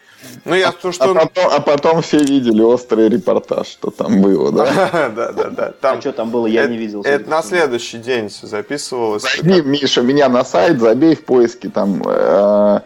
Ну, 0.45 0.55
я 0.55 0.69
а, 0.69 0.71
то, 0.71 0.91
что... 0.91 1.11
а, 1.11 1.13
потом, 1.13 1.51
а 1.51 1.59
потом 1.59 2.01
все 2.01 2.19
видели 2.19 2.61
острый 2.61 3.09
репортаж, 3.09 3.67
что 3.67 3.89
там 3.89 4.21
было, 4.21 4.51
да? 4.51 5.09
Да, 5.15 5.31
да, 5.31 5.49
да. 5.49 5.71
Там, 5.81 5.97
а 5.97 6.01
что 6.01 6.11
там 6.13 6.29
было, 6.29 6.47
я 6.47 6.67
не 6.67 6.77
видел. 6.77 7.01
Это 7.01 7.29
на 7.29 7.41
следующий 7.41 7.97
день 7.97 8.29
все 8.29 8.47
записывалось. 8.47 9.23
Зайди, 9.23 9.61
Миша, 9.61 10.01
меня 10.01 10.29
на 10.29 10.43
сайт, 10.43 10.79
забей 10.79 11.15
в 11.15 11.25
поиске 11.25 11.69
там... 11.69 12.01
Э, 12.05 12.81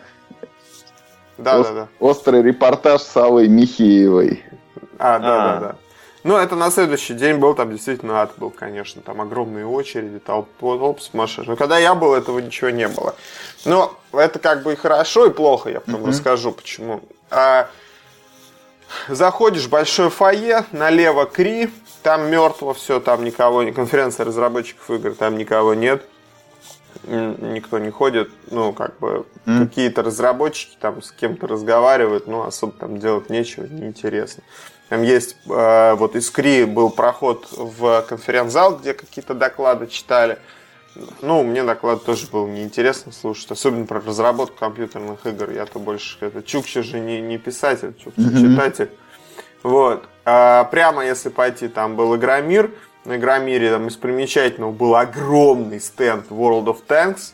да, 1.38 1.58
да, 1.58 1.64
да. 1.64 1.88
Острый 2.00 2.42
репортаж 2.42 3.02
с 3.02 3.18
Аллой 3.18 3.48
Михеевой. 3.48 4.44
А, 4.98 5.20
да, 5.20 5.38
да, 5.38 5.60
да. 5.60 5.76
Ну, 6.26 6.38
это 6.38 6.56
на 6.56 6.72
следующий 6.72 7.14
день 7.14 7.38
был, 7.38 7.54
там 7.54 7.72
действительно 7.72 8.24
ад 8.24 8.34
был, 8.38 8.50
конечно. 8.50 9.00
Там 9.04 9.22
огромные 9.22 9.68
очереди, 9.68 10.18
толп 10.18 10.50
сумасшедший. 11.00 11.52
Но 11.52 11.56
когда 11.56 11.78
я 11.78 11.94
был, 11.94 12.16
этого 12.16 12.40
ничего 12.40 12.72
не 12.72 12.88
было. 12.88 13.16
Но 13.64 13.96
это 14.12 14.40
как 14.40 14.64
бы 14.64 14.74
и 14.74 14.76
хорошо, 14.76 15.28
и 15.28 15.30
плохо, 15.30 15.70
я 15.70 15.82
потом 15.82 16.02
mm-hmm. 16.02 16.08
расскажу, 16.08 16.52
почему. 16.52 17.02
А, 17.30 17.70
заходишь 19.08 19.66
в 19.66 19.70
большое 19.70 20.10
фойе, 20.10 20.66
налево 20.72 21.26
Кри, 21.26 21.70
там 22.02 22.28
мертво 22.32 22.74
все, 22.74 23.00
там 23.00 23.24
никого, 23.24 23.64
конференция 23.72 24.26
разработчиков 24.26 24.90
игр, 24.90 25.14
там 25.14 25.38
никого 25.38 25.76
нет 25.76 26.08
никто 27.04 27.78
не 27.78 27.92
ходит, 27.92 28.32
ну, 28.50 28.74
как 28.74 28.98
бы, 29.00 29.26
mm. 29.46 29.68
какие-то 29.68 30.02
разработчики 30.02 30.78
там 30.80 31.02
с 31.02 31.12
кем-то 31.12 31.46
разговаривают, 31.48 32.28
ну, 32.28 32.44
особо 32.44 32.74
там 32.74 33.00
делать 33.00 33.30
нечего, 33.30 33.66
неинтересно. 33.66 34.44
Там 34.90 35.02
есть, 35.02 35.38
э, 35.50 35.94
вот 35.96 36.16
из 36.16 36.30
КРИ 36.30 36.66
был 36.66 36.90
проход 36.90 37.48
в 37.52 38.04
конференц-зал, 38.08 38.78
где 38.78 38.94
какие-то 38.94 39.34
доклады 39.34 39.88
читали. 39.88 40.38
Ну, 41.22 41.44
мне 41.44 41.64
доклад 41.64 42.06
тоже 42.06 42.28
был 42.28 42.48
неинтересно 42.48 43.12
слушать, 43.12 43.52
особенно 43.52 43.86
про 43.86 44.00
разработку 44.00 44.58
компьютерных 44.58 45.26
игр. 45.26 45.52
Я-то 45.52 45.80
больше, 45.80 46.18
это 46.22 46.42
Чукча 46.42 46.84
же 46.84 47.00
не, 47.00 47.20
не 47.20 47.38
писатель, 47.38 47.94
Чукча 47.98 48.22
mm-hmm. 48.22 48.54
читатель. 48.54 48.92
Вот. 49.64 50.06
А 50.24 50.64
прямо 50.66 51.06
если 51.06 51.30
пойти, 51.30 51.68
там 51.68 51.96
был 51.96 52.16
Игромир. 52.16 52.72
На 53.04 53.18
Игромире 53.18 53.72
там 53.72 53.88
из 53.88 53.98
примечательного 53.98 54.72
был 54.72 54.96
огромный 54.96 55.80
стенд 55.80 56.28
World 56.30 56.66
of 56.66 56.78
Tanks. 56.88 57.34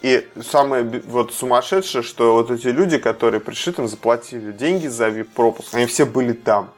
И 0.00 0.28
самое 0.48 0.84
вот 1.08 1.32
сумасшедшее, 1.32 2.02
что 2.02 2.34
вот 2.34 2.50
эти 2.50 2.68
люди, 2.68 2.98
которые 2.98 3.40
пришли, 3.40 3.72
там 3.72 3.88
заплатили 3.88 4.52
деньги 4.52 4.86
за 4.86 5.08
VIP-пропуск, 5.08 5.74
они 5.74 5.86
все 5.86 6.04
были 6.04 6.32
там. 6.32 6.70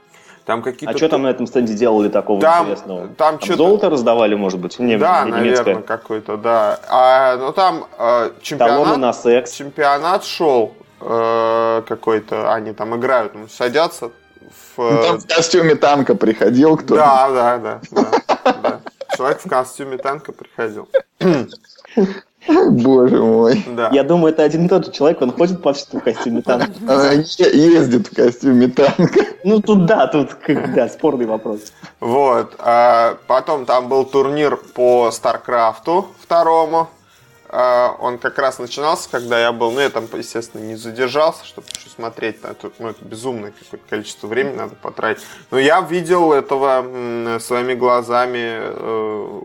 Там 0.47 0.63
какие-то... 0.63 0.95
А 0.95 0.97
что 0.97 1.09
там 1.11 1.23
на 1.23 1.29
этом 1.29 1.47
стенде 1.47 1.75
делали 1.75 2.09
такого 2.09 2.41
там, 2.41 2.65
интересного? 2.65 3.09
Там, 3.09 3.39
там 3.39 3.57
золото 3.57 3.91
раздавали, 3.91 4.35
может 4.35 4.59
быть? 4.59 4.79
Не, 4.79 4.97
да, 4.97 5.25
не 5.25 5.33
наверное, 5.33 5.83
какой-то, 5.83 6.39
да. 6.39 6.81
А, 6.89 7.37
ну 7.37 7.53
там 7.53 7.87
э, 7.99 8.31
чемпионат... 8.41 8.97
на 8.97 9.13
секс. 9.13 9.53
Чемпионат 9.53 10.25
шел 10.25 10.73
э, 11.01 11.83
какой-то, 11.87 12.53
они 12.53 12.73
там 12.73 12.97
играют, 12.97 13.35
ну, 13.35 13.49
садятся 13.49 14.11
в... 14.77 14.79
Ну, 14.79 15.03
там 15.03 15.21
в 15.21 15.27
костюме 15.27 15.75
танка 15.75 16.15
приходил 16.15 16.77
кто-то. 16.79 16.95
Да, 16.97 17.31
да, 17.31 17.59
да. 17.59 17.81
да, 17.91 18.53
да. 18.63 18.81
Человек 19.15 19.41
в 19.45 19.49
костюме 19.49 19.99
танка 19.99 20.33
приходил. 20.33 20.89
Боже 22.71 23.19
мой. 23.19 23.65
Да. 23.77 23.91
Я 23.93 24.05
думаю, 24.05 24.33
это 24.33 24.43
один 24.43 24.67
и 24.67 24.69
тот 24.69 24.87
же 24.87 24.93
человек, 24.93 25.23
он 25.23 25.33
ходит 25.33 25.63
по 25.63 25.73
всему 25.73 26.01
в 26.01 26.05
костюме 26.05 26.43
танка. 26.43 26.73
Ездит 27.39 28.09
в 28.09 28.15
костюме 28.15 28.69
танка. 28.69 29.27
Ну, 29.45 29.61
тут 29.61 29.87
да, 29.87 30.07
тут 30.07 30.31
да, 30.75 30.89
спорный 30.89 31.27
вопрос. 31.27 31.73
Вот. 32.01 32.55
А 32.59 33.17
потом 33.27 33.67
там 33.67 33.89
был 33.89 34.05
турнир 34.05 34.57
по 34.57 35.11
Старкрафту 35.11 36.09
второму. 36.21 36.89
А, 37.53 37.97
он 37.99 38.19
как 38.19 38.39
раз 38.39 38.61
начинался, 38.61 39.11
когда 39.11 39.41
я 39.41 39.51
был, 39.51 39.73
ну, 39.73 39.81
я 39.81 39.91
там, 39.91 40.07
естественно, 40.17 40.63
не 40.63 40.77
задержался, 40.77 41.45
чтобы 41.45 41.67
еще 41.77 41.91
смотреть, 41.91 42.45
на 42.45 42.49
это, 42.49 42.71
ну, 42.79 42.89
это 42.89 43.05
безумное 43.05 43.51
какое-то 43.51 43.85
количество 43.89 44.29
времени 44.29 44.55
надо 44.55 44.77
потратить. 44.77 45.25
Но 45.51 45.59
я 45.59 45.81
видел 45.81 46.33
этого 46.33 47.41
своими 47.41 47.75
глазами 47.75 48.61
э, 48.61 49.41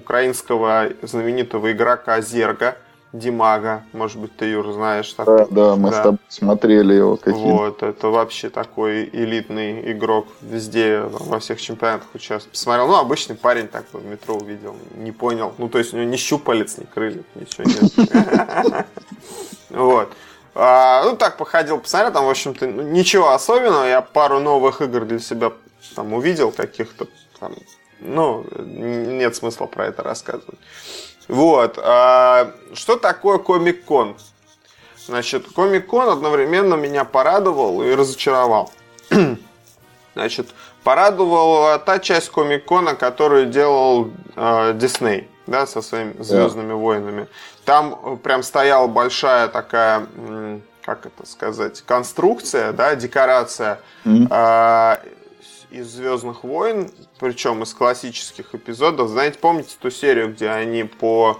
украинского 0.00 0.88
знаменитого 1.02 1.72
игрока 1.72 2.20
Зерга, 2.20 2.76
Димага, 3.12 3.82
может 3.92 4.18
быть, 4.18 4.36
ты, 4.36 4.44
Юр, 4.46 4.72
знаешь. 4.72 5.12
Такой. 5.12 5.38
Да, 5.38 5.46
да, 5.50 5.76
мы 5.76 5.90
да. 5.90 6.00
с 6.00 6.02
тобой 6.02 6.18
смотрели 6.28 6.94
его. 6.94 7.16
Каким... 7.16 7.40
Вот, 7.40 7.82
это 7.82 8.06
вообще 8.08 8.50
такой 8.50 9.10
элитный 9.12 9.92
игрок, 9.92 10.28
везде, 10.40 11.00
во 11.00 11.40
всех 11.40 11.60
чемпионатах 11.60 12.06
участвует. 12.14 12.52
Посмотрел, 12.52 12.86
ну, 12.86 12.96
обычный 12.96 13.34
парень 13.34 13.66
такой 13.66 14.00
в 14.00 14.04
метро 14.04 14.36
увидел, 14.36 14.76
не 14.94 15.10
понял. 15.10 15.52
Ну, 15.58 15.68
то 15.68 15.78
есть 15.78 15.92
у 15.92 15.96
него 15.96 16.08
ни 16.08 16.16
щупалец, 16.16 16.78
ни 16.78 16.84
крыльев, 16.84 17.24
ничего 17.34 17.64
нет. 17.64 18.86
Вот. 19.70 20.12
А, 20.54 21.04
ну, 21.04 21.16
так 21.16 21.36
походил, 21.36 21.78
посмотрел, 21.78 22.12
там, 22.12 22.26
в 22.26 22.30
общем-то, 22.30 22.66
ну, 22.66 22.82
ничего 22.82 23.30
особенного. 23.30 23.84
Я 23.84 24.02
пару 24.02 24.38
новых 24.38 24.82
игр 24.82 25.04
для 25.04 25.18
себя 25.18 25.52
там 25.96 26.12
увидел, 26.12 26.52
каких-то 26.52 27.06
там, 27.40 27.54
ну, 28.00 28.44
нет 28.58 29.36
смысла 29.36 29.66
про 29.66 29.86
это 29.86 30.02
рассказывать. 30.02 30.58
Вот. 31.28 31.78
А, 31.82 32.52
что 32.74 32.96
такое 32.96 33.38
Комик-кон? 33.38 34.16
Значит, 35.06 35.46
Комик-кон 35.54 36.08
одновременно 36.08 36.74
меня 36.74 37.04
порадовал 37.04 37.82
и 37.82 37.94
разочаровал. 37.94 38.72
Значит, 40.14 40.48
порадовала 40.82 41.78
та 41.78 41.98
часть 41.98 42.30
Комик-кона, 42.30 42.94
которую 42.94 43.46
делал 43.46 44.10
э, 44.34 44.72
Дисней, 44.74 45.28
да, 45.46 45.66
со 45.66 45.82
своими 45.82 46.20
Звездными 46.20 46.72
yeah. 46.72 46.76
войнами. 46.76 47.28
Там 47.64 48.18
прям 48.18 48.42
стояла 48.42 48.88
большая 48.88 49.48
такая, 49.48 50.06
как 50.82 51.06
это 51.06 51.26
сказать, 51.26 51.82
конструкция, 51.82 52.72
да, 52.72 52.96
декорация 52.96 53.80
mm-hmm. 54.04 54.26
э, 54.30 55.19
из 55.70 55.88
Звездных 55.88 56.44
войн, 56.44 56.90
причем 57.18 57.62
из 57.62 57.74
классических 57.74 58.54
эпизодов. 58.54 59.08
Знаете, 59.08 59.38
помните 59.38 59.76
ту 59.80 59.90
серию, 59.90 60.32
где 60.32 60.48
они 60.50 60.84
по, 60.84 61.38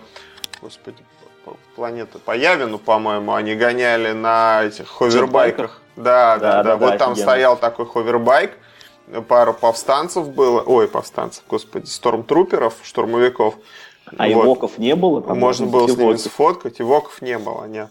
господи, 0.63 1.03
по, 1.45 1.57
планета 1.75 2.19
по 2.19 2.37
Явину, 2.37 2.79
по-моему, 2.79 3.35
они 3.35 3.55
гоняли 3.55 4.13
на 4.13 4.65
этих 4.65 4.89
ховербайках. 4.89 5.81
Да, 5.97 6.39
да, 6.39 6.63
да, 6.63 6.77
да. 6.77 6.77
Вот 6.77 6.99
там 6.99 7.17
стоял 7.17 7.57
такой 7.57 7.87
ховербайк, 7.87 8.57
пару 9.29 9.53
повстанцев 9.53 10.29
было, 10.29 10.61
ой, 10.61 10.89
повстанцев, 10.89 11.45
господи, 11.49 11.87
стормтруперов, 11.87 12.75
штурмовиков. 12.83 13.55
А 14.17 14.27
вот. 14.29 14.45
ивоков 14.45 14.79
не 14.79 14.95
было? 14.95 15.23
Там 15.23 15.39
можно 15.39 15.67
было 15.67 15.87
с 15.87 15.97
ними 15.97 16.17
сфоткать, 16.17 16.81
ивоков 16.81 17.23
не 17.23 17.39
было, 17.39 17.65
нет. 17.67 17.91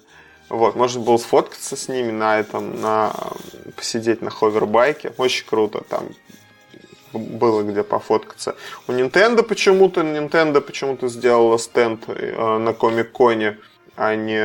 Вот, 0.50 0.76
можно 0.76 1.02
было 1.02 1.18
сфоткаться 1.18 1.76
с 1.76 1.88
ними 1.88 2.12
на 2.12 2.40
этом, 2.40 2.82
на 2.82 3.14
посидеть 3.76 4.22
на 4.22 4.32
ховербайке. 4.32 5.14
Очень 5.18 5.46
круто, 5.46 5.84
там 5.88 6.08
было 7.14 7.64
где 7.64 7.84
пофоткаться. 7.84 8.56
У 8.88 8.92
Nintendo 8.92 9.44
почему-то, 9.44 10.02
Nintendo 10.02 10.62
почему-то 10.62 11.08
сделала 11.08 11.58
стенд 11.58 12.04
э, 12.08 12.58
на 12.58 12.74
Комик-Коне 12.74 13.58
а 14.02 14.16
не, 14.16 14.40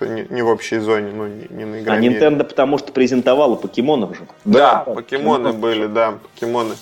не, 0.00 0.26
не 0.28 0.42
в 0.42 0.48
общей 0.48 0.78
зоне, 0.78 1.12
ну, 1.14 1.26
не, 1.26 1.46
не 1.48 1.64
на 1.64 1.80
игре. 1.80 1.92
А 1.92 1.98
Nintendo 1.98 2.44
потому 2.44 2.76
что 2.76 2.92
презентовала 2.92 3.56
покемонов 3.56 4.14
же. 4.14 4.26
Да, 4.44 4.84
да 4.84 4.92
покемоны 4.94 5.54
были, 5.54 5.86
да, 5.86 6.18
покемоны. 6.34 6.74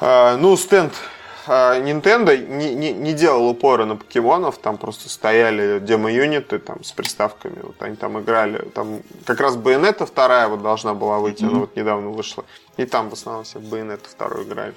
А, 0.00 0.36
ну, 0.36 0.56
стенд 0.56 0.94
а, 0.94 0.98
Nintendo 1.46 2.36
не, 2.36 2.74
не, 2.74 2.92
не 2.92 3.12
делал 3.12 3.48
упора 3.48 3.84
на 3.84 3.96
покемонов, 3.96 4.58
там 4.58 4.76
просто 4.78 5.08
стояли 5.08 5.80
демо-юниты 5.80 6.58
там, 6.58 6.84
с 6.84 6.92
приставками, 6.92 7.58
вот 7.62 7.76
они 7.80 7.96
там 7.96 8.20
играли. 8.20 8.58
Там 8.74 9.02
как 9.24 9.40
раз 9.40 9.56
Байонета 9.56 10.06
вторая 10.06 10.48
вот 10.48 10.62
должна 10.62 10.94
была 10.94 11.18
выйти, 11.18 11.42
mm-hmm. 11.42 11.48
она 11.48 11.58
вот 11.60 11.76
недавно 11.76 12.10
вышла. 12.10 12.44
И 12.76 12.84
там 12.86 13.10
в 13.10 13.14
основном 13.14 13.44
все 13.44 13.58
в 13.58 13.64
Байонету 13.64 14.08
вторую 14.08 14.44
играли. 14.44 14.74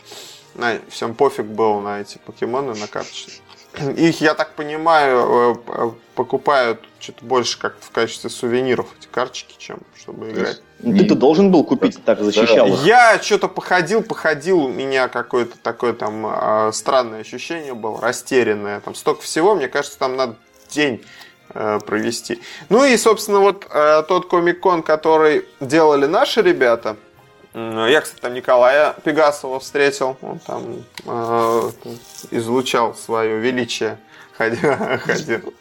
На, 0.56 0.80
всем 0.90 1.16
пофиг 1.16 1.46
был 1.46 1.82
на 1.82 2.02
эти 2.02 2.18
покемоны, 2.18 2.74
на 2.76 2.88
карточные. 2.88 3.38
Их, 3.80 4.22
я 4.22 4.34
так 4.34 4.54
понимаю, 4.56 5.62
э, 5.68 5.92
покупают 6.16 6.82
что-то 7.00 7.26
больше 7.26 7.60
как 7.60 7.78
в 7.80 7.92
качестве 7.92 8.30
сувениров 8.30 8.88
эти 8.98 9.08
карточки, 9.08 9.56
чем 9.58 9.80
чтобы 9.98 10.32
играть. 10.32 10.62
Ты-то 10.82 11.16
должен 11.16 11.52
был 11.52 11.64
купить, 11.64 12.04
так 12.04 12.20
защищал 12.22 12.68
их. 12.68 12.86
Я 12.86 13.20
что-то 13.22 13.48
походил, 13.48 14.04
походил, 14.04 14.66
у 14.66 14.70
меня 14.70 15.08
какое-то 15.08 15.58
такое 15.58 15.94
там 15.94 16.26
э, 16.26 16.72
странное 16.74 17.22
ощущение 17.22 17.74
было, 17.74 18.02
растерянное. 18.02 18.80
Там 18.82 18.96
столько 18.96 19.22
всего, 19.22 19.56
мне 19.56 19.68
кажется, 19.68 19.98
там 19.98 20.16
надо 20.16 20.36
день 20.70 21.04
э, 21.54 21.80
провести. 21.86 22.42
Ну 22.70 22.84
и, 22.86 22.98
собственно, 22.98 23.40
вот 23.40 23.66
э, 23.70 24.04
тот 24.08 24.28
комик-кон, 24.28 24.84
который 24.84 25.46
делали 25.60 26.06
наши 26.06 26.42
ребята, 26.42 26.98
я, 27.56 28.02
кстати, 28.02 28.20
там 28.20 28.34
Николая 28.34 28.94
Пегасова 29.04 29.60
встретил. 29.62 30.18
Он 30.22 30.40
там 30.40 30.84
э, 31.06 31.72
излучал 32.32 32.94
свое 32.96 33.40
величие. 33.40 33.98
Ходил. 34.38 34.76
ходил. 35.00 35.54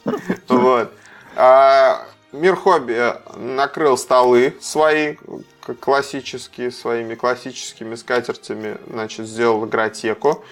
Вот. 0.49 0.93
А 1.37 2.05
Мир 2.33 2.57
Хобби 2.57 3.15
накрыл 3.37 3.97
столы 3.97 4.57
свои, 4.61 5.17
классические, 5.79 6.73
своими 6.73 7.15
классическими 7.15 7.95
скатертями, 7.95 8.77
значит, 8.89 9.27
сделал 9.27 9.65
игротеку. 9.65 10.45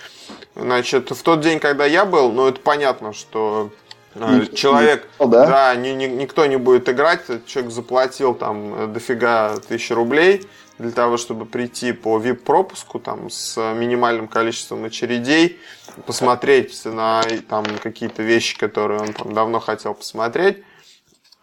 Значит, 0.55 1.11
в 1.11 1.23
тот 1.25 1.41
день, 1.41 1.59
когда 1.59 1.85
я 1.87 2.05
был, 2.05 2.31
ну, 2.31 2.47
это 2.47 2.61
понятно, 2.61 3.13
что 3.13 3.73
э, 4.15 4.47
человек, 4.55 5.09
да, 5.19 5.27
да 5.27 5.75
ни, 5.75 5.89
ни, 5.89 6.05
никто 6.05 6.47
не 6.47 6.57
будет 6.57 6.89
играть, 6.89 7.23
человек 7.47 7.73
заплатил 7.73 8.35
там 8.35 8.93
дофига 8.93 9.57
тысячи 9.67 9.93
рублей, 9.93 10.47
для 10.83 10.91
того, 10.91 11.17
чтобы 11.17 11.47
прийти 11.47 11.93
по 11.93 12.19
VIP-пропуску 12.19 12.99
там, 12.99 13.31
с 13.31 13.57
минимальным 13.75 14.29
количеством 14.29 14.85
очередей, 14.85 15.59
посмотреть 16.07 16.85
на 16.85 17.23
там, 17.49 17.65
какие-то 17.83 18.23
вещи, 18.23 18.59
которые 18.59 19.01
он 19.01 19.13
там, 19.13 19.33
давно 19.33 19.61
хотел 19.61 19.95
посмотреть. 19.95 20.63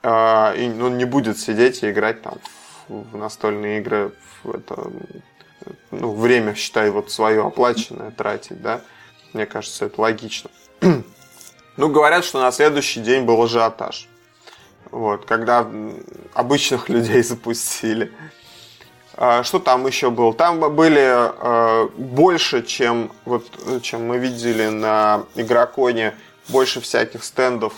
Э, 0.04 0.56
и 0.56 0.70
он 0.82 0.98
не 0.98 1.06
будет 1.06 1.40
сидеть 1.40 1.84
и 1.84 1.90
играть 1.90 2.22
там, 2.22 2.38
в 2.88 3.16
настольные 3.16 3.80
игры. 3.80 4.14
В 4.44 4.56
это, 4.56 4.92
ну, 5.92 6.14
время, 6.14 6.56
считай, 6.56 6.90
вот 6.90 7.12
свое 7.12 7.46
оплаченное 7.46 8.12
тратить, 8.12 8.62
да. 8.62 8.82
Мне 9.34 9.46
кажется, 9.46 9.86
это 9.86 10.02
логично. 10.02 10.50
ну, 10.82 11.90
говорят, 11.90 12.26
что 12.26 12.42
на 12.42 12.52
следующий 12.52 13.02
день 13.02 13.26
был 13.26 13.42
ажиотаж. 13.42 14.08
Вот, 14.92 15.26
когда 15.26 15.70
обычных 16.34 16.90
людей 16.90 17.22
запустили. 17.24 18.12
А, 19.22 19.44
что 19.44 19.60
там 19.60 19.86
еще 19.86 20.12
было? 20.12 20.34
Там 20.34 20.62
были 20.74 21.04
э, 21.04 21.90
больше, 21.98 22.64
чем, 22.64 23.12
вот, 23.26 23.46
чем 23.82 24.08
мы 24.08 24.18
видели 24.18 24.68
на 24.68 25.26
Игроконе, 25.36 26.16
больше 26.48 26.80
всяких 26.80 27.26
стендов 27.26 27.74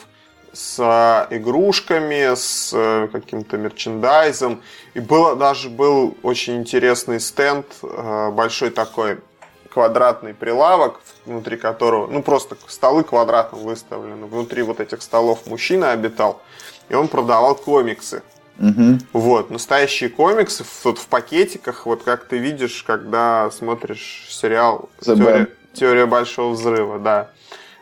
с 0.53 1.27
игрушками, 1.31 2.35
с 2.35 2.71
э, 2.75 3.07
каким-то 3.11 3.57
мерчендайзом. 3.57 4.61
И 4.93 4.99
было, 4.99 5.35
даже 5.35 5.71
был 5.71 6.15
очень 6.21 6.57
интересный 6.57 7.19
стенд, 7.19 7.65
э, 7.81 8.29
большой 8.29 8.69
такой 8.69 9.17
квадратный 9.73 10.35
прилавок, 10.35 11.01
внутри 11.25 11.57
которого, 11.57 12.05
ну 12.05 12.21
просто 12.21 12.55
столы 12.67 13.03
квадратно 13.03 13.57
выставлены. 13.57 14.27
Внутри 14.27 14.61
вот 14.61 14.79
этих 14.79 15.01
столов 15.01 15.47
мужчина 15.47 15.89
обитал, 15.91 16.39
и 16.87 16.93
он 16.93 17.07
продавал 17.07 17.55
комиксы. 17.55 18.21
Угу. 18.61 18.99
Вот, 19.13 19.49
настоящие 19.49 20.09
комиксы 20.09 20.63
вот 20.83 20.99
в 20.99 21.07
пакетиках, 21.07 21.87
вот 21.87 22.03
как 22.03 22.25
ты 22.25 22.37
видишь, 22.37 22.83
когда 22.85 23.49
смотришь 23.49 24.27
сериал 24.29 24.89
Теория, 25.01 25.47
Теория 25.73 26.05
большого 26.05 26.53
взрыва, 26.53 26.99
да. 26.99 27.31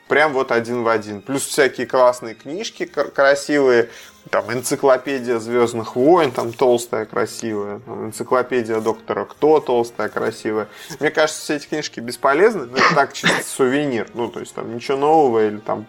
Прям 0.08 0.34
вот 0.34 0.52
один 0.52 0.84
в 0.84 0.88
один. 0.88 1.22
Плюс 1.22 1.46
всякие 1.46 1.86
классные 1.86 2.34
книжки 2.34 2.86
красивые, 2.86 3.90
там 4.32 4.52
энциклопедия 4.52 5.38
Звездных 5.38 5.96
войн, 5.96 6.32
там 6.32 6.54
толстая, 6.54 7.06
красивая, 7.06 7.80
там, 7.80 8.08
энциклопедия 8.08 8.80
доктора 8.80 9.26
Кто 9.26 9.60
толстая, 9.60 10.08
красивая. 10.08 10.68
Мне 11.00 11.12
кажется, 11.12 11.42
все 11.42 11.56
эти 11.58 11.68
книжки 11.68 12.00
бесполезны, 12.00 12.66
но 12.66 12.78
это 12.78 12.96
так 12.96 13.14
чисто 13.14 13.44
сувенир. 13.44 14.08
Ну, 14.14 14.30
то 14.30 14.40
есть 14.40 14.56
там 14.56 14.74
ничего 14.74 14.98
нового 14.98 15.46
или 15.46 15.58
там 15.58 15.86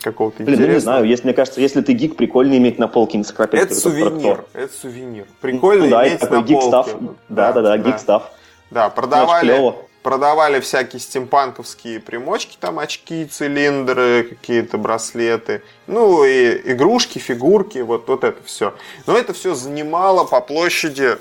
какого-то 0.00 0.42
Блин, 0.42 0.54
интересного. 0.54 0.68
Ну, 0.68 0.74
не 0.74 0.80
знаю, 0.80 1.04
если, 1.04 1.24
мне 1.24 1.34
кажется, 1.34 1.60
если 1.60 1.80
ты 1.80 1.92
гик, 1.92 2.16
прикольно 2.16 2.56
иметь 2.56 2.78
на 2.78 2.88
полке 2.88 3.18
энциклопедию. 3.18 3.66
Это 3.66 3.74
сувенир, 3.74 4.44
это 4.52 4.72
сувенир. 4.72 5.26
Прикольно 5.40 5.84
ну, 5.84 5.90
да, 5.90 6.08
иметь 6.08 6.30
на 6.30 6.42
гик 6.42 6.60
полке. 6.60 6.68
Став. 6.68 6.86
Да, 7.28 7.52
да, 7.52 7.52
да, 7.52 7.62
да, 7.62 7.78
гик 7.78 7.98
став. 7.98 8.30
Да, 8.70 8.88
продавали, 8.90 9.74
продавали 10.02 10.60
всякие 10.60 11.00
стимпанковские 11.00 12.00
примочки, 12.00 12.56
там 12.60 12.78
очки, 12.78 13.24
цилиндры, 13.26 14.24
какие-то 14.24 14.78
браслеты, 14.78 15.62
ну 15.86 16.24
и 16.24 16.72
игрушки, 16.72 17.18
фигурки, 17.18 17.78
вот, 17.78 18.08
вот 18.08 18.24
это 18.24 18.42
все. 18.44 18.74
Но 19.06 19.16
это 19.16 19.32
все 19.32 19.54
занимало 19.54 20.24
по 20.24 20.40
площади, 20.40 21.18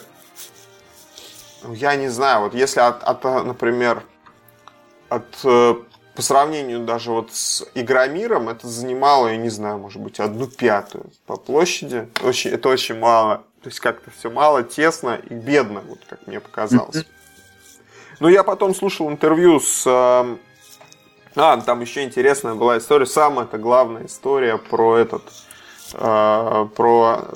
ну, 1.63 1.73
я 1.73 1.95
не 1.95 2.09
знаю, 2.09 2.43
вот 2.43 2.53
если 2.53 2.79
от, 2.79 3.03
от 3.03 3.23
например, 3.45 4.03
от 5.09 5.25
э, 5.43 5.75
по 6.17 6.23
сравнению 6.23 6.79
даже 6.79 7.11
вот 7.11 7.31
с 7.31 7.63
Игромиром, 7.75 8.49
это 8.49 8.67
занимало, 8.67 9.27
я 9.27 9.37
не 9.37 9.49
знаю, 9.49 9.77
может 9.77 10.01
быть, 10.01 10.19
одну 10.19 10.47
пятую 10.47 11.11
по 11.27 11.35
площади. 11.37 12.09
Очень, 12.23 12.49
это 12.49 12.69
очень 12.69 12.97
мало. 12.97 13.43
То 13.61 13.69
есть 13.69 13.79
как-то 13.79 14.09
все 14.09 14.31
мало, 14.31 14.63
тесно 14.63 15.21
и 15.29 15.35
бедно, 15.35 15.83
вот 15.87 15.99
как 16.09 16.25
мне 16.25 16.39
показалось. 16.39 17.05
Но 18.19 18.29
я 18.29 18.43
потом 18.43 18.73
слушал 18.73 19.11
интервью 19.11 19.59
с... 19.59 19.85
Э, 19.85 20.37
а, 21.35 21.61
там 21.61 21.81
еще 21.81 22.03
интересная 22.03 22.55
была 22.55 22.79
история. 22.79 23.05
Самая 23.05 23.45
это 23.45 23.59
главная 23.59 24.07
история 24.07 24.57
про 24.57 24.97
этот... 24.97 25.21
Э, 25.93 26.67
про 26.75 27.27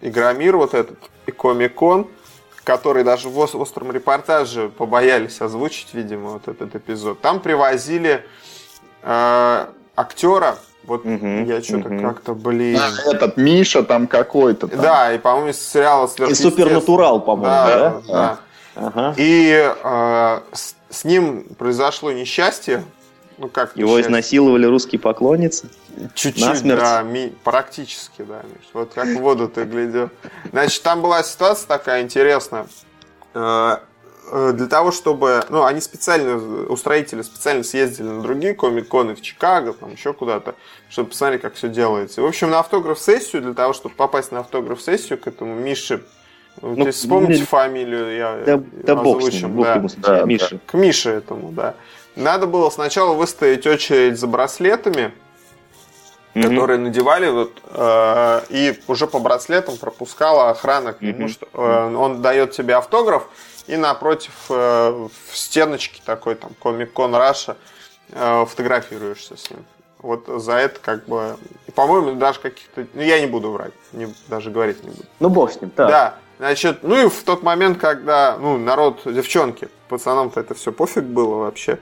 Игромир 0.00 0.56
вот 0.56 0.74
этот 0.74 0.98
и 1.26 1.30
Комикон 1.30 2.08
который 2.64 3.04
даже 3.04 3.28
в 3.28 3.38
остром 3.38 3.92
репортаже 3.92 4.68
побоялись 4.68 5.40
озвучить, 5.40 5.94
видимо, 5.94 6.30
вот 6.30 6.48
этот 6.48 6.74
эпизод. 6.74 7.20
Там 7.20 7.40
привозили 7.40 8.24
э, 9.02 9.66
актера, 9.96 10.56
вот 10.84 11.04
угу, 11.04 11.26
я 11.26 11.62
что-то 11.62 11.88
угу. 11.88 12.02
как-то, 12.02 12.34
блин... 12.34 12.78
А, 12.80 13.10
этот 13.10 13.36
Миша 13.36 13.82
там 13.82 14.06
какой-то. 14.06 14.68
Там. 14.68 14.80
Да, 14.80 15.12
и, 15.12 15.18
по-моему, 15.18 15.50
из 15.50 15.60
сериала 15.60 16.08
И 16.28 16.34
Супернатурал, 16.34 17.20
по-моему, 17.20 17.44
да? 17.44 17.66
Да, 17.66 17.90
да. 17.90 18.02
да. 18.06 18.38
Ага. 18.74 19.14
И 19.18 19.72
э, 19.84 20.40
с, 20.52 20.74
с 20.88 21.04
ним 21.04 21.44
произошло 21.58 22.10
несчастье, 22.10 22.84
Ну 23.42 23.48
как? 23.48 23.76
Его 23.76 23.96
счастье? 23.96 24.06
изнасиловали 24.06 24.66
русские 24.66 25.00
поклонницы? 25.00 25.68
Чуть-чуть, 26.14 26.46
Насмерть. 26.46 26.78
да, 26.78 27.02
ми- 27.02 27.32
практически, 27.42 28.22
да, 28.22 28.40
Миш. 28.44 28.68
Вот 28.72 28.92
как 28.94 29.08
в 29.08 29.18
воду 29.18 29.48
ты 29.48 29.64
глядел. 29.64 30.10
Значит, 30.52 30.80
там 30.84 31.02
была 31.02 31.24
ситуация 31.24 31.66
такая 31.66 32.02
интересная. 32.02 32.68
Э, 33.34 33.78
э, 34.30 34.52
для 34.54 34.68
того, 34.68 34.92
чтобы... 34.92 35.44
Ну, 35.48 35.64
они 35.64 35.80
специально, 35.80 36.36
устроители 36.68 37.22
специально 37.22 37.64
съездили 37.64 38.06
на 38.06 38.22
другие 38.22 38.54
комик-коны 38.54 39.16
в 39.16 39.20
Чикаго, 39.20 39.72
там 39.72 39.90
еще 39.90 40.12
куда-то, 40.12 40.54
чтобы 40.88 41.10
посмотреть, 41.10 41.42
как 41.42 41.54
все 41.54 41.68
делается. 41.68 42.22
В 42.22 42.26
общем, 42.26 42.48
на 42.48 42.60
автограф-сессию, 42.60 43.42
для 43.42 43.54
того, 43.54 43.72
чтобы 43.72 43.96
попасть 43.96 44.30
на 44.30 44.38
автограф-сессию 44.38 45.18
к 45.18 45.26
этому 45.26 45.56
Мише 45.56 46.04
ну, 46.60 46.76
ну, 46.76 46.90
вспомните 46.92 47.40
не... 47.40 47.46
фамилию, 47.46 48.14
я 48.14 48.42
да, 48.44 48.62
да 48.84 49.00
озвучим. 49.00 49.52
Бог 49.52 49.66
да. 49.66 49.82
да, 49.96 50.24
Миша. 50.24 50.60
К 50.66 50.74
Мише 50.74 51.10
этому, 51.10 51.50
да. 51.50 51.74
Надо 52.16 52.46
было 52.46 52.70
сначала 52.70 53.14
выстоять 53.14 53.66
очередь 53.66 54.18
за 54.18 54.26
браслетами, 54.26 55.12
mm-hmm. 56.34 56.42
которые 56.42 56.78
надевали, 56.78 57.28
вот, 57.28 57.52
э, 57.70 58.40
и 58.50 58.80
уже 58.86 59.06
по 59.06 59.18
браслетам 59.18 59.76
пропускала 59.78 60.50
охрана 60.50 60.92
нему, 61.00 61.26
mm-hmm. 61.26 61.28
что 61.28 61.48
э, 61.52 61.94
он 61.94 62.20
дает 62.22 62.52
тебе 62.52 62.76
автограф, 62.76 63.28
и 63.66 63.76
напротив 63.76 64.32
э, 64.50 65.08
в 65.30 65.36
стеночке 65.36 66.02
такой 66.04 66.34
там 66.34 66.50
Комик-кон 66.60 67.14
Раша 67.14 67.56
э, 68.10 68.44
фотографируешься 68.46 69.36
с 69.36 69.50
ним. 69.50 69.64
Вот 69.98 70.24
за 70.26 70.54
это 70.54 70.80
как 70.80 71.06
бы... 71.06 71.36
По-моему, 71.76 72.14
даже 72.16 72.40
каких-то... 72.40 72.86
Ну, 72.92 73.00
я 73.00 73.20
не 73.20 73.26
буду 73.26 73.52
врать, 73.52 73.72
не, 73.92 74.12
даже 74.26 74.50
говорить 74.50 74.82
не 74.82 74.90
буду. 74.90 75.04
Ну, 75.20 75.28
бог 75.28 75.52
с 75.52 75.60
ним, 75.60 75.70
да. 75.76 75.86
Да. 75.86 76.18
Значит, 76.42 76.82
ну 76.82 77.06
и 77.06 77.08
в 77.08 77.22
тот 77.22 77.44
момент, 77.44 77.78
когда, 77.78 78.36
ну, 78.36 78.58
народ, 78.58 79.02
девчонки, 79.04 79.68
пацанам-то 79.88 80.40
это 80.40 80.54
все 80.54 80.72
пофиг 80.72 81.04
было 81.04 81.36
вообще, 81.36 81.78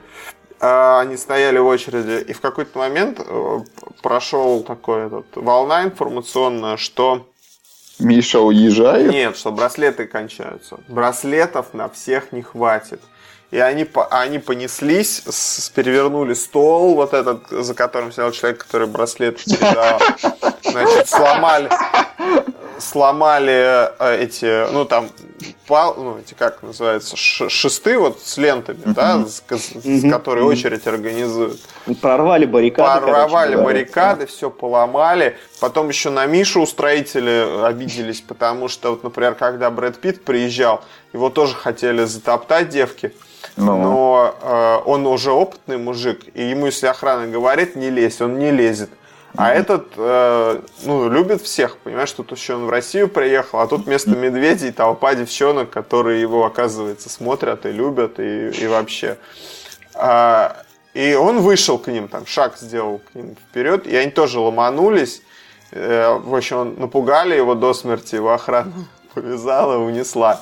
а, 0.59 0.99
они 0.99 1.17
стояли 1.17 1.57
в 1.57 1.65
очереди, 1.65 2.23
и 2.23 2.31
в 2.31 2.41
какой-то 2.41 2.77
момент 2.77 3.19
э, 3.25 3.59
прошел 4.03 4.61
такой 4.61 5.07
этот 5.07 5.25
волна 5.33 5.83
информационная, 5.83 6.77
что 6.77 7.27
Миша 7.97 8.39
уезжает? 8.39 9.11
Нет, 9.11 9.35
что 9.35 9.51
браслеты 9.51 10.05
кончаются. 10.05 10.77
Браслетов 10.87 11.73
на 11.73 11.89
всех 11.89 12.31
не 12.31 12.43
хватит. 12.43 13.01
И 13.49 13.57
они, 13.57 13.87
они 14.11 14.37
понеслись, 14.37 15.23
с, 15.27 15.71
перевернули 15.71 16.35
стол, 16.35 16.93
вот 16.93 17.15
этот, 17.15 17.49
за 17.49 17.73
которым 17.73 18.11
сидел 18.11 18.31
человек, 18.31 18.63
который 18.63 18.85
браслет 18.85 19.43
передал. 19.43 19.99
Значит, 20.61 21.09
сломали, 21.09 21.67
сломали 22.81 23.87
э, 23.99 24.23
эти, 24.23 24.71
ну 24.71 24.85
там, 24.85 25.09
пал, 25.67 25.95
ну 25.95 26.17
эти 26.17 26.33
как 26.33 26.61
называется, 26.63 27.15
шесты 27.15 27.97
вот 27.97 28.19
с 28.21 28.37
лентами, 28.37 28.81
да, 28.85 29.25
с, 29.25 29.43
с 29.47 29.75
uh-huh. 29.75 30.09
которые 30.09 30.45
очередь 30.45 30.85
организуют. 30.87 31.59
Прорвали 32.01 32.45
баррикады. 32.45 33.05
Прорвали 33.05 33.51
короче, 33.53 33.65
баррикады, 33.65 34.21
да. 34.21 34.27
все 34.27 34.49
поломали. 34.49 35.37
Потом 35.59 35.89
еще 35.89 36.09
на 36.09 36.25
Мишу 36.25 36.61
устроители 36.61 37.63
обиделись, 37.63 38.21
потому 38.21 38.67
что, 38.67 38.91
вот, 38.91 39.03
например, 39.03 39.35
когда 39.35 39.69
Брэд 39.69 39.99
Питт 39.99 40.23
приезжал, 40.23 40.83
его 41.13 41.29
тоже 41.29 41.55
хотели 41.55 42.03
затоптать 42.05 42.69
девки. 42.69 43.13
Ну. 43.57 43.77
Но 43.77 44.35
э, 44.41 44.77
он 44.85 45.05
уже 45.07 45.31
опытный 45.31 45.77
мужик, 45.77 46.21
и 46.33 46.43
ему, 46.43 46.67
если 46.67 46.87
охрана 46.87 47.27
говорит, 47.27 47.75
не 47.75 47.89
лезь, 47.89 48.21
он 48.21 48.39
не 48.39 48.51
лезет. 48.51 48.89
А 49.35 49.53
этот, 49.53 49.87
э, 49.95 50.61
ну, 50.83 51.09
любит 51.09 51.41
всех, 51.41 51.77
понимаешь, 51.77 52.11
тут 52.11 52.31
еще 52.31 52.55
он 52.55 52.65
в 52.65 52.69
Россию 52.69 53.07
приехал, 53.07 53.59
а 53.59 53.67
тут 53.67 53.85
вместо 53.85 54.11
медведей 54.11 54.71
толпа 54.71 55.15
девчонок, 55.15 55.69
которые 55.69 56.19
его, 56.19 56.45
оказывается, 56.45 57.09
смотрят 57.09 57.65
и 57.65 57.71
любят, 57.71 58.19
и, 58.19 58.49
и 58.49 58.67
вообще. 58.67 59.17
А, 59.93 60.57
и 60.93 61.13
он 61.13 61.39
вышел 61.39 61.77
к 61.77 61.87
ним, 61.87 62.09
там, 62.09 62.25
шаг 62.25 62.57
сделал 62.57 62.99
к 62.99 63.15
ним 63.15 63.35
вперед, 63.35 63.87
и 63.87 63.95
они 63.95 64.11
тоже 64.11 64.39
ломанулись. 64.39 65.21
Э, 65.71 66.17
в 66.17 66.35
общем, 66.35 66.57
он, 66.57 66.75
напугали 66.77 67.35
его 67.35 67.55
до 67.55 67.73
смерти, 67.73 68.15
его 68.15 68.33
охрана 68.33 68.73
повязала, 69.13 69.77
унесла. 69.77 70.41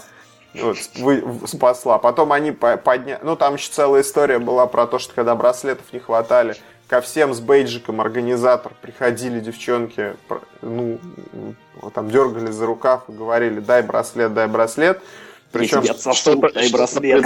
Вот, 0.56 0.78
вы, 0.96 1.24
спасла. 1.46 2.00
Потом 2.00 2.32
они 2.32 2.52
подняли... 2.52 3.20
Ну, 3.22 3.36
там 3.36 3.54
еще 3.54 3.70
целая 3.72 4.02
история 4.02 4.40
была 4.40 4.66
про 4.66 4.88
то, 4.88 4.98
что 4.98 5.14
когда 5.14 5.36
браслетов 5.36 5.94
не 5.94 6.00
хватали, 6.00 6.56
ко 6.90 7.02
всем 7.02 7.34
с 7.34 7.40
бейджиком 7.40 8.02
организатор 8.02 8.74
приходили 8.82 9.40
девчонки, 9.40 10.16
ну, 10.62 11.00
там 11.94 12.10
дергали 12.10 12.52
за 12.52 12.66
рукав 12.66 13.04
и 13.08 13.12
говорили, 13.12 13.60
дай 13.60 13.84
браслет, 13.84 14.34
дай 14.34 14.48
браслет. 14.48 15.00
Причем, 15.52 15.82
я 15.82 15.94
что 16.14 16.36
дай 16.36 16.72
браслет. 16.72 17.26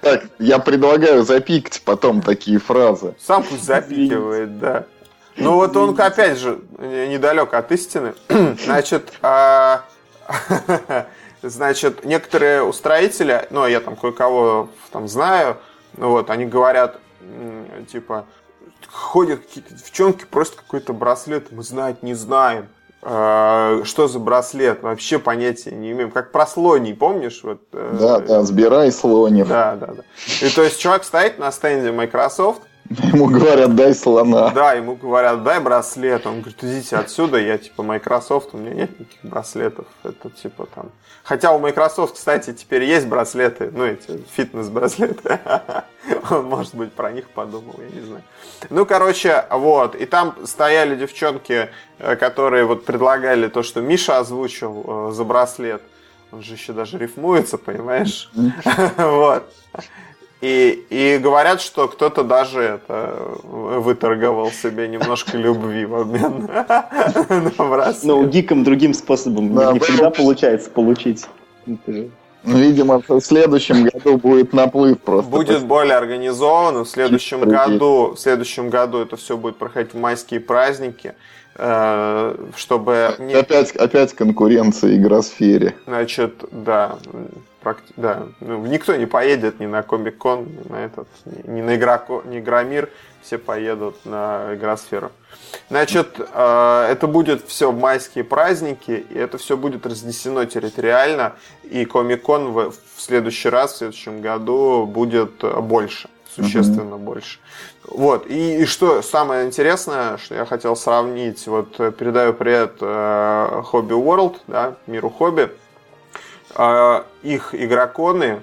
Так, 0.00 0.24
я 0.38 0.58
предлагаю 0.58 1.24
запикать 1.24 1.82
потом 1.84 2.22
такие 2.22 2.58
фразы. 2.58 3.14
Сам 3.18 3.42
пусть 3.42 3.64
запикивает, 3.64 4.58
да. 4.58 4.86
Ну 5.36 5.54
вот 5.54 5.76
он, 5.76 6.00
опять 6.00 6.38
же, 6.38 6.60
недалек 6.78 7.54
от 7.54 7.70
истины. 7.72 8.14
Значит, 8.64 9.12
а... 9.22 9.84
значит, 11.42 12.04
некоторые 12.04 12.62
устроители, 12.62 13.46
ну, 13.50 13.66
я 13.66 13.80
там 13.80 13.96
кое-кого 13.96 14.68
там 14.92 15.08
знаю, 15.08 15.56
ну 15.96 16.10
вот, 16.10 16.30
они 16.30 16.44
говорят, 16.44 17.00
типа, 17.90 18.26
ходят 18.86 19.40
какие-то 19.40 19.74
девчонки, 19.74 20.24
просто 20.28 20.56
какой-то 20.56 20.92
браслет, 20.92 21.52
мы 21.52 21.62
знать 21.62 22.02
не 22.02 22.14
знаем. 22.14 22.68
А, 23.02 23.80
что 23.84 24.08
за 24.08 24.18
браслет? 24.18 24.82
Вообще 24.82 25.18
понятия 25.18 25.70
не 25.70 25.92
имеем. 25.92 26.10
Как 26.10 26.32
про 26.32 26.46
слоний, 26.46 26.94
помнишь? 26.94 27.40
Вот, 27.42 27.62
э, 27.72 27.96
да, 27.98 28.20
да, 28.20 28.42
сбирай 28.42 28.92
слонев. 28.92 29.48
Да, 29.48 29.76
да, 29.76 29.86
да. 29.86 30.02
И 30.46 30.50
то 30.50 30.62
есть 30.62 30.78
чувак 30.78 31.04
стоит 31.04 31.38
на 31.38 31.50
стенде 31.50 31.92
Microsoft, 31.92 32.60
Ему 32.90 33.28
говорят, 33.28 33.76
дай 33.76 33.94
слона. 33.94 34.50
Да, 34.50 34.72
ему 34.72 34.96
говорят, 34.96 35.44
дай 35.44 35.60
браслет. 35.60 36.26
Он 36.26 36.40
говорит, 36.40 36.62
идите 36.64 36.96
отсюда, 36.96 37.38
я 37.38 37.56
типа 37.56 37.84
Microsoft, 37.84 38.52
у 38.52 38.58
меня 38.58 38.74
нет 38.74 38.98
никаких 38.98 39.22
браслетов. 39.22 39.86
Это 40.02 40.28
типа 40.28 40.66
там... 40.74 40.90
Хотя 41.22 41.52
у 41.52 41.60
Microsoft, 41.60 42.16
кстати, 42.16 42.52
теперь 42.52 42.82
есть 42.82 43.06
браслеты, 43.06 43.70
ну 43.72 43.84
эти 43.84 44.20
фитнес-браслеты. 44.34 45.38
Он, 46.30 46.46
может 46.46 46.74
быть, 46.74 46.92
про 46.92 47.12
них 47.12 47.28
подумал, 47.30 47.76
я 47.78 48.00
не 48.00 48.04
знаю. 48.04 48.24
Ну, 48.70 48.84
короче, 48.84 49.44
вот. 49.50 49.94
И 49.94 50.04
там 50.04 50.34
стояли 50.44 50.96
девчонки, 50.96 51.70
э, 52.00 52.16
которые 52.16 52.64
вот 52.64 52.84
предлагали 52.84 53.46
то, 53.46 53.62
что 53.62 53.80
Миша 53.80 54.18
озвучил 54.18 54.84
э, 54.84 55.12
за 55.12 55.22
браслет. 55.22 55.82
Он 56.32 56.42
же 56.42 56.54
еще 56.54 56.72
даже 56.72 56.98
рифмуется, 56.98 57.56
понимаешь? 57.56 58.30
Вот. 58.96 59.48
И, 60.40 60.86
и 60.88 61.18
говорят, 61.18 61.60
что 61.60 61.86
кто-то 61.86 62.24
даже 62.24 62.62
это 62.62 63.14
выторговал 63.42 64.50
себе 64.50 64.88
немножко 64.88 65.36
любви 65.36 65.84
в 65.84 65.94
обмен 65.96 66.48
на 67.58 67.64
браслет. 67.64 68.04
Ну, 68.04 68.26
гиком 68.26 68.64
другим 68.64 68.94
способом 68.94 69.52
не 69.52 69.78
всегда 69.80 70.10
получается 70.10 70.70
получить. 70.70 71.26
Ну, 72.42 72.56
видимо, 72.56 73.02
в 73.06 73.20
следующем 73.20 73.84
году 73.84 74.16
будет 74.16 74.54
наплыв 74.54 74.98
просто. 75.00 75.30
Будет 75.30 75.64
более 75.66 75.96
организован. 75.96 76.84
В 76.84 76.88
следующем 76.88 77.40
году, 77.40 78.14
в 78.14 78.18
следующем 78.18 78.70
году 78.70 78.98
это 78.98 79.16
все 79.16 79.36
будет 79.36 79.56
проходить 79.56 79.92
в 79.92 79.98
майские 79.98 80.40
праздники, 80.40 81.14
э, 81.56 82.34
чтобы... 82.56 83.14
Опять, 83.34 83.76
опять 83.76 84.14
конкуренция 84.14 84.96
игросфере. 84.96 85.74
Значит, 85.86 86.44
да, 86.50 86.96
практи... 87.62 87.92
да, 87.96 88.24
ну, 88.40 88.64
никто 88.66 88.94
не 88.96 89.06
поедет 89.06 89.60
ни 89.60 89.66
на 89.66 89.82
Комик-кон, 89.82 90.46
ни 90.46 90.72
на 90.72 90.84
этот, 90.84 91.08
ни 91.24 91.60
на 91.62 91.76
Игроко... 91.76 92.22
ни 92.24 92.38
Игромир, 92.38 92.88
все 93.22 93.38
поедут 93.38 93.96
на 94.04 94.54
Игросферу. 94.54 95.10
Значит, 95.68 96.18
э, 96.18 96.86
это 96.90 97.06
будет 97.06 97.46
все 97.46 97.72
майские 97.72 98.24
праздники, 98.24 99.04
и 99.08 99.18
это 99.18 99.38
все 99.38 99.56
будет 99.56 99.86
разнесено 99.86 100.44
территориально, 100.44 101.34
и 101.62 101.84
Комик-кон 101.84 102.52
в, 102.52 102.70
в 102.70 103.00
следующий 103.00 103.48
раз, 103.48 103.74
в 103.74 103.76
следующем 103.76 104.20
году 104.20 104.86
будет 104.86 105.38
больше, 105.38 106.08
существенно 106.34 106.94
mm-hmm. 106.94 106.98
больше. 106.98 107.38
Вот, 107.84 108.26
и, 108.26 108.62
и 108.62 108.64
что 108.66 109.02
самое 109.02 109.46
интересное, 109.46 110.16
что 110.18 110.34
я 110.34 110.44
хотел 110.46 110.76
сравнить, 110.76 111.46
вот 111.46 111.76
передаю 111.76 112.32
привет 112.32 112.74
э, 112.80 113.62
Hobby 113.72 113.88
World, 113.88 114.36
да, 114.46 114.74
миру 114.86 115.10
хобби, 115.10 115.42
э, 115.42 115.48
их 117.22 117.54
игроконы, 117.54 118.40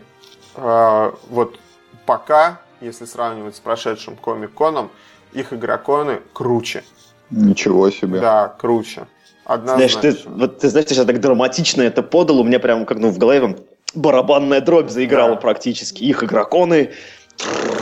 э, 0.56 1.12
вот 1.30 1.60
пока, 2.06 2.60
если 2.80 3.06
сравнивать 3.06 3.56
с 3.56 3.60
прошедшим 3.60 4.16
комик-коном, 4.16 4.90
их 5.34 5.54
игроконы 5.54 6.22
круче. 6.34 6.84
Ничего 7.30 7.90
себе. 7.90 8.20
Да, 8.20 8.56
круче. 8.58 9.08
Однозначно. 9.44 10.02
Знаешь, 10.02 10.18
ты, 10.18 10.30
вот, 10.30 10.60
ты 10.60 10.70
знаешь, 10.70 10.88
ты 10.88 10.96
сейчас 10.96 11.06
так 11.06 11.20
драматично 11.20 11.82
это 11.82 12.04
подал, 12.04 12.40
у 12.40 12.44
меня 12.44 12.60
прям 12.60 12.86
как 12.86 12.98
ну, 12.98 13.10
в 13.10 13.18
голове 13.18 13.58
барабанная 13.94 14.62
дробь 14.62 14.90
заиграла 14.90 15.36
да. 15.36 15.42
практически. 15.42 16.04
Их 16.04 16.24
игроконы 16.24 16.92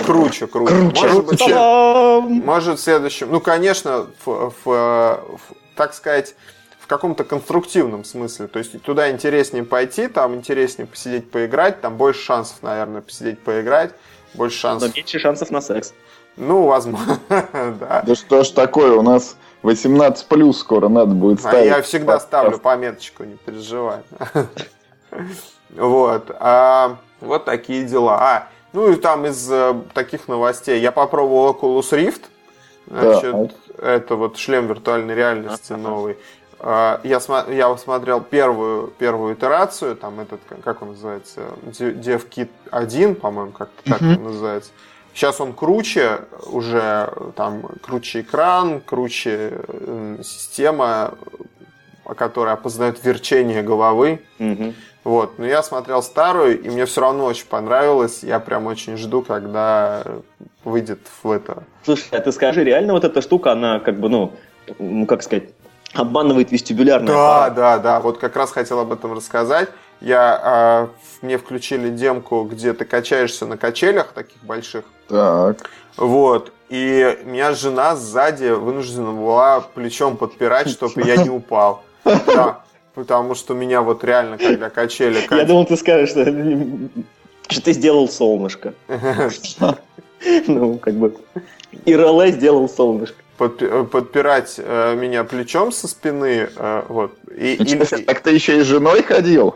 Круче, 0.06 0.48
круче. 0.48 0.74
круче. 0.74 1.08
Может, 1.08 1.26
быть, 1.26 2.46
может 2.46 2.80
в 2.80 2.82
следующем... 2.82 3.32
Ну, 3.32 3.40
конечно, 3.40 4.08
в, 4.26 4.52
в, 4.52 4.66
в, 4.66 5.40
так 5.76 5.94
сказать, 5.94 6.36
в 6.86 6.88
каком-то 6.88 7.24
конструктивном 7.24 8.04
смысле. 8.04 8.46
То 8.46 8.60
есть 8.60 8.80
туда 8.84 9.10
интереснее 9.10 9.64
пойти, 9.64 10.08
там 10.08 10.36
интереснее 10.36 10.86
посидеть, 10.86 11.32
поиграть, 11.32 11.82
там 11.82 11.98
больше 11.98 12.22
шансов, 12.22 12.62
наверное, 12.62 13.02
посидеть, 13.02 13.40
поиграть, 13.40 13.92
больше 14.36 14.60
шансов. 14.60 14.90
Но 14.90 14.96
меньше 14.96 15.18
шансов 15.18 15.50
на 15.50 15.62
секс. 15.62 15.96
Ну, 16.38 16.68
возможно, 16.68 17.18
да. 17.30 18.04
Да 18.06 18.14
что 18.14 18.44
ж 18.44 18.50
такое, 18.50 18.92
у 18.92 19.02
нас 19.02 19.36
18 19.64 20.28
плюс 20.28 20.60
скоро 20.60 20.88
надо 20.88 21.16
будет 21.16 21.40
ставить. 21.40 21.72
А 21.72 21.78
я 21.78 21.82
всегда 21.82 22.20
ставлю 22.20 22.60
пометочку, 22.60 23.24
не 23.24 23.36
переживай. 23.36 24.02
Вот. 25.72 26.32
А, 26.40 26.98
вот 27.20 27.46
такие 27.46 27.84
дела. 27.84 28.18
А, 28.22 28.48
ну 28.72 28.92
и 28.92 28.96
там 28.96 29.26
из 29.26 29.52
э, 29.52 29.74
таких 29.94 30.30
новостей. 30.30 30.80
Я 30.80 30.92
попробовал 30.94 31.52
Oculus 31.52 31.92
Rift. 31.92 32.22
Значит, 32.88 33.52
да. 33.78 33.96
это 33.96 34.16
вот 34.16 34.38
шлем 34.38 34.68
виртуальной 34.68 35.16
реальности 35.16 35.74
новый. 35.74 36.18
А, 36.68 37.00
я, 37.04 37.22
я 37.48 37.78
смотрел 37.78 38.22
первую, 38.22 38.88
первую 38.98 39.36
итерацию, 39.36 39.96
там 39.96 40.20
этот, 40.20 40.42
как 40.64 40.82
он 40.82 40.90
называется, 40.90 41.42
DevKit 41.64 42.50
1, 42.72 43.16
по-моему, 43.16 43.52
как 43.52 43.70
так 43.84 44.02
mm-hmm. 44.02 44.18
он 44.18 44.24
называется. 44.24 44.72
Сейчас 45.14 45.40
он 45.40 45.54
круче, 45.54 46.22
уже 46.48 47.14
там 47.36 47.62
круче 47.84 48.22
экран, 48.22 48.82
круче 48.82 49.60
система, 50.24 51.14
которая 52.18 52.56
опознает 52.56 53.04
верчение 53.04 53.62
головы. 53.62 54.24
Mm-hmm. 54.40 54.74
Вот, 55.04 55.38
но 55.38 55.46
я 55.46 55.62
смотрел 55.62 56.02
старую, 56.02 56.60
и 56.60 56.68
мне 56.68 56.88
все 56.88 57.02
равно 57.02 57.26
очень 57.26 57.46
понравилось. 57.46 58.24
Я 58.24 58.40
прям 58.40 58.66
очень 58.66 58.98
жду, 58.98 59.22
когда 59.22 60.04
выйдет 60.64 61.02
в 61.22 61.30
это. 61.30 61.64
Слушай, 61.84 62.08
а 62.10 62.22
ты 62.22 62.32
скажи, 62.32 62.64
реально 62.64 62.94
вот 62.94 63.04
эта 63.04 63.22
штука, 63.22 63.52
она 63.52 63.80
как 63.80 64.00
бы, 64.00 64.10
ну, 64.10 64.34
ну 64.80 65.06
как 65.06 65.22
сказать, 65.22 65.55
обманывает 65.96 66.52
вестибулярный 66.52 67.08
Да, 67.08 67.46
аппарат. 67.46 67.56
да, 67.56 67.78
да. 67.80 68.00
Вот 68.00 68.18
как 68.18 68.36
раз 68.36 68.52
хотел 68.52 68.80
об 68.80 68.92
этом 68.92 69.14
рассказать. 69.14 69.70
Я, 70.02 70.40
а, 70.44 70.90
мне 71.22 71.38
включили 71.38 71.90
демку, 71.90 72.44
где 72.44 72.74
ты 72.74 72.86
качаешься 72.86 73.46
на 73.46 73.58
качелях 73.58 74.12
таких 74.14 74.44
больших. 74.44 74.86
Так. 75.08 75.70
Вот. 75.98 76.52
И 76.70 77.18
меня 77.24 77.54
жена 77.54 77.96
сзади 77.96 78.50
вынуждена 78.50 79.12
была 79.12 79.62
плечом 79.62 80.18
подпирать, 80.18 80.70
чтобы 80.70 81.02
я 81.04 81.18
не 81.18 81.30
упал. 81.30 81.84
Да. 82.04 82.62
Потому 82.94 83.36
что 83.36 83.54
меня 83.54 83.82
вот 83.82 84.04
реально, 84.04 84.38
когда 84.38 84.70
качели... 84.70 85.20
Я 85.30 85.46
думал, 85.46 85.66
ты 85.66 85.76
скажешь, 85.76 86.10
что, 86.10 86.24
что 87.50 87.62
ты 87.62 87.74
сделал 87.74 88.08
солнышко. 88.10 88.74
Ну, 90.48 90.80
как 90.80 90.96
бы... 90.96 91.16
ИРЛ 91.86 92.26
сделал 92.28 92.68
солнышко. 92.68 93.22
Подпирать 93.38 94.56
э, 94.58 94.96
меня 94.96 95.24
плечом 95.24 95.72
со 95.72 95.88
спины, 95.88 96.50
э, 96.56 96.84
вот. 96.88 97.18
И, 97.36 97.54
и, 97.56 98.04
так 98.04 98.22
ты 98.22 98.32
еще 98.32 98.58
и 98.58 98.62
с 98.62 98.66
женой 98.66 99.04
ходил? 99.04 99.56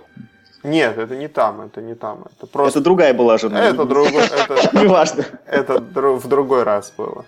Нет, 0.64 0.98
это 0.98 1.16
не 1.16 1.28
там, 1.28 1.62
это 1.62 1.82
не 1.82 1.96
там. 1.96 2.26
Это, 2.36 2.46
просто... 2.46 2.80
это 2.80 2.84
другая 2.84 3.14
была 3.14 3.38
жена. 3.38 3.64
Это 3.64 3.86
другой... 3.86 4.24
Это... 4.24 4.70
Неважно. 4.78 5.26
Это 5.46 5.80
в 5.80 6.28
другой 6.28 6.64
раз 6.64 6.94
было. 6.98 7.26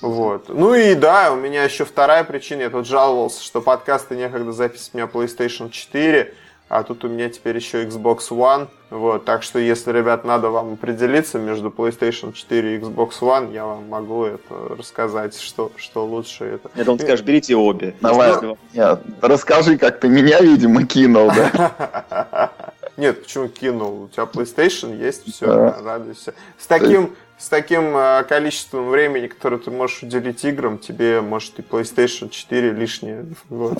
Вот. 0.00 0.48
Ну 0.48 0.74
и 0.74 0.94
да, 0.94 1.32
у 1.32 1.36
меня 1.36 1.64
еще 1.64 1.84
вторая 1.84 2.24
причина. 2.24 2.62
Я 2.62 2.70
тут 2.70 2.86
жаловался, 2.86 3.42
что 3.42 3.60
подкасты 3.60 4.16
некогда 4.16 4.52
запись 4.52 4.90
у 4.92 4.96
меня 4.96 5.06
PlayStation 5.06 5.70
4, 5.70 6.34
а 6.68 6.82
тут 6.82 7.04
у 7.04 7.08
меня 7.08 7.28
теперь 7.28 7.56
еще 7.56 7.84
Xbox 7.84 8.30
One. 8.30 8.68
Вот. 8.92 9.24
Так 9.24 9.42
что, 9.42 9.58
если, 9.58 9.90
ребят, 9.90 10.26
надо 10.26 10.50
вам 10.50 10.74
определиться 10.74 11.38
между 11.38 11.70
PlayStation 11.70 12.34
4 12.34 12.76
и 12.76 12.78
Xbox 12.78 13.20
One, 13.20 13.54
я 13.54 13.64
вам 13.64 13.88
могу 13.88 14.24
это 14.24 14.76
рассказать, 14.76 15.40
что, 15.40 15.72
что 15.76 16.04
лучше 16.04 16.44
это. 16.44 16.70
Это 16.74 16.92
он 16.92 16.98
скажет, 16.98 17.24
берите 17.24 17.56
обе. 17.56 17.94
Давай, 18.02 18.34
нет, 18.74 19.00
расскажи, 19.22 19.78
как 19.78 19.98
ты 19.98 20.08
меня, 20.08 20.40
видимо, 20.40 20.86
кинул, 20.86 21.28
да? 21.28 22.50
Нет, 22.98 23.22
почему 23.22 23.48
кинул? 23.48 24.02
У 24.02 24.08
тебя 24.08 24.24
PlayStation 24.24 24.94
есть, 24.94 25.24
все, 25.32 25.46
радуйся. 25.82 26.34
С 26.58 26.66
таким 26.66 27.14
с 27.38 27.48
таким 27.48 27.96
э, 27.96 28.22
количеством 28.28 28.90
времени, 28.90 29.26
которое 29.26 29.56
ты 29.56 29.70
можешь 29.70 30.02
уделить 30.02 30.44
играм, 30.44 30.78
тебе 30.78 31.22
может 31.22 31.58
и 31.58 31.62
PlayStation 31.62 32.28
4 32.28 32.70
лишнее. 32.72 33.24
Вот. 33.48 33.78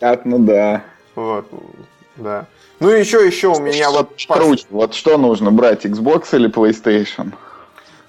Так, 0.00 0.24
ну 0.24 0.38
да. 0.40 0.82
Вот, 1.14 1.46
да. 2.20 2.46
Ну 2.78 2.88
еще, 2.88 3.26
еще 3.26 3.48
у 3.48 3.60
меня 3.60 3.90
что, 3.90 3.98
вот... 3.98 4.22
Круче, 4.28 4.66
вот 4.70 4.94
что 4.94 5.18
нужно 5.18 5.50
брать, 5.50 5.84
Xbox 5.84 6.28
или 6.32 6.50
PlayStation? 6.50 7.32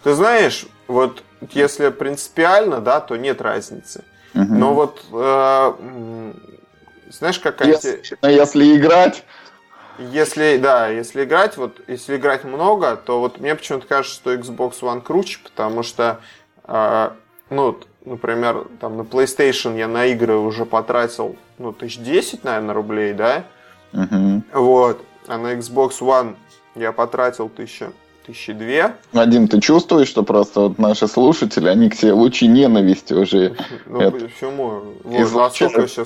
Ты 0.04 0.14
знаешь, 0.14 0.66
вот 0.88 1.24
если 1.52 1.90
принципиально, 1.90 2.80
да, 2.80 3.02
то 3.02 3.18
нет 3.18 3.42
разницы. 3.42 4.04
Угу. 4.34 4.54
Но 4.54 4.74
вот, 4.74 5.04
э, 5.12 6.34
знаешь, 7.10 7.40
какая... 7.40 7.68
Если, 7.68 8.02
если 8.24 8.78
играть, 8.78 9.24
если, 10.00 10.58
да, 10.58 10.88
если 10.88 11.26
играть, 11.26 11.58
вот, 11.58 11.82
если 11.88 12.16
играть 12.16 12.46
много, 12.46 12.96
то 12.96 13.20
вот 13.20 13.40
мне 13.40 13.56
почему-то 13.56 13.88
кажется, 13.88 14.16
что 14.16 14.34
Xbox 14.34 14.80
One 14.82 15.02
круче, 15.02 15.40
потому 15.44 15.84
что, 15.84 16.22
э, 16.64 17.10
ну, 17.50 17.78
например, 18.06 18.68
там 18.80 18.98
на 18.98 19.02
PlayStation 19.02 19.78
я 19.78 19.88
на 19.88 20.06
игры 20.06 20.38
уже 20.38 20.66
потратил, 20.66 21.36
ну, 21.58 21.74
тысяч 21.74 21.98
десять, 21.98 22.44
наверное, 22.44 22.74
рублей, 22.74 23.14
да? 23.14 23.38
Угу. 23.38 23.46
Вот. 24.54 25.04
А 25.28 25.38
на 25.38 25.54
Xbox 25.54 26.00
One 26.00 26.36
я 26.76 26.92
потратил 26.92 27.50
тысяча, 27.50 27.92
тысячи 28.26 28.54
две. 28.54 28.96
Вадим, 29.14 29.48
ты 29.48 29.60
чувствуешь, 29.60 30.08
что 30.08 30.24
просто 30.24 30.62
вот 30.62 30.80
наши 30.80 31.08
слушатели, 31.08 31.68
они 31.68 31.90
к 31.90 31.96
тебе 31.96 32.14
лучи 32.14 32.48
ненависти 32.48 33.14
уже... 33.14 33.56
Ну, 33.86 34.02
это... 34.02 34.18
почему? 34.26 34.82
Вот, 35.04 35.56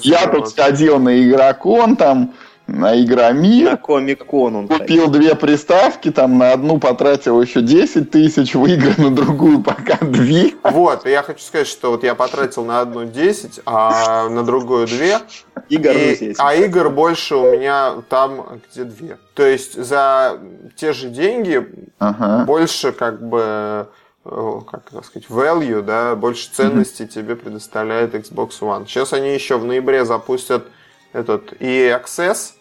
я 0.04 0.28
тут 0.28 0.50
сходил 0.50 1.00
на 1.00 1.22
игрокон 1.22 1.96
там, 1.96 2.34
на 2.68 3.02
Игромир. 3.02 3.72
На 3.72 3.78
Комик-кон 3.78 4.56
он 4.56 4.68
Купил 4.68 5.06
ходил. 5.06 5.08
две 5.08 5.36
приставки, 5.36 6.12
там 6.12 6.38
на 6.38 6.52
одну 6.52 6.80
потратил 6.80 7.42
еще 7.42 7.62
10 7.62 8.10
тысяч, 8.12 8.56
выиграл 8.56 8.94
на 8.98 9.16
другую 9.16 9.62
пока 9.62 9.98
2. 9.98 10.72
Вот, 10.72 11.06
я 11.06 11.22
хочу 11.22 11.42
сказать, 11.42 11.68
что 11.68 11.92
вот 11.92 12.04
я 12.04 12.16
потратил 12.16 12.66
на 12.66 12.82
одну 12.82 13.06
10, 13.06 13.62
а 13.66 14.30
на 14.30 14.44
другую 14.44 14.88
2. 14.88 15.22
Игр 15.70 15.92
и, 15.92 16.34
а 16.38 16.56
игр 16.56 16.90
больше 16.90 17.36
у 17.36 17.52
меня 17.52 17.96
там 18.10 18.60
где 18.72 18.84
2. 18.84 19.16
То 19.34 19.46
есть 19.46 19.82
за 19.82 20.40
те 20.76 20.94
же 20.94 21.10
деньги 21.10 21.68
ага. 22.00 22.46
больше 22.46 22.92
как 22.92 23.28
бы 23.28 23.88
как 24.24 24.90
так 24.90 25.06
сказать, 25.06 25.30
value, 25.30 25.84
да, 25.84 26.16
больше 26.16 26.50
ценности 26.52 27.04
mm-hmm. 27.04 27.08
тебе 27.08 27.36
предоставляет 27.36 28.16
Xbox 28.16 28.60
One. 28.60 28.88
Сейчас 28.88 29.14
они 29.14 29.32
еще 29.32 29.58
в 29.58 29.66
ноябре 29.66 30.04
запустят 30.04 30.66
этот 31.14 31.54
и 31.60 31.88
Access 31.88 32.55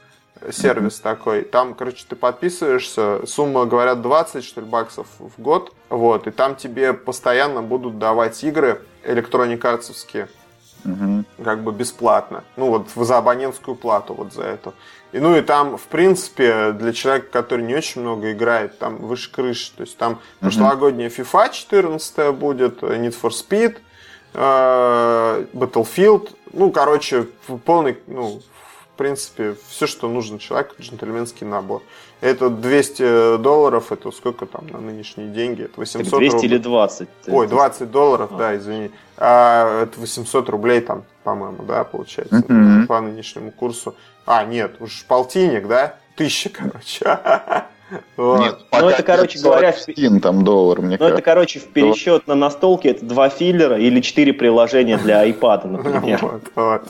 сервис 0.51 1.01
такой. 1.01 1.43
Там, 1.43 1.75
короче, 1.75 2.05
ты 2.09 2.17
подписываешься, 2.17 3.27
сумма, 3.27 3.67
говорят, 3.67 4.03
20, 4.03 4.45
что 4.45 4.61
ли, 4.61 4.67
баксов 4.67 5.07
в 5.19 5.41
год. 5.41 5.73
Вот, 5.89 6.27
и 6.27 6.31
там 6.31 6.57
тебе 6.57 6.93
постоянно 6.93 7.63
будут 7.63 7.99
давать 7.99 8.43
игры 8.45 8.83
электроникарцевские. 9.05 10.29
Mm-hmm. 10.85 11.45
Как 11.45 11.63
бы 11.63 11.73
бесплатно. 11.73 12.45
Ну, 12.57 12.69
вот 12.69 12.89
за 12.95 13.17
абонентскую 13.17 13.75
плату 13.75 14.13
вот 14.13 14.35
за 14.35 14.43
это. 14.43 14.75
И, 15.13 15.19
ну 15.19 15.35
и 15.35 15.41
там, 15.41 15.79
в 15.79 15.85
принципе, 15.85 16.73
для 16.73 16.93
человека, 16.93 17.29
который 17.31 17.65
не 17.65 17.75
очень 17.75 18.03
много 18.03 18.33
играет, 18.33 18.79
там 18.79 18.97
выше 18.97 19.33
крыши. 19.33 19.73
То 19.75 19.83
есть 19.83 19.97
там 19.97 20.13
mm-hmm. 20.13 20.41
прошлогодняя 20.41 21.09
FIFA 21.09 21.53
14 21.53 22.35
будет, 22.35 22.83
Need 22.83 23.17
for 23.19 23.31
Speed, 23.31 23.79
э, 24.35 25.47
Battlefield, 25.55 26.31
ну, 26.53 26.71
короче, 26.71 27.29
полный, 27.65 27.99
ну, 28.07 28.43
в 28.95 28.97
принципе, 28.97 29.57
все, 29.69 29.89
что 29.89 30.09
нужно 30.09 30.39
человеку, 30.39 30.77
джентльменский 30.81 31.45
набор. 31.45 31.83
Это 32.21 32.49
200 32.49 33.39
долларов, 33.39 33.91
это 33.91 34.13
сколько 34.13 34.47
там 34.47 34.69
на 34.69 34.79
нынешние 34.79 35.29
деньги? 35.29 35.63
Это 35.65 35.81
800 35.81 36.11
так 36.11 36.21
200 36.21 36.35
рублей. 36.35 36.49
или 36.49 36.59
20? 36.59 37.09
Ой, 37.27 37.49
20 37.49 37.91
долларов, 37.91 38.31
а. 38.33 38.37
да, 38.37 38.57
извини. 38.57 38.93
А, 39.17 39.83
это 39.83 39.99
800 39.99 40.49
рублей 40.49 40.81
там, 40.81 41.03
по-моему, 41.25 41.65
да, 41.65 41.83
получается, 41.83 42.37
mm-hmm. 42.37 42.87
по 42.87 43.01
нынешнему 43.01 43.51
курсу. 43.51 43.97
А, 44.27 44.45
нет, 44.45 44.77
уж 44.79 45.05
полтинник, 45.09 45.67
да? 45.67 45.97
Тысяча, 46.15 46.51
короче. 46.53 47.65
Вот. 48.17 48.41
Нет, 48.41 48.59
ну 48.71 48.89
это, 48.89 49.03
короче 49.03 49.41
говоря, 49.41 49.73
в... 49.73 50.21
там 50.21 50.45
доллар, 50.45 50.81
мне 50.81 50.97
ну 51.01 51.07
это, 51.07 51.21
короче, 51.21 51.59
в 51.59 51.67
пересчет 51.67 52.29
на 52.29 52.37
настолке 52.37 52.91
это 52.91 53.05
два 53.05 53.29
филлера 53.29 53.77
или 53.77 54.01
четыре 54.01 54.33
приложения 54.33 54.99
для 54.99 55.29
iPad, 55.29 55.67
например. 55.67 56.21
Вот, 56.23 56.43
вот. 56.55 56.83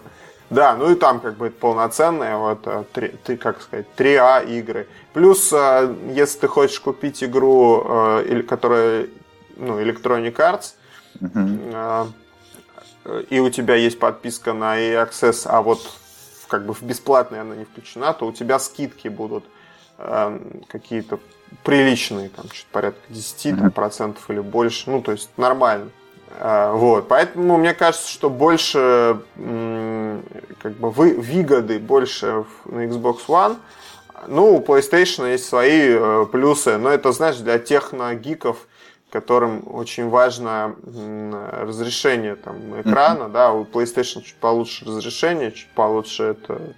Да, 0.55 0.77
ну 0.77 0.93
и 0.93 0.95
там 0.95 1.19
как 1.19 1.37
бы 1.37 1.51
полноценные, 1.51 2.37
вот, 2.37 2.61
э, 2.67 2.85
ты, 3.25 3.37
как 3.37 3.61
сказать, 3.61 3.87
3А 3.97 4.47
игры. 4.47 4.87
Плюс, 5.13 5.53
э, 5.53 5.93
если 6.13 6.39
ты 6.41 6.49
хочешь 6.49 6.79
купить 6.79 7.25
игру, 7.25 7.83
э, 7.85 8.43
которая, 8.49 9.09
ну, 9.57 9.81
Electronic 9.81 10.37
Arts, 10.37 10.75
uh-huh. 11.21 12.09
и 13.31 13.41
у 13.41 13.51
тебя 13.51 13.75
есть 13.75 13.99
подписка 13.99 14.53
на 14.53 14.79
EA 14.79 15.09
Access, 15.09 15.47
а 15.47 15.61
вот 15.61 15.81
как 16.47 16.67
бы 16.67 16.73
в 16.73 16.83
бесплатной 16.83 17.41
она 17.41 17.57
не 17.57 17.65
включена, 17.65 18.13
то 18.13 18.27
у 18.27 18.33
тебя 18.33 18.59
скидки 18.61 19.09
будут 19.09 19.45
какие-то 20.69 21.19
приличные, 21.65 22.29
там, 22.29 22.49
чуть 22.49 22.67
порядка 22.67 23.01
10 23.09 23.47
uh-huh. 23.47 23.71
процентов 23.71 24.31
или 24.31 24.41
больше, 24.41 24.91
ну, 24.91 25.03
то 25.03 25.13
есть 25.13 25.31
нормально. 25.37 25.91
Вот, 26.41 27.07
поэтому 27.07 27.59
мне 27.59 27.75
кажется, 27.75 28.11
что 28.11 28.29
больше 28.29 29.21
как 30.65 30.73
бы 30.79 30.91
вы, 30.91 31.15
выгоды 31.21 31.79
больше 31.79 32.47
на 32.65 32.87
Xbox 32.87 33.27
One. 33.29 33.59
Ну, 34.29 34.57
у 34.57 34.61
PlayStation 34.63 35.31
есть 35.31 35.45
свои 35.45 35.91
э, 35.91 36.25
плюсы, 36.33 36.79
но 36.79 36.89
это, 36.89 37.13
знаешь, 37.13 37.37
для 37.37 37.59
техногиков, 37.59 38.67
которым 39.11 39.63
очень 39.71 40.09
важно 40.09 40.75
разрешение 41.61 42.37
там, 42.37 42.81
экрана, 42.81 43.25
mm-hmm. 43.25 43.33
да, 43.33 43.53
у 43.53 43.65
PlayStation 43.65 44.23
чуть 44.23 44.37
получше 44.37 44.87
разрешение, 44.87 45.53
чуть 45.53 45.69
получше 45.75 46.23
это 46.23 46.75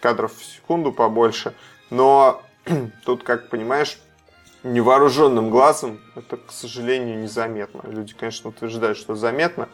кадров 0.00 0.32
в 0.36 0.44
секунду 0.44 0.90
побольше, 0.90 1.54
но 1.90 2.42
тут, 3.04 3.22
как 3.22 3.50
понимаешь, 3.50 3.98
невооруженным 4.64 5.48
глазом 5.48 6.00
это, 6.16 6.38
к 6.38 6.50
сожалению, 6.50 7.20
незаметно. 7.20 7.82
Люди, 7.88 8.14
конечно, 8.14 8.50
утверждают, 8.50 8.98
что 8.98 9.14
заметно, 9.14 9.68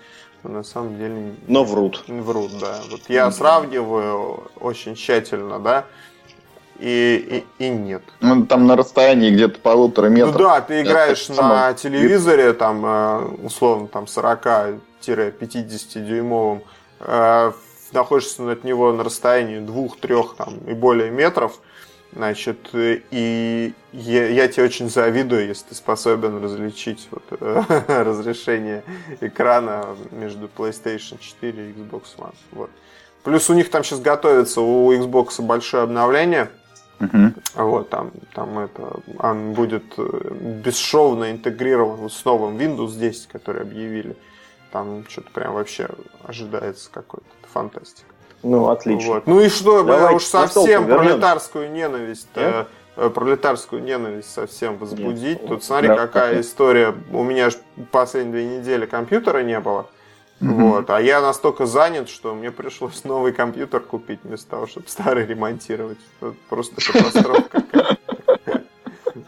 но 0.44 0.50
на 0.50 0.62
самом 0.62 0.98
деле... 0.98 1.34
Но 1.48 1.64
врут. 1.64 2.04
Врут, 2.06 2.52
да. 2.60 2.80
Вот 2.90 3.00
я 3.08 3.30
сравниваю 3.30 4.44
очень 4.60 4.94
тщательно, 4.94 5.58
да, 5.58 5.86
и, 6.78 7.44
и, 7.58 7.64
и 7.64 7.68
нет. 7.68 8.02
Ну, 8.20 8.46
там 8.46 8.66
на 8.66 8.76
расстоянии 8.76 9.30
где-то 9.30 9.58
полутора 9.60 10.08
ну 10.08 10.16
метров. 10.16 10.34
Ну 10.34 10.38
да, 10.38 10.60
ты 10.60 10.82
играешь 10.82 11.28
на 11.28 11.34
само... 11.34 11.72
телевизоре, 11.72 12.52
там, 12.52 12.84
э, 12.84 13.24
условно, 13.44 13.88
там 13.88 14.04
40-50 14.04 14.80
дюймовым, 15.94 16.62
э, 17.00 17.52
находишься 17.92 18.50
от 18.50 18.64
него 18.64 18.92
на 18.92 19.04
расстоянии 19.04 19.60
двух-трех 19.60 20.34
там 20.36 20.58
и 20.66 20.74
более 20.74 21.10
метров, 21.10 21.58
Значит, 22.14 22.70
и 22.72 23.74
я, 23.92 24.28
я 24.28 24.46
тебе 24.46 24.64
очень 24.64 24.88
завидую, 24.88 25.48
если 25.48 25.70
ты 25.70 25.74
способен 25.74 26.42
различить 26.42 27.08
вот, 27.10 27.24
разрешение 27.88 28.84
экрана 29.20 29.96
между 30.12 30.46
PlayStation 30.46 31.18
4 31.18 31.70
и 31.70 31.72
Xbox 31.72 32.02
One. 32.16 32.34
Вот. 32.52 32.70
Плюс 33.24 33.50
у 33.50 33.54
них 33.54 33.68
там 33.70 33.82
сейчас 33.82 34.00
готовится 34.00 34.60
у 34.60 34.92
Xbox 34.92 35.42
большое 35.42 35.82
обновление. 35.82 36.50
Uh-huh. 37.00 37.34
Вот, 37.56 37.90
там, 37.90 38.12
там 38.32 38.60
это, 38.60 39.00
он 39.18 39.52
будет 39.54 39.82
э, 39.96 40.60
бесшовно 40.64 41.32
интегрирован 41.32 41.96
вот 41.96 42.12
с 42.12 42.24
новым 42.24 42.56
Windows 42.56 42.96
10, 42.96 43.26
который 43.26 43.62
объявили. 43.62 44.16
Там 44.70 45.04
что-то 45.08 45.30
прям 45.32 45.54
вообще 45.54 45.88
ожидается 46.22 46.90
какой-то 46.92 47.26
фантастика. 47.52 48.13
Ну, 48.44 48.68
отлично. 48.68 49.14
Вот. 49.14 49.26
Ну 49.26 49.40
и 49.40 49.48
что, 49.48 49.82
Давайте 49.82 50.16
уж 50.16 50.24
совсем 50.24 50.86
пролетарскую 50.86 51.72
ненависть 51.72 52.28
э, 52.34 52.64
пролетарскую 52.94 53.82
ненависть 53.82 54.32
совсем 54.32 54.76
возбудить. 54.78 55.40
Нет. 55.40 55.48
Тут 55.48 55.64
смотри, 55.64 55.88
да, 55.88 55.96
какая 55.96 56.40
история. 56.40 56.94
У 57.12 57.22
меня 57.22 57.50
же 57.50 57.56
последние 57.90 58.32
две 58.32 58.58
недели 58.58 58.86
компьютера 58.86 59.42
не 59.42 59.58
было. 59.58 59.86
Вот. 60.40 60.90
А 60.90 61.00
я 61.00 61.20
настолько 61.20 61.64
занят, 61.64 62.08
что 62.08 62.34
мне 62.34 62.50
пришлось 62.50 63.04
новый 63.04 63.32
компьютер 63.32 63.80
купить 63.80 64.20
вместо 64.24 64.50
того, 64.50 64.66
чтобы 64.66 64.88
старый 64.88 65.26
ремонтировать. 65.26 65.98
Это 66.20 66.34
просто 66.48 66.76
катастрофа 66.76 67.42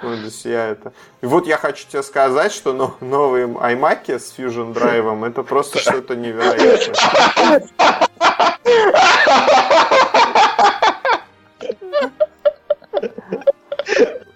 какая-то. 0.07 0.89
это. 0.89 0.93
И 1.23 1.27
вот 1.27 1.47
я 1.47 1.57
хочу 1.57 1.87
тебе 1.89 2.03
сказать, 2.03 2.53
что 2.53 2.97
новые 3.01 3.47
iMac 3.47 4.19
с 4.19 4.35
Fusion 4.37 4.73
Drive 4.75 5.27
это 5.27 5.43
просто 5.43 5.79
что-то 5.79 6.17
невероятное. 6.17 7.63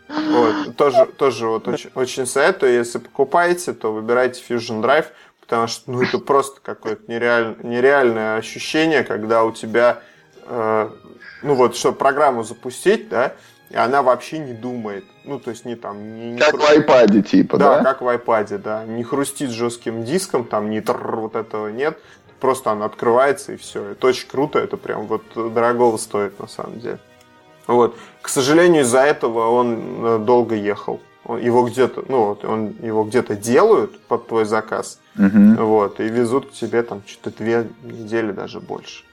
Вот, 0.09 0.77
тоже, 0.77 1.07
тоже 1.07 1.47
вот 1.47 1.69
очень, 1.69 1.91
очень 1.95 2.27
советую, 2.27 2.75
если 2.75 2.99
покупаете, 2.99 3.73
то 3.73 3.93
выбирайте 3.93 4.43
Fusion 4.49 4.81
Drive, 4.83 5.07
потому 5.41 5.67
что 5.67 5.91
ну, 5.91 6.03
это 6.03 6.19
просто 6.19 6.61
какое-то 6.61 7.11
нереаль, 7.11 7.57
нереальное 7.63 8.37
ощущение, 8.37 9.03
когда 9.03 9.45
у 9.45 9.53
тебя, 9.53 10.03
э, 10.45 10.91
ну 11.43 11.55
вот, 11.55 11.77
чтобы 11.77 11.99
программу 11.99 12.45
запустить, 12.45 13.09
да, 13.09 13.35
и 13.71 13.77
она 13.77 14.03
вообще 14.03 14.39
не 14.39 14.53
думает. 14.53 15.05
Ну, 15.25 15.39
то 15.39 15.51
есть 15.51 15.65
не 15.65 15.77
там... 15.77 16.17
Не, 16.17 16.33
не 16.33 16.39
как 16.39 16.51
хру... 16.51 16.61
в 16.61 16.71
iPad, 16.71 17.23
типа, 17.23 17.57
да? 17.57 17.79
Да, 17.79 17.85
как 17.85 18.03
в 18.03 18.09
iPad, 18.09 18.59
да. 18.59 18.85
Не 18.85 19.05
хрустит 19.05 19.51
жестким 19.51 20.05
диском, 20.05 20.45
там 20.45 20.71
не 20.71 20.81
тр 20.81 21.17
вот 21.17 21.37
этого 21.37 21.69
нет. 21.69 21.99
Просто 22.41 22.73
она 22.73 22.87
открывается 22.87 23.53
и 23.53 23.57
все. 23.57 23.91
Это 23.91 24.09
очень 24.09 24.29
круто, 24.29 24.59
это 24.59 24.77
прям 24.77 25.07
вот 25.07 25.23
дорогого 25.35 25.97
стоит 25.99 26.39
на 26.41 26.49
самом 26.49 26.81
деле. 26.81 26.99
Вот. 27.69 27.97
К 28.23 28.29
сожалению, 28.29 28.83
из-за 28.83 29.01
этого 29.01 29.51
он 29.51 30.05
э, 30.05 30.19
долго 30.19 30.57
ехал. 30.57 31.01
Его 31.29 31.65
где-то, 31.69 32.03
ну 32.09 32.25
вот, 32.25 32.45
он 32.45 32.75
его 32.83 33.05
где-то 33.05 33.37
делают 33.37 34.01
под 34.01 34.27
твой 34.27 34.47
заказ, 34.47 34.99
угу. 35.17 35.65
вот, 35.65 36.01
и 36.01 36.09
везут 36.09 36.51
к 36.51 36.53
тебе 36.53 36.83
там 36.83 37.03
что-то 37.07 37.37
две 37.37 37.69
недели 37.83 38.33
даже 38.33 38.59
больше. 38.59 39.05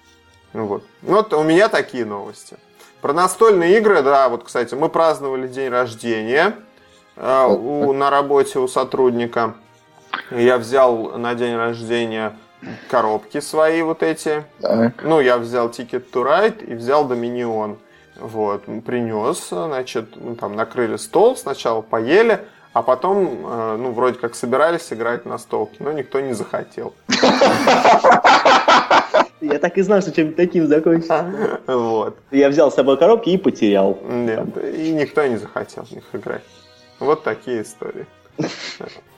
Вот. 0.54 0.84
Ну, 1.04 1.16
вот 1.18 1.34
у 1.34 1.44
меня 1.44 1.68
такие 1.68 2.06
новости. 2.06 2.58
Про 3.02 3.14
настольные 3.14 3.78
игры, 3.78 4.02
да, 4.02 4.28
вот, 4.30 4.44
кстати, 4.44 4.74
мы 4.74 4.90
праздновали 4.90 5.48
день 5.48 5.70
рождения 5.70 6.56
э, 7.16 7.46
у, 7.48 7.94
на 7.94 8.10
работе 8.10 8.60
у 8.60 8.68
сотрудника. 8.68 9.54
Я 10.32 10.58
взял 10.58 11.18
на 11.18 11.36
день 11.36 11.56
рождения 11.56 12.36
коробки 12.90 13.40
свои 13.40 13.82
вот 13.82 14.04
эти. 14.04 14.46
Так. 14.62 15.04
Ну, 15.04 15.20
я 15.20 15.38
взял 15.38 15.70
Ticket 15.70 16.06
to 16.12 16.24
Ride 16.24 16.66
и 16.66 16.74
взял 16.74 17.10
Dominion. 17.10 17.78
Вот, 18.16 18.64
принес, 18.84 19.50
значит, 19.50 20.10
там 20.40 20.56
накрыли 20.56 20.98
стол, 20.98 21.38
сначала 21.38 21.82
поели, 21.82 22.40
а 22.74 22.82
потом, 22.82 23.46
э, 23.46 23.78
ну, 23.78 23.92
вроде 23.92 24.18
как 24.18 24.34
собирались 24.34 24.92
играть 24.92 25.26
на 25.26 25.38
столке, 25.38 25.78
но 25.80 25.92
никто 25.92 26.20
не 26.20 26.34
захотел. 26.34 26.96
Я 29.42 29.60
так 29.60 29.78
и 29.78 29.82
знал, 29.82 30.02
что 30.02 30.12
чем-то 30.12 30.36
таким 30.36 30.68
закончится. 30.68 31.60
Вот. 31.68 32.18
Я 32.32 32.50
взял 32.50 32.72
с 32.72 32.76
собой 32.76 32.98
коробки 32.98 33.30
и 33.30 33.38
потерял. 33.38 33.98
Нет, 34.04 34.48
и 34.58 34.92
никто 34.92 35.26
не 35.26 35.38
захотел 35.38 35.84
в 35.84 35.92
них 35.92 36.04
играть. 36.14 36.44
Вот 37.00 37.24
такие 37.24 37.62
истории. 37.62 38.06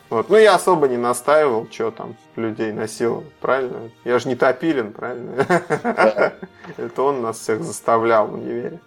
Вот. 0.09 0.27
Ну, 0.27 0.37
я 0.37 0.55
особо 0.55 0.87
не 0.87 0.97
настаивал, 0.97 1.67
что 1.69 1.91
там 1.91 2.15
людей 2.35 2.71
насиловал, 2.71 3.25
правильно? 3.41 3.91
Я 4.03 4.17
же 4.17 4.27
не 4.27 4.35
Топилин, 4.35 4.91
правильно? 4.91 5.45
Это 6.77 7.03
он 7.03 7.21
нас 7.21 7.37
всех 7.37 7.63
заставлял 7.63 8.25
в 8.25 8.33
универе 8.33 8.79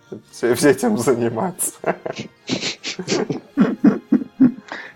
этим 0.43 0.99
заниматься. 0.99 1.75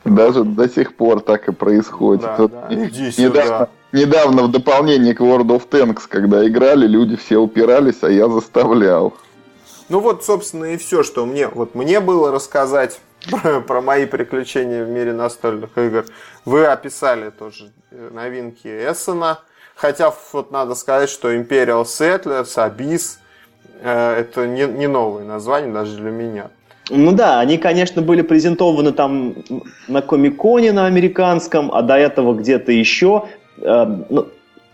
Даже 0.05 0.43
до 0.45 0.69
сих 0.69 0.97
пор 0.97 1.21
так 1.21 1.49
и 1.49 1.53
происходит. 1.53 2.23
Да, 2.23 2.49
да. 2.49 2.67
Иди 2.71 3.23
недавно, 3.23 3.69
недавно 3.97 4.43
в 4.43 4.51
дополнение 4.51 5.15
к 5.15 5.21
World 5.21 5.49
of 5.49 5.69
Tanks, 5.69 6.03
когда 6.09 6.47
играли, 6.47 6.87
люди 6.87 7.17
все 7.17 7.39
упирались, 7.39 8.03
а 8.03 8.11
я 8.11 8.29
заставлял. 8.29 9.15
Ну 9.89 10.01
вот, 10.01 10.25
собственно, 10.25 10.67
и 10.67 10.77
все, 10.77 11.03
что 11.03 11.27
мне, 11.27 11.49
вот 11.49 11.75
мне 11.75 12.01
было 12.01 12.31
рассказать 12.31 13.01
про, 13.31 13.61
про 13.61 13.81
мои 13.81 14.07
приключения 14.07 14.85
в 14.85 14.89
мире 14.89 15.13
настольных 15.13 15.77
игр. 15.77 16.05
Вы 16.45 16.67
описали 16.67 17.31
тоже 17.31 17.73
э, 17.91 18.11
новинки 18.13 18.69
Эссена. 18.69 19.41
Хотя 19.75 20.13
вот 20.33 20.51
надо 20.53 20.75
сказать, 20.75 21.11
что 21.11 21.35
Imperial 21.35 21.85
Settlers, 21.85 22.55
Abyss 22.57 23.19
э, 23.81 24.21
это 24.21 24.47
не, 24.47 24.65
не 24.67 24.87
новые 24.87 25.27
названия 25.27 25.73
даже 25.73 25.97
для 25.97 26.11
меня. 26.11 26.51
Ну 26.89 27.13
да, 27.13 27.41
они, 27.41 27.59
конечно, 27.59 28.01
были 28.01 28.23
презентованы 28.23 28.93
там 28.93 29.35
на 29.89 30.03
Комиконе 30.03 30.73
на 30.73 30.87
американском, 30.87 31.73
а 31.73 31.83
до 31.83 31.97
этого 31.97 32.35
где-то 32.35 32.73
еще. 32.73 33.25
Э, 33.59 33.87
ну, 34.09 34.27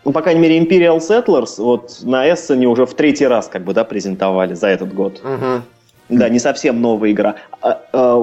ну, 0.04 0.12
по 0.12 0.20
крайней 0.20 0.40
мере, 0.40 0.58
Imperial 0.58 0.98
Settlers 0.98 1.54
вот 1.58 2.00
на 2.02 2.32
Эссене 2.32 2.66
уже 2.66 2.86
в 2.86 2.94
третий 2.94 3.26
раз 3.26 3.48
как 3.48 3.62
бы, 3.62 3.72
да, 3.72 3.84
презентовали 3.84 4.54
за 4.54 4.68
этот 4.68 4.92
год. 4.92 5.20
Угу. 5.22 5.62
Да, 6.08 6.28
не 6.28 6.40
совсем 6.40 6.82
новая 6.82 7.12
игра. 7.12 7.36
А, 7.62 7.80
а, 7.92 8.14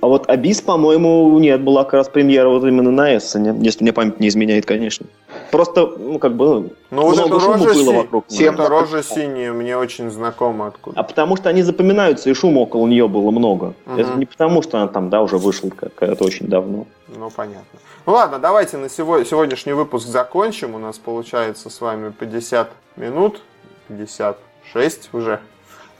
а 0.00 0.06
вот 0.06 0.28
Абис, 0.28 0.60
по-моему, 0.60 1.36
нет, 1.38 1.62
была 1.62 1.82
как 1.82 1.94
раз 1.94 2.08
премьера 2.08 2.48
вот 2.48 2.64
именно 2.64 2.90
на 2.90 3.16
Эссене, 3.16 3.54
если 3.60 3.82
мне 3.82 3.92
память 3.92 4.20
не 4.20 4.28
изменяет, 4.28 4.66
конечно. 4.66 5.06
Просто, 5.50 5.86
ну, 5.86 6.18
как 6.18 6.36
бы, 6.36 6.70
ну, 6.90 7.02
вот 7.02 7.16
много 7.16 7.40
шума 7.40 7.58
было 7.58 7.74
си... 7.74 7.92
вокруг. 7.92 8.26
Всем 8.28 8.56
рожа 8.56 9.02
синяя 9.02 9.52
мне 9.52 9.76
очень 9.76 10.10
знакома 10.10 10.68
откуда. 10.68 11.00
А 11.00 11.02
потому 11.02 11.36
что 11.36 11.48
они 11.48 11.62
запоминаются, 11.62 12.30
и 12.30 12.34
шума 12.34 12.60
около 12.60 12.86
нее 12.86 13.08
было 13.08 13.30
много. 13.30 13.74
Угу. 13.86 14.00
Это 14.00 14.18
не 14.18 14.26
потому, 14.26 14.62
что 14.62 14.78
она 14.78 14.88
там, 14.88 15.10
да, 15.10 15.22
уже 15.22 15.38
вышла 15.38 15.70
когда-то 15.70 16.24
очень 16.24 16.46
давно. 16.46 16.86
Ну, 17.16 17.30
понятно. 17.30 17.78
Ну, 18.04 18.14
ладно, 18.14 18.40
давайте 18.40 18.78
на 18.78 18.88
сегодняшний 18.88 19.74
выпуск 19.74 20.08
закончим. 20.08 20.74
У 20.74 20.78
нас 20.78 20.98
получается 20.98 21.70
с 21.70 21.80
вами 21.80 22.10
50 22.10 22.68
минут, 22.96 23.42
56 23.86 25.10
уже. 25.12 25.38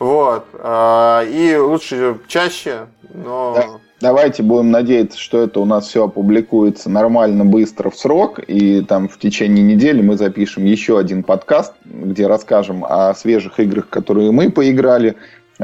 Вот. 0.01 0.45
А, 0.55 1.23
и 1.23 1.55
лучше 1.57 2.19
чаще, 2.27 2.87
но... 3.15 3.55
Да. 3.55 3.67
Давайте 4.01 4.43
будем 4.43 4.73
надеяться, 4.73 5.17
что 5.17 5.39
это 5.43 5.61
у 5.61 5.65
нас 5.65 5.87
все 5.87 6.07
опубликуется 6.07 6.91
нормально, 6.91 7.45
быстро, 7.45 7.89
в 7.89 7.97
срок. 7.97 8.41
И 8.49 8.81
там 8.81 9.09
в 9.09 9.17
течение 9.17 9.63
недели 9.63 10.03
мы 10.03 10.17
запишем 10.17 10.65
еще 10.65 10.99
один 10.99 11.23
подкаст, 11.23 11.73
где 11.85 12.27
расскажем 12.27 12.85
о 12.85 13.15
свежих 13.15 13.61
играх, 13.61 13.89
которые 13.89 14.33
мы 14.33 14.51
поиграли, 14.51 15.15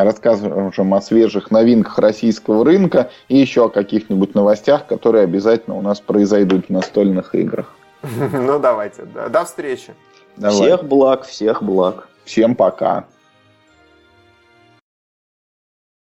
расскажем 0.04 0.94
о 0.94 1.00
свежих 1.00 1.50
новинках 1.50 1.98
российского 1.98 2.64
рынка 2.64 3.10
и 3.28 3.36
еще 3.36 3.66
о 3.66 3.68
каких-нибудь 3.68 4.34
новостях, 4.34 4.86
которые 4.86 5.24
обязательно 5.24 5.76
у 5.76 5.82
нас 5.82 6.00
произойдут 6.00 6.66
в 6.66 6.70
настольных 6.70 7.34
играх. 7.34 7.74
Ну, 8.32 8.58
давайте. 8.58 9.04
До 9.04 9.44
встречи. 9.44 9.94
Всех 10.36 10.84
благ, 10.84 11.24
всех 11.24 11.62
благ. 11.62 12.08
Всем 12.24 12.54
пока. 12.54 13.06